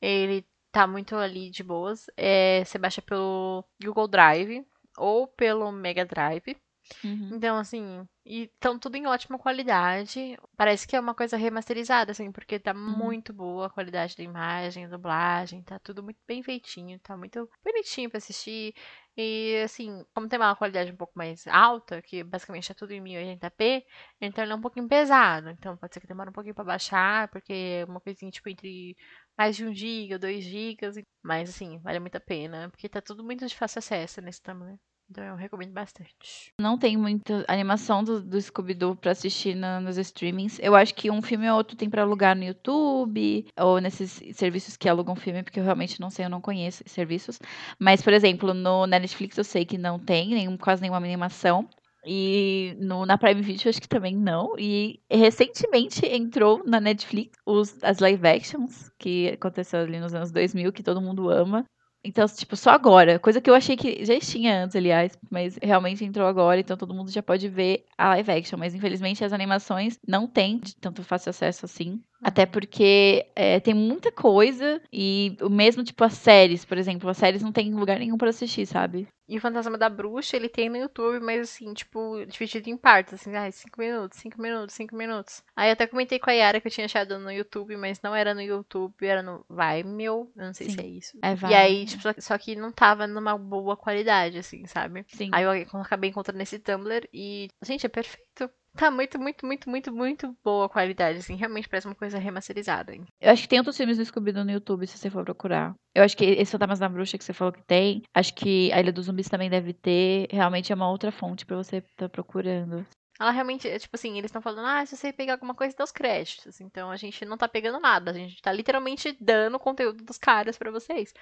Ele 0.00 0.44
tá 0.72 0.86
muito 0.86 1.16
ali 1.16 1.50
de 1.50 1.62
boas. 1.62 2.06
É, 2.16 2.64
você 2.64 2.78
baixa 2.78 3.02
pelo 3.02 3.64
Google 3.82 4.08
Drive 4.08 4.66
ou 4.96 5.26
pelo 5.26 5.70
Mega 5.72 6.04
Drive. 6.04 6.56
Uhum. 7.04 7.30
Então, 7.32 7.56
assim, 7.58 8.06
e 8.24 8.44
estão 8.44 8.78
tudo 8.78 8.96
em 8.96 9.06
ótima 9.06 9.38
qualidade. 9.38 10.38
Parece 10.56 10.86
que 10.86 10.96
é 10.96 11.00
uma 11.00 11.14
coisa 11.14 11.36
remasterizada, 11.36 12.12
assim, 12.12 12.32
porque 12.32 12.58
tá 12.58 12.72
muito 12.72 13.32
boa 13.32 13.66
a 13.66 13.70
qualidade 13.70 14.16
da 14.16 14.22
imagem, 14.22 14.86
a 14.86 14.88
dublagem, 14.88 15.62
tá 15.62 15.78
tudo 15.78 16.02
muito 16.02 16.18
bem 16.26 16.42
feitinho, 16.42 16.98
tá 17.00 17.16
muito 17.16 17.48
bonitinho 17.62 18.08
pra 18.08 18.18
assistir. 18.18 18.74
E, 19.20 19.62
assim, 19.64 20.04
como 20.14 20.28
tem 20.28 20.38
uma 20.38 20.54
qualidade 20.54 20.92
um 20.92 20.96
pouco 20.96 21.12
mais 21.18 21.44
alta, 21.48 22.00
que 22.00 22.22
basicamente 22.22 22.70
é 22.70 22.74
tudo 22.74 22.92
em 22.92 23.00
1080p, 23.00 23.84
então 24.20 24.44
ele 24.44 24.52
é 24.52 24.56
um 24.56 24.60
pouquinho 24.60 24.86
pesado. 24.88 25.50
Então 25.50 25.76
pode 25.76 25.92
ser 25.94 26.00
que 26.00 26.06
demore 26.06 26.30
um 26.30 26.32
pouquinho 26.32 26.54
pra 26.54 26.62
baixar, 26.64 27.28
porque 27.28 27.52
é 27.82 27.84
uma 27.86 28.00
coisinha, 28.00 28.30
tipo, 28.30 28.48
entre 28.48 28.96
mais 29.36 29.56
de 29.56 29.64
1 29.66 29.74
GB, 29.74 30.18
2 30.18 30.44
GB. 30.44 31.04
Mas, 31.22 31.50
assim, 31.50 31.78
vale 31.80 31.98
muito 31.98 32.16
a 32.16 32.20
pena, 32.20 32.70
porque 32.70 32.88
tá 32.88 33.00
tudo 33.02 33.24
muito 33.24 33.44
de 33.46 33.56
fácil 33.56 33.80
acesso 33.80 34.20
nesse 34.20 34.40
tamanho. 34.42 34.78
Então 35.10 35.24
eu 35.24 35.36
recomendo 35.36 35.72
bastante. 35.72 36.52
Não 36.60 36.76
tem 36.76 36.96
muita 36.96 37.44
animação 37.48 38.04
do, 38.04 38.22
do 38.22 38.40
Scooby-Doo 38.40 38.94
pra 38.94 39.12
assistir 39.12 39.54
na- 39.54 39.80
nos 39.80 39.96
streamings. 39.96 40.58
Eu 40.62 40.74
acho 40.74 40.94
que 40.94 41.10
um 41.10 41.22
filme 41.22 41.48
ou 41.50 41.56
outro 41.56 41.76
tem 41.76 41.88
pra 41.88 42.02
alugar 42.02 42.36
no 42.36 42.44
YouTube, 42.44 43.46
ou 43.58 43.80
nesses 43.80 44.20
serviços 44.36 44.76
que 44.76 44.88
alugam 44.88 45.16
filme, 45.16 45.42
porque 45.42 45.58
eu 45.60 45.64
realmente 45.64 45.98
não 45.98 46.10
sei, 46.10 46.26
eu 46.26 46.30
não 46.30 46.40
conheço 46.42 46.82
serviços. 46.86 47.38
Mas, 47.78 48.02
por 48.02 48.12
exemplo, 48.12 48.52
no 48.52 48.86
na 48.86 48.98
Netflix 48.98 49.38
eu 49.38 49.44
sei 49.44 49.64
que 49.64 49.78
não 49.78 49.98
tem 49.98 50.28
nenhum, 50.28 50.56
quase 50.58 50.82
nenhuma 50.82 50.98
animação. 50.98 51.66
E 52.06 52.76
no, 52.78 53.04
na 53.04 53.18
Prime 53.18 53.42
Video 53.42 53.68
acho 53.68 53.80
que 53.80 53.88
também 53.88 54.14
não. 54.16 54.54
E 54.58 55.00
recentemente 55.10 56.04
entrou 56.06 56.62
na 56.66 56.80
Netflix 56.80 57.36
os, 57.46 57.76
as 57.82 57.98
live 57.98 58.26
actions, 58.26 58.90
que 58.98 59.28
aconteceu 59.28 59.80
ali 59.80 59.98
nos 59.98 60.14
anos 60.14 60.30
2000, 60.30 60.72
que 60.72 60.82
todo 60.82 61.00
mundo 61.02 61.28
ama. 61.30 61.64
Então, 62.04 62.26
tipo, 62.28 62.56
só 62.56 62.70
agora. 62.70 63.18
Coisa 63.18 63.40
que 63.40 63.50
eu 63.50 63.54
achei 63.54 63.76
que 63.76 64.04
já 64.04 64.18
tinha 64.20 64.64
antes, 64.64 64.76
aliás. 64.76 65.18
Mas 65.30 65.58
realmente 65.62 66.04
entrou 66.04 66.26
agora, 66.26 66.60
então 66.60 66.76
todo 66.76 66.94
mundo 66.94 67.10
já 67.10 67.22
pode 67.22 67.48
ver 67.48 67.84
a 67.96 68.10
live 68.10 68.30
action. 68.30 68.58
Mas 68.58 68.74
infelizmente 68.74 69.24
as 69.24 69.32
animações 69.32 69.98
não 70.06 70.26
tem 70.26 70.58
de 70.58 70.76
tanto 70.76 71.02
fácil 71.02 71.30
acesso 71.30 71.64
assim. 71.66 72.00
Até 72.22 72.46
porque 72.46 73.26
é, 73.34 73.60
tem 73.60 73.74
muita 73.74 74.10
coisa. 74.10 74.80
E 74.92 75.36
o 75.40 75.48
mesmo, 75.48 75.84
tipo, 75.84 76.02
as 76.04 76.14
séries, 76.14 76.64
por 76.64 76.76
exemplo. 76.76 77.08
As 77.08 77.16
séries 77.16 77.42
não 77.42 77.52
tem 77.52 77.72
lugar 77.74 77.98
nenhum 77.98 78.18
pra 78.18 78.30
assistir, 78.30 78.66
sabe? 78.66 79.06
E 79.28 79.36
o 79.36 79.40
Fantasma 79.42 79.76
da 79.76 79.90
Bruxa, 79.90 80.36
ele 80.36 80.48
tem 80.48 80.70
no 80.70 80.76
YouTube, 80.78 81.20
mas 81.20 81.42
assim, 81.42 81.74
tipo, 81.74 82.24
dividido 82.26 82.70
em 82.70 82.78
partes, 82.78 83.12
assim, 83.12 83.34
ai, 83.36 83.52
5 83.52 83.78
minutos, 83.78 84.18
5 84.18 84.40
minutos, 84.40 84.74
5 84.74 84.96
minutos. 84.96 85.42
Aí 85.54 85.68
eu 85.68 85.74
até 85.74 85.86
comentei 85.86 86.18
com 86.18 86.30
a 86.30 86.32
Yara 86.32 86.60
que 86.62 86.66
eu 86.66 86.72
tinha 86.72 86.86
achado 86.86 87.18
no 87.18 87.30
YouTube, 87.30 87.76
mas 87.76 88.00
não 88.00 88.14
era 88.14 88.32
no 88.34 88.40
YouTube, 88.40 88.94
era 89.06 89.22
no 89.22 89.44
Vimeo, 89.50 90.32
eu 90.34 90.46
não 90.46 90.54
sei 90.54 90.68
Sim. 90.68 90.74
se 90.76 90.80
é 90.80 90.86
isso. 90.86 91.18
É, 91.22 91.32
E 91.32 91.34
vai. 91.34 91.54
aí, 91.54 91.84
tipo, 91.84 92.02
só- 92.02 92.14
só 92.18 92.38
que 92.38 92.56
não 92.56 92.72
tava 92.72 93.06
numa 93.06 93.36
boa 93.36 93.76
qualidade, 93.76 94.38
assim, 94.38 94.64
sabe? 94.66 95.04
Sim. 95.08 95.28
Aí 95.30 95.44
eu 95.44 95.50
acabei 95.78 96.08
encontrando 96.08 96.42
esse 96.42 96.58
Tumblr 96.58 97.06
e, 97.12 97.48
gente, 97.62 97.84
é 97.84 97.88
perfeito. 97.90 98.50
Tá 98.78 98.92
muito, 98.92 99.18
muito, 99.18 99.44
muito, 99.44 99.68
muito, 99.68 99.92
muito 99.92 100.36
boa 100.44 100.66
a 100.66 100.68
qualidade, 100.68 101.18
assim, 101.18 101.34
realmente 101.34 101.68
parece 101.68 101.88
uma 101.88 101.96
coisa 101.96 102.16
remasterizada. 102.16 102.94
hein? 102.94 103.04
Eu 103.20 103.32
acho 103.32 103.42
que 103.42 103.48
tem 103.48 103.58
outros 103.58 103.76
filmes 103.76 103.96
do 103.96 104.04
Scooby-Doo 104.04 104.44
no 104.44 104.52
YouTube, 104.52 104.86
se 104.86 104.96
você 104.96 105.10
for 105.10 105.24
procurar. 105.24 105.74
Eu 105.92 106.04
acho 106.04 106.16
que 106.16 106.24
esse 106.24 106.52
Fantasmas 106.52 106.78
da 106.78 106.88
Bruxa 106.88 107.18
que 107.18 107.24
você 107.24 107.32
falou 107.32 107.52
que 107.52 107.62
tem. 107.66 108.02
Acho 108.14 108.32
que 108.34 108.72
a 108.72 108.78
Ilha 108.78 108.92
dos 108.92 109.06
Zumbis 109.06 109.28
também 109.28 109.50
deve 109.50 109.72
ter. 109.72 110.28
Realmente 110.30 110.70
é 110.70 110.76
uma 110.76 110.88
outra 110.88 111.10
fonte 111.10 111.44
pra 111.44 111.56
você 111.56 111.78
estar 111.78 112.08
procurando. 112.08 112.86
Ela 113.18 113.30
realmente, 113.32 113.68
é 113.68 113.78
tipo 113.78 113.96
assim, 113.96 114.16
eles 114.16 114.28
estão 114.28 114.40
falando, 114.40 114.66
ah, 114.66 114.86
se 114.86 114.96
você 114.96 115.12
pegar 115.12 115.34
alguma 115.34 115.54
coisa, 115.54 115.76
dá 115.76 115.84
os 115.84 115.90
créditos. 115.90 116.60
Então 116.60 116.90
a 116.90 116.96
gente 116.96 117.24
não 117.24 117.36
tá 117.36 117.48
pegando 117.48 117.80
nada, 117.80 118.10
a 118.10 118.14
gente 118.14 118.40
tá 118.40 118.52
literalmente 118.52 119.16
dando 119.20 119.56
o 119.56 119.60
conteúdo 119.60 120.04
dos 120.04 120.18
caras 120.18 120.56
pra 120.56 120.70
vocês. 120.70 121.12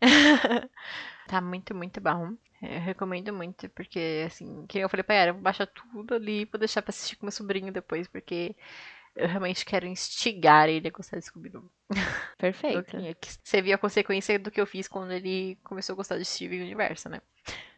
tá 1.28 1.40
muito, 1.40 1.74
muito 1.74 2.00
bom. 2.00 2.34
Eu 2.62 2.80
recomendo 2.80 3.32
muito, 3.32 3.68
porque, 3.70 4.24
assim, 4.26 4.66
que 4.66 4.78
eu 4.78 4.88
falei 4.88 5.04
pra 5.04 5.14
ela, 5.16 5.30
eu 5.30 5.34
vou 5.34 5.42
baixar 5.42 5.66
tudo 5.66 6.14
ali 6.14 6.42
e 6.42 6.44
vou 6.46 6.58
deixar 6.58 6.80
pra 6.80 6.90
assistir 6.90 7.16
com 7.16 7.26
meu 7.26 7.32
sobrinho 7.32 7.70
depois, 7.70 8.08
porque 8.08 8.56
eu 9.14 9.28
realmente 9.28 9.64
quero 9.66 9.86
instigar 9.86 10.68
ele 10.68 10.88
a 10.88 10.90
gostar 10.90 11.18
de 11.18 11.26
Scooby-Doo. 11.26 11.70
Perfeito. 12.38 12.96
Você 13.44 13.60
viu 13.60 13.74
a 13.74 13.78
consequência 13.78 14.38
do 14.38 14.50
que 14.50 14.60
eu 14.60 14.66
fiz 14.66 14.88
quando 14.88 15.12
ele 15.12 15.58
começou 15.62 15.92
a 15.92 15.96
gostar 15.96 16.16
de 16.18 16.24
Steven 16.24 16.62
Universo, 16.62 17.08
né? 17.08 17.20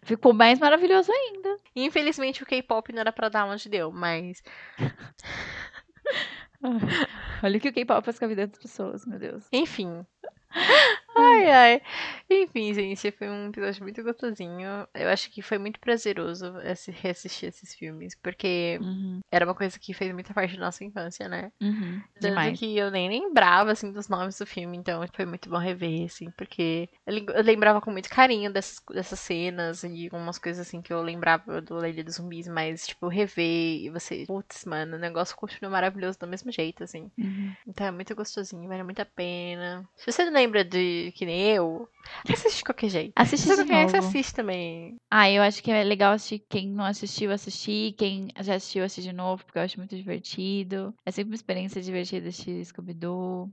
Ficou 0.06 0.32
mais 0.32 0.60
maravilhoso 0.60 1.10
ainda. 1.10 1.56
Infelizmente 1.74 2.42
o 2.42 2.46
K-pop 2.46 2.92
não 2.92 3.00
era 3.00 3.12
pra 3.12 3.28
dar 3.28 3.44
onde 3.44 3.68
deu, 3.68 3.90
mas 3.90 4.40
Olha 7.42 7.58
o 7.58 7.60
que 7.60 7.68
o 7.68 7.72
K-pop 7.72 8.04
faz 8.04 8.18
com 8.18 8.24
a 8.24 8.28
vida 8.28 8.46
das 8.46 8.58
pessoas, 8.58 9.04
meu 9.04 9.18
Deus. 9.18 9.44
Enfim. 9.52 10.06
Ai, 11.18 11.50
ai. 11.50 11.82
Enfim, 12.30 12.74
gente, 12.74 13.10
foi 13.10 13.28
um 13.30 13.48
episódio 13.48 13.82
muito 13.82 14.02
gostosinho. 14.02 14.86
Eu 14.94 15.08
acho 15.08 15.30
que 15.30 15.40
foi 15.40 15.56
muito 15.58 15.80
prazeroso 15.80 16.46
assi- 16.58 16.90
reassistir 16.90 17.48
esses 17.48 17.74
filmes, 17.74 18.14
porque 18.14 18.78
Uhum, 18.80 19.20
era 19.30 19.46
uma 19.46 19.54
coisa 19.54 19.78
que 19.78 19.94
fez 19.94 20.12
muita 20.12 20.34
parte 20.34 20.54
da 20.56 20.64
nossa 20.66 20.84
infância, 20.84 21.28
né? 21.28 21.50
uhum. 21.60 22.02
Tanto 22.20 22.28
Demais. 22.28 22.58
que 22.58 22.76
eu 22.76 22.90
nem 22.90 23.08
lembrava, 23.08 23.72
assim, 23.72 23.90
dos 23.92 24.08
nomes 24.08 24.38
do 24.38 24.46
filme, 24.46 24.76
então 24.76 25.02
foi 25.14 25.24
muito 25.26 25.48
bom 25.48 25.58
rever, 25.58 26.04
assim, 26.04 26.30
porque 26.32 26.88
eu 27.06 27.14
lem- 27.14 27.26
eu 27.34 27.42
lembrava 27.42 27.80
com 27.80 27.90
muito 27.90 28.08
carinho 28.10 28.52
dessas, 28.52 28.80
dessas 28.92 29.18
cenas 29.20 29.82
e 29.84 30.04
algumas 30.12 30.38
coisas, 30.38 30.66
assim, 30.66 30.82
que 30.82 30.92
eu 30.92 31.00
lembrava 31.02 31.60
do 31.62 31.84
Ilha 31.86 32.04
dos 32.04 32.16
Zumbis, 32.16 32.46
mas, 32.48 32.86
tipo, 32.86 33.08
rever 33.08 33.44
e 33.84 33.90
você, 33.90 34.24
putz, 34.26 34.64
mano, 34.66 34.96
o 34.96 35.00
negócio 35.00 35.36
continua 35.36 35.70
maravilhoso 35.70 36.18
do 36.18 36.26
mesmo 36.26 36.52
jeito, 36.52 36.84
assim. 36.84 37.10
Uhum. 37.18 37.54
Então 37.66 37.86
é 37.86 37.90
muito 37.90 38.14
gostosinho, 38.14 38.68
vale 38.68 38.82
muito 38.82 39.00
a 39.00 39.04
pena. 39.06 39.88
Se 39.96 40.10
você 40.10 40.24
lembra 40.30 40.64
de 40.64 41.05
que 41.12 41.26
nem 41.26 41.40
eu, 41.42 41.88
assiste 42.28 42.58
de 42.58 42.64
qualquer 42.64 42.88
jeito. 42.88 43.12
Assiste 43.16 43.42
Se 43.42 43.54
você 43.54 43.64
de 43.64 43.68
conhece, 43.70 43.94
novo. 43.96 44.08
assiste 44.08 44.34
também. 44.34 44.96
Ah, 45.10 45.30
eu 45.30 45.42
acho 45.42 45.62
que 45.62 45.70
é 45.70 45.82
legal 45.84 46.12
assistir 46.12 46.44
quem 46.48 46.68
não 46.68 46.84
assistiu, 46.84 47.30
assistir. 47.32 47.92
Quem 47.94 48.28
já 48.40 48.54
assistiu, 48.54 48.84
assistir 48.84 49.10
de 49.10 49.12
novo, 49.16 49.44
porque 49.44 49.58
eu 49.58 49.62
acho 49.62 49.78
muito 49.78 49.96
divertido. 49.96 50.94
É 51.04 51.10
sempre 51.10 51.30
uma 51.32 51.36
experiência 51.36 51.80
divertida 51.80 52.28
assistir 52.28 52.64
Scooby-Doo. 52.64 53.50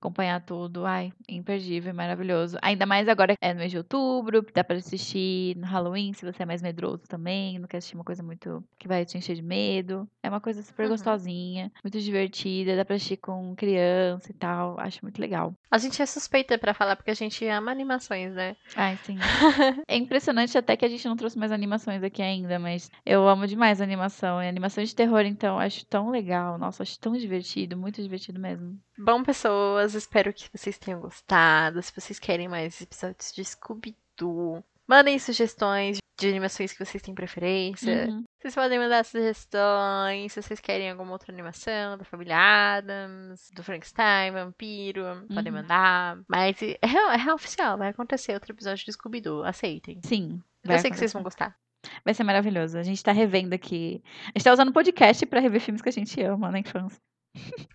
Acompanhar 0.00 0.40
tudo. 0.44 0.84
Ai, 0.86 1.12
imperdível, 1.28 1.94
maravilhoso. 1.94 2.56
Ainda 2.62 2.86
mais 2.86 3.08
agora 3.08 3.34
é 3.40 3.52
no 3.52 3.60
mês 3.60 3.70
de 3.70 3.78
outubro, 3.78 4.44
dá 4.54 4.64
pra 4.64 4.76
assistir 4.76 5.56
no 5.56 5.66
Halloween, 5.66 6.12
se 6.12 6.24
você 6.24 6.42
é 6.42 6.46
mais 6.46 6.62
medroso 6.62 7.04
também, 7.08 7.58
não 7.58 7.68
quer 7.68 7.78
assistir 7.78 7.94
uma 7.96 8.04
coisa 8.04 8.22
muito 8.22 8.64
que 8.78 8.88
vai 8.88 9.04
te 9.04 9.16
encher 9.18 9.34
de 9.36 9.42
medo. 9.42 10.08
É 10.22 10.28
uma 10.28 10.40
coisa 10.40 10.62
super 10.62 10.84
Uhum. 10.84 10.90
gostosinha, 10.90 11.70
muito 11.84 12.00
divertida, 12.00 12.76
dá 12.76 12.84
pra 12.84 12.96
assistir 12.96 13.18
com 13.18 13.54
criança 13.54 14.30
e 14.30 14.34
tal. 14.34 14.78
Acho 14.80 15.00
muito 15.02 15.20
legal. 15.20 15.52
A 15.70 15.78
gente 15.78 16.00
é 16.02 16.06
suspeita 16.06 16.58
pra 16.58 16.74
falar 16.74 16.96
porque 16.96 17.10
a 17.10 17.14
gente 17.14 17.46
ama 17.46 17.70
animações, 17.70 18.34
né? 18.34 18.56
Ai, 18.74 18.96
sim. 19.02 19.16
é 19.88 19.96
impressionante 19.96 20.56
até 20.56 20.76
que 20.76 20.84
a 20.84 20.88
gente 20.88 21.06
não 21.06 21.16
trouxe 21.16 21.38
mais 21.38 21.52
animações 21.52 22.02
aqui 22.02 22.22
ainda, 22.22 22.58
mas 22.58 22.90
eu 23.04 23.28
amo 23.28 23.46
demais 23.46 23.80
a 23.80 23.84
animação. 23.84 24.42
E 24.42 24.48
animação 24.48 24.82
de 24.82 24.94
terror, 24.94 25.20
então, 25.26 25.58
acho 25.58 25.84
tão 25.86 26.10
legal. 26.10 26.58
Nossa, 26.58 26.82
acho 26.82 26.98
tão 26.98 27.12
divertido, 27.12 27.76
muito 27.76 28.02
divertido 28.02 28.40
mesmo. 28.40 28.78
Bom, 29.02 29.22
pessoas, 29.22 29.94
espero 29.94 30.32
que 30.32 30.48
vocês 30.52 30.76
tenham 30.78 31.00
gostado. 31.00 31.80
Se 31.82 31.92
vocês 31.98 32.18
querem 32.18 32.48
mais 32.48 32.80
episódios 32.80 33.32
de 33.32 33.42
Scooby-Doo, 33.44 34.62
mandem 34.86 35.18
sugestões 35.18 35.98
de 36.18 36.28
animações 36.28 36.70
que 36.74 36.84
vocês 36.84 37.02
têm 37.02 37.14
preferência. 37.14 38.08
Uhum. 38.10 38.24
Vocês 38.38 38.54
podem 38.54 38.78
mandar 38.78 39.02
sugestões 39.06 40.32
se 40.34 40.42
vocês 40.42 40.60
querem 40.60 40.90
alguma 40.90 41.12
outra 41.12 41.32
animação 41.32 41.96
da 41.96 42.04
família 42.04 42.36
Adams, 42.76 43.50
do 43.54 43.64
Frankenstein, 43.64 44.32
Vampiro, 44.32 45.02
podem 45.34 45.50
Uhum. 45.50 45.60
mandar. 45.62 46.18
Mas 46.28 46.60
é, 46.62 46.78
real- 46.86 47.10
é 47.10 47.16
real 47.16 47.36
oficial, 47.36 47.78
vai 47.78 47.88
acontecer 47.88 48.34
outro 48.34 48.52
episódio 48.52 48.84
de 48.84 48.92
Scooby-Doo, 48.92 49.44
aceitem. 49.44 49.98
Sim. 50.04 50.42
Eu 50.62 50.78
sei 50.78 50.90
que 50.90 50.96
vocês 50.98 51.10
vão 51.12 51.22
acontecer. 51.22 51.44
gostar. 51.46 51.56
Vai 52.04 52.12
ser 52.12 52.24
maravilhoso. 52.24 52.76
A 52.76 52.82
gente 52.82 53.02
tá 53.02 53.12
revendo 53.12 53.54
aqui. 53.54 54.02
A 54.26 54.38
gente 54.38 54.44
tá 54.44 54.52
usando 54.52 54.70
podcast 54.74 55.24
pra 55.24 55.40
rever 55.40 55.62
filmes 55.62 55.80
que 55.80 55.88
a 55.88 55.92
gente 55.92 56.20
ama 56.22 56.50
na 56.50 56.58
infância. 56.58 57.00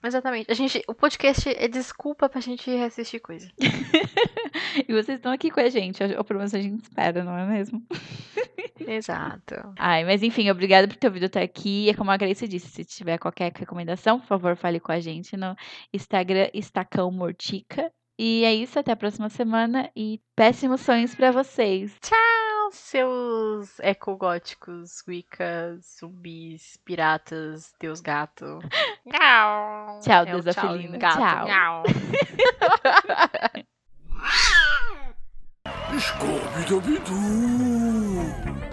Exatamente. 0.03 0.51
A 0.51 0.53
gente, 0.53 0.83
o 0.87 0.93
podcast 0.93 1.49
é 1.49 1.67
desculpa 1.67 2.29
pra 2.29 2.41
gente 2.41 2.69
reassistir 2.69 3.21
coisa. 3.21 3.49
e 4.87 4.93
vocês 4.93 5.17
estão 5.17 5.31
aqui 5.31 5.49
com 5.49 5.59
a 5.59 5.69
gente. 5.69 6.03
Ou 6.03 6.23
pelo 6.23 6.39
menos 6.39 6.53
a 6.53 6.61
gente 6.61 6.83
espera, 6.83 7.23
não 7.23 7.37
é 7.37 7.45
mesmo? 7.45 7.81
Exato. 8.79 9.55
Ai, 9.77 10.03
mas 10.03 10.21
enfim, 10.21 10.49
obrigada 10.49 10.87
por 10.87 10.97
ter 10.97 11.07
ouvido 11.07 11.25
até 11.25 11.41
aqui. 11.41 11.85
E 11.85 11.89
é 11.89 11.93
como 11.93 12.11
a 12.11 12.17
Grace 12.17 12.47
disse, 12.47 12.67
se 12.67 12.85
tiver 12.85 13.17
qualquer 13.17 13.51
recomendação, 13.55 14.19
por 14.19 14.27
favor, 14.27 14.55
fale 14.55 14.79
com 14.79 14.91
a 14.91 14.99
gente 14.99 15.35
no 15.37 15.55
Instagram 15.93 16.49
Estacão 16.53 17.11
Mortica. 17.11 17.91
E 18.17 18.43
é 18.45 18.53
isso, 18.53 18.79
até 18.79 18.91
a 18.91 18.95
próxima 18.95 19.29
semana 19.29 19.89
e 19.95 20.21
péssimos 20.35 20.81
sonhos 20.81 21.13
pra 21.13 21.31
vocês. 21.31 21.93
Tchau, 22.01 22.44
seus 22.71 23.79
ecogóticos, 23.79 25.03
wiccas, 25.07 25.97
zumbis, 25.99 26.77
piratas, 26.85 27.73
deus 27.79 28.01
gato. 28.01 28.59
Tchau. 29.09 29.99
Tchau, 30.01 30.23
É 30.25 30.31
em 30.77 30.81
felina. 30.81 30.97
gato. 30.97 31.17
Tchau. 31.17 31.45
Miau. 31.45 31.83
Scooby-Dooby-Doo! 35.99 38.64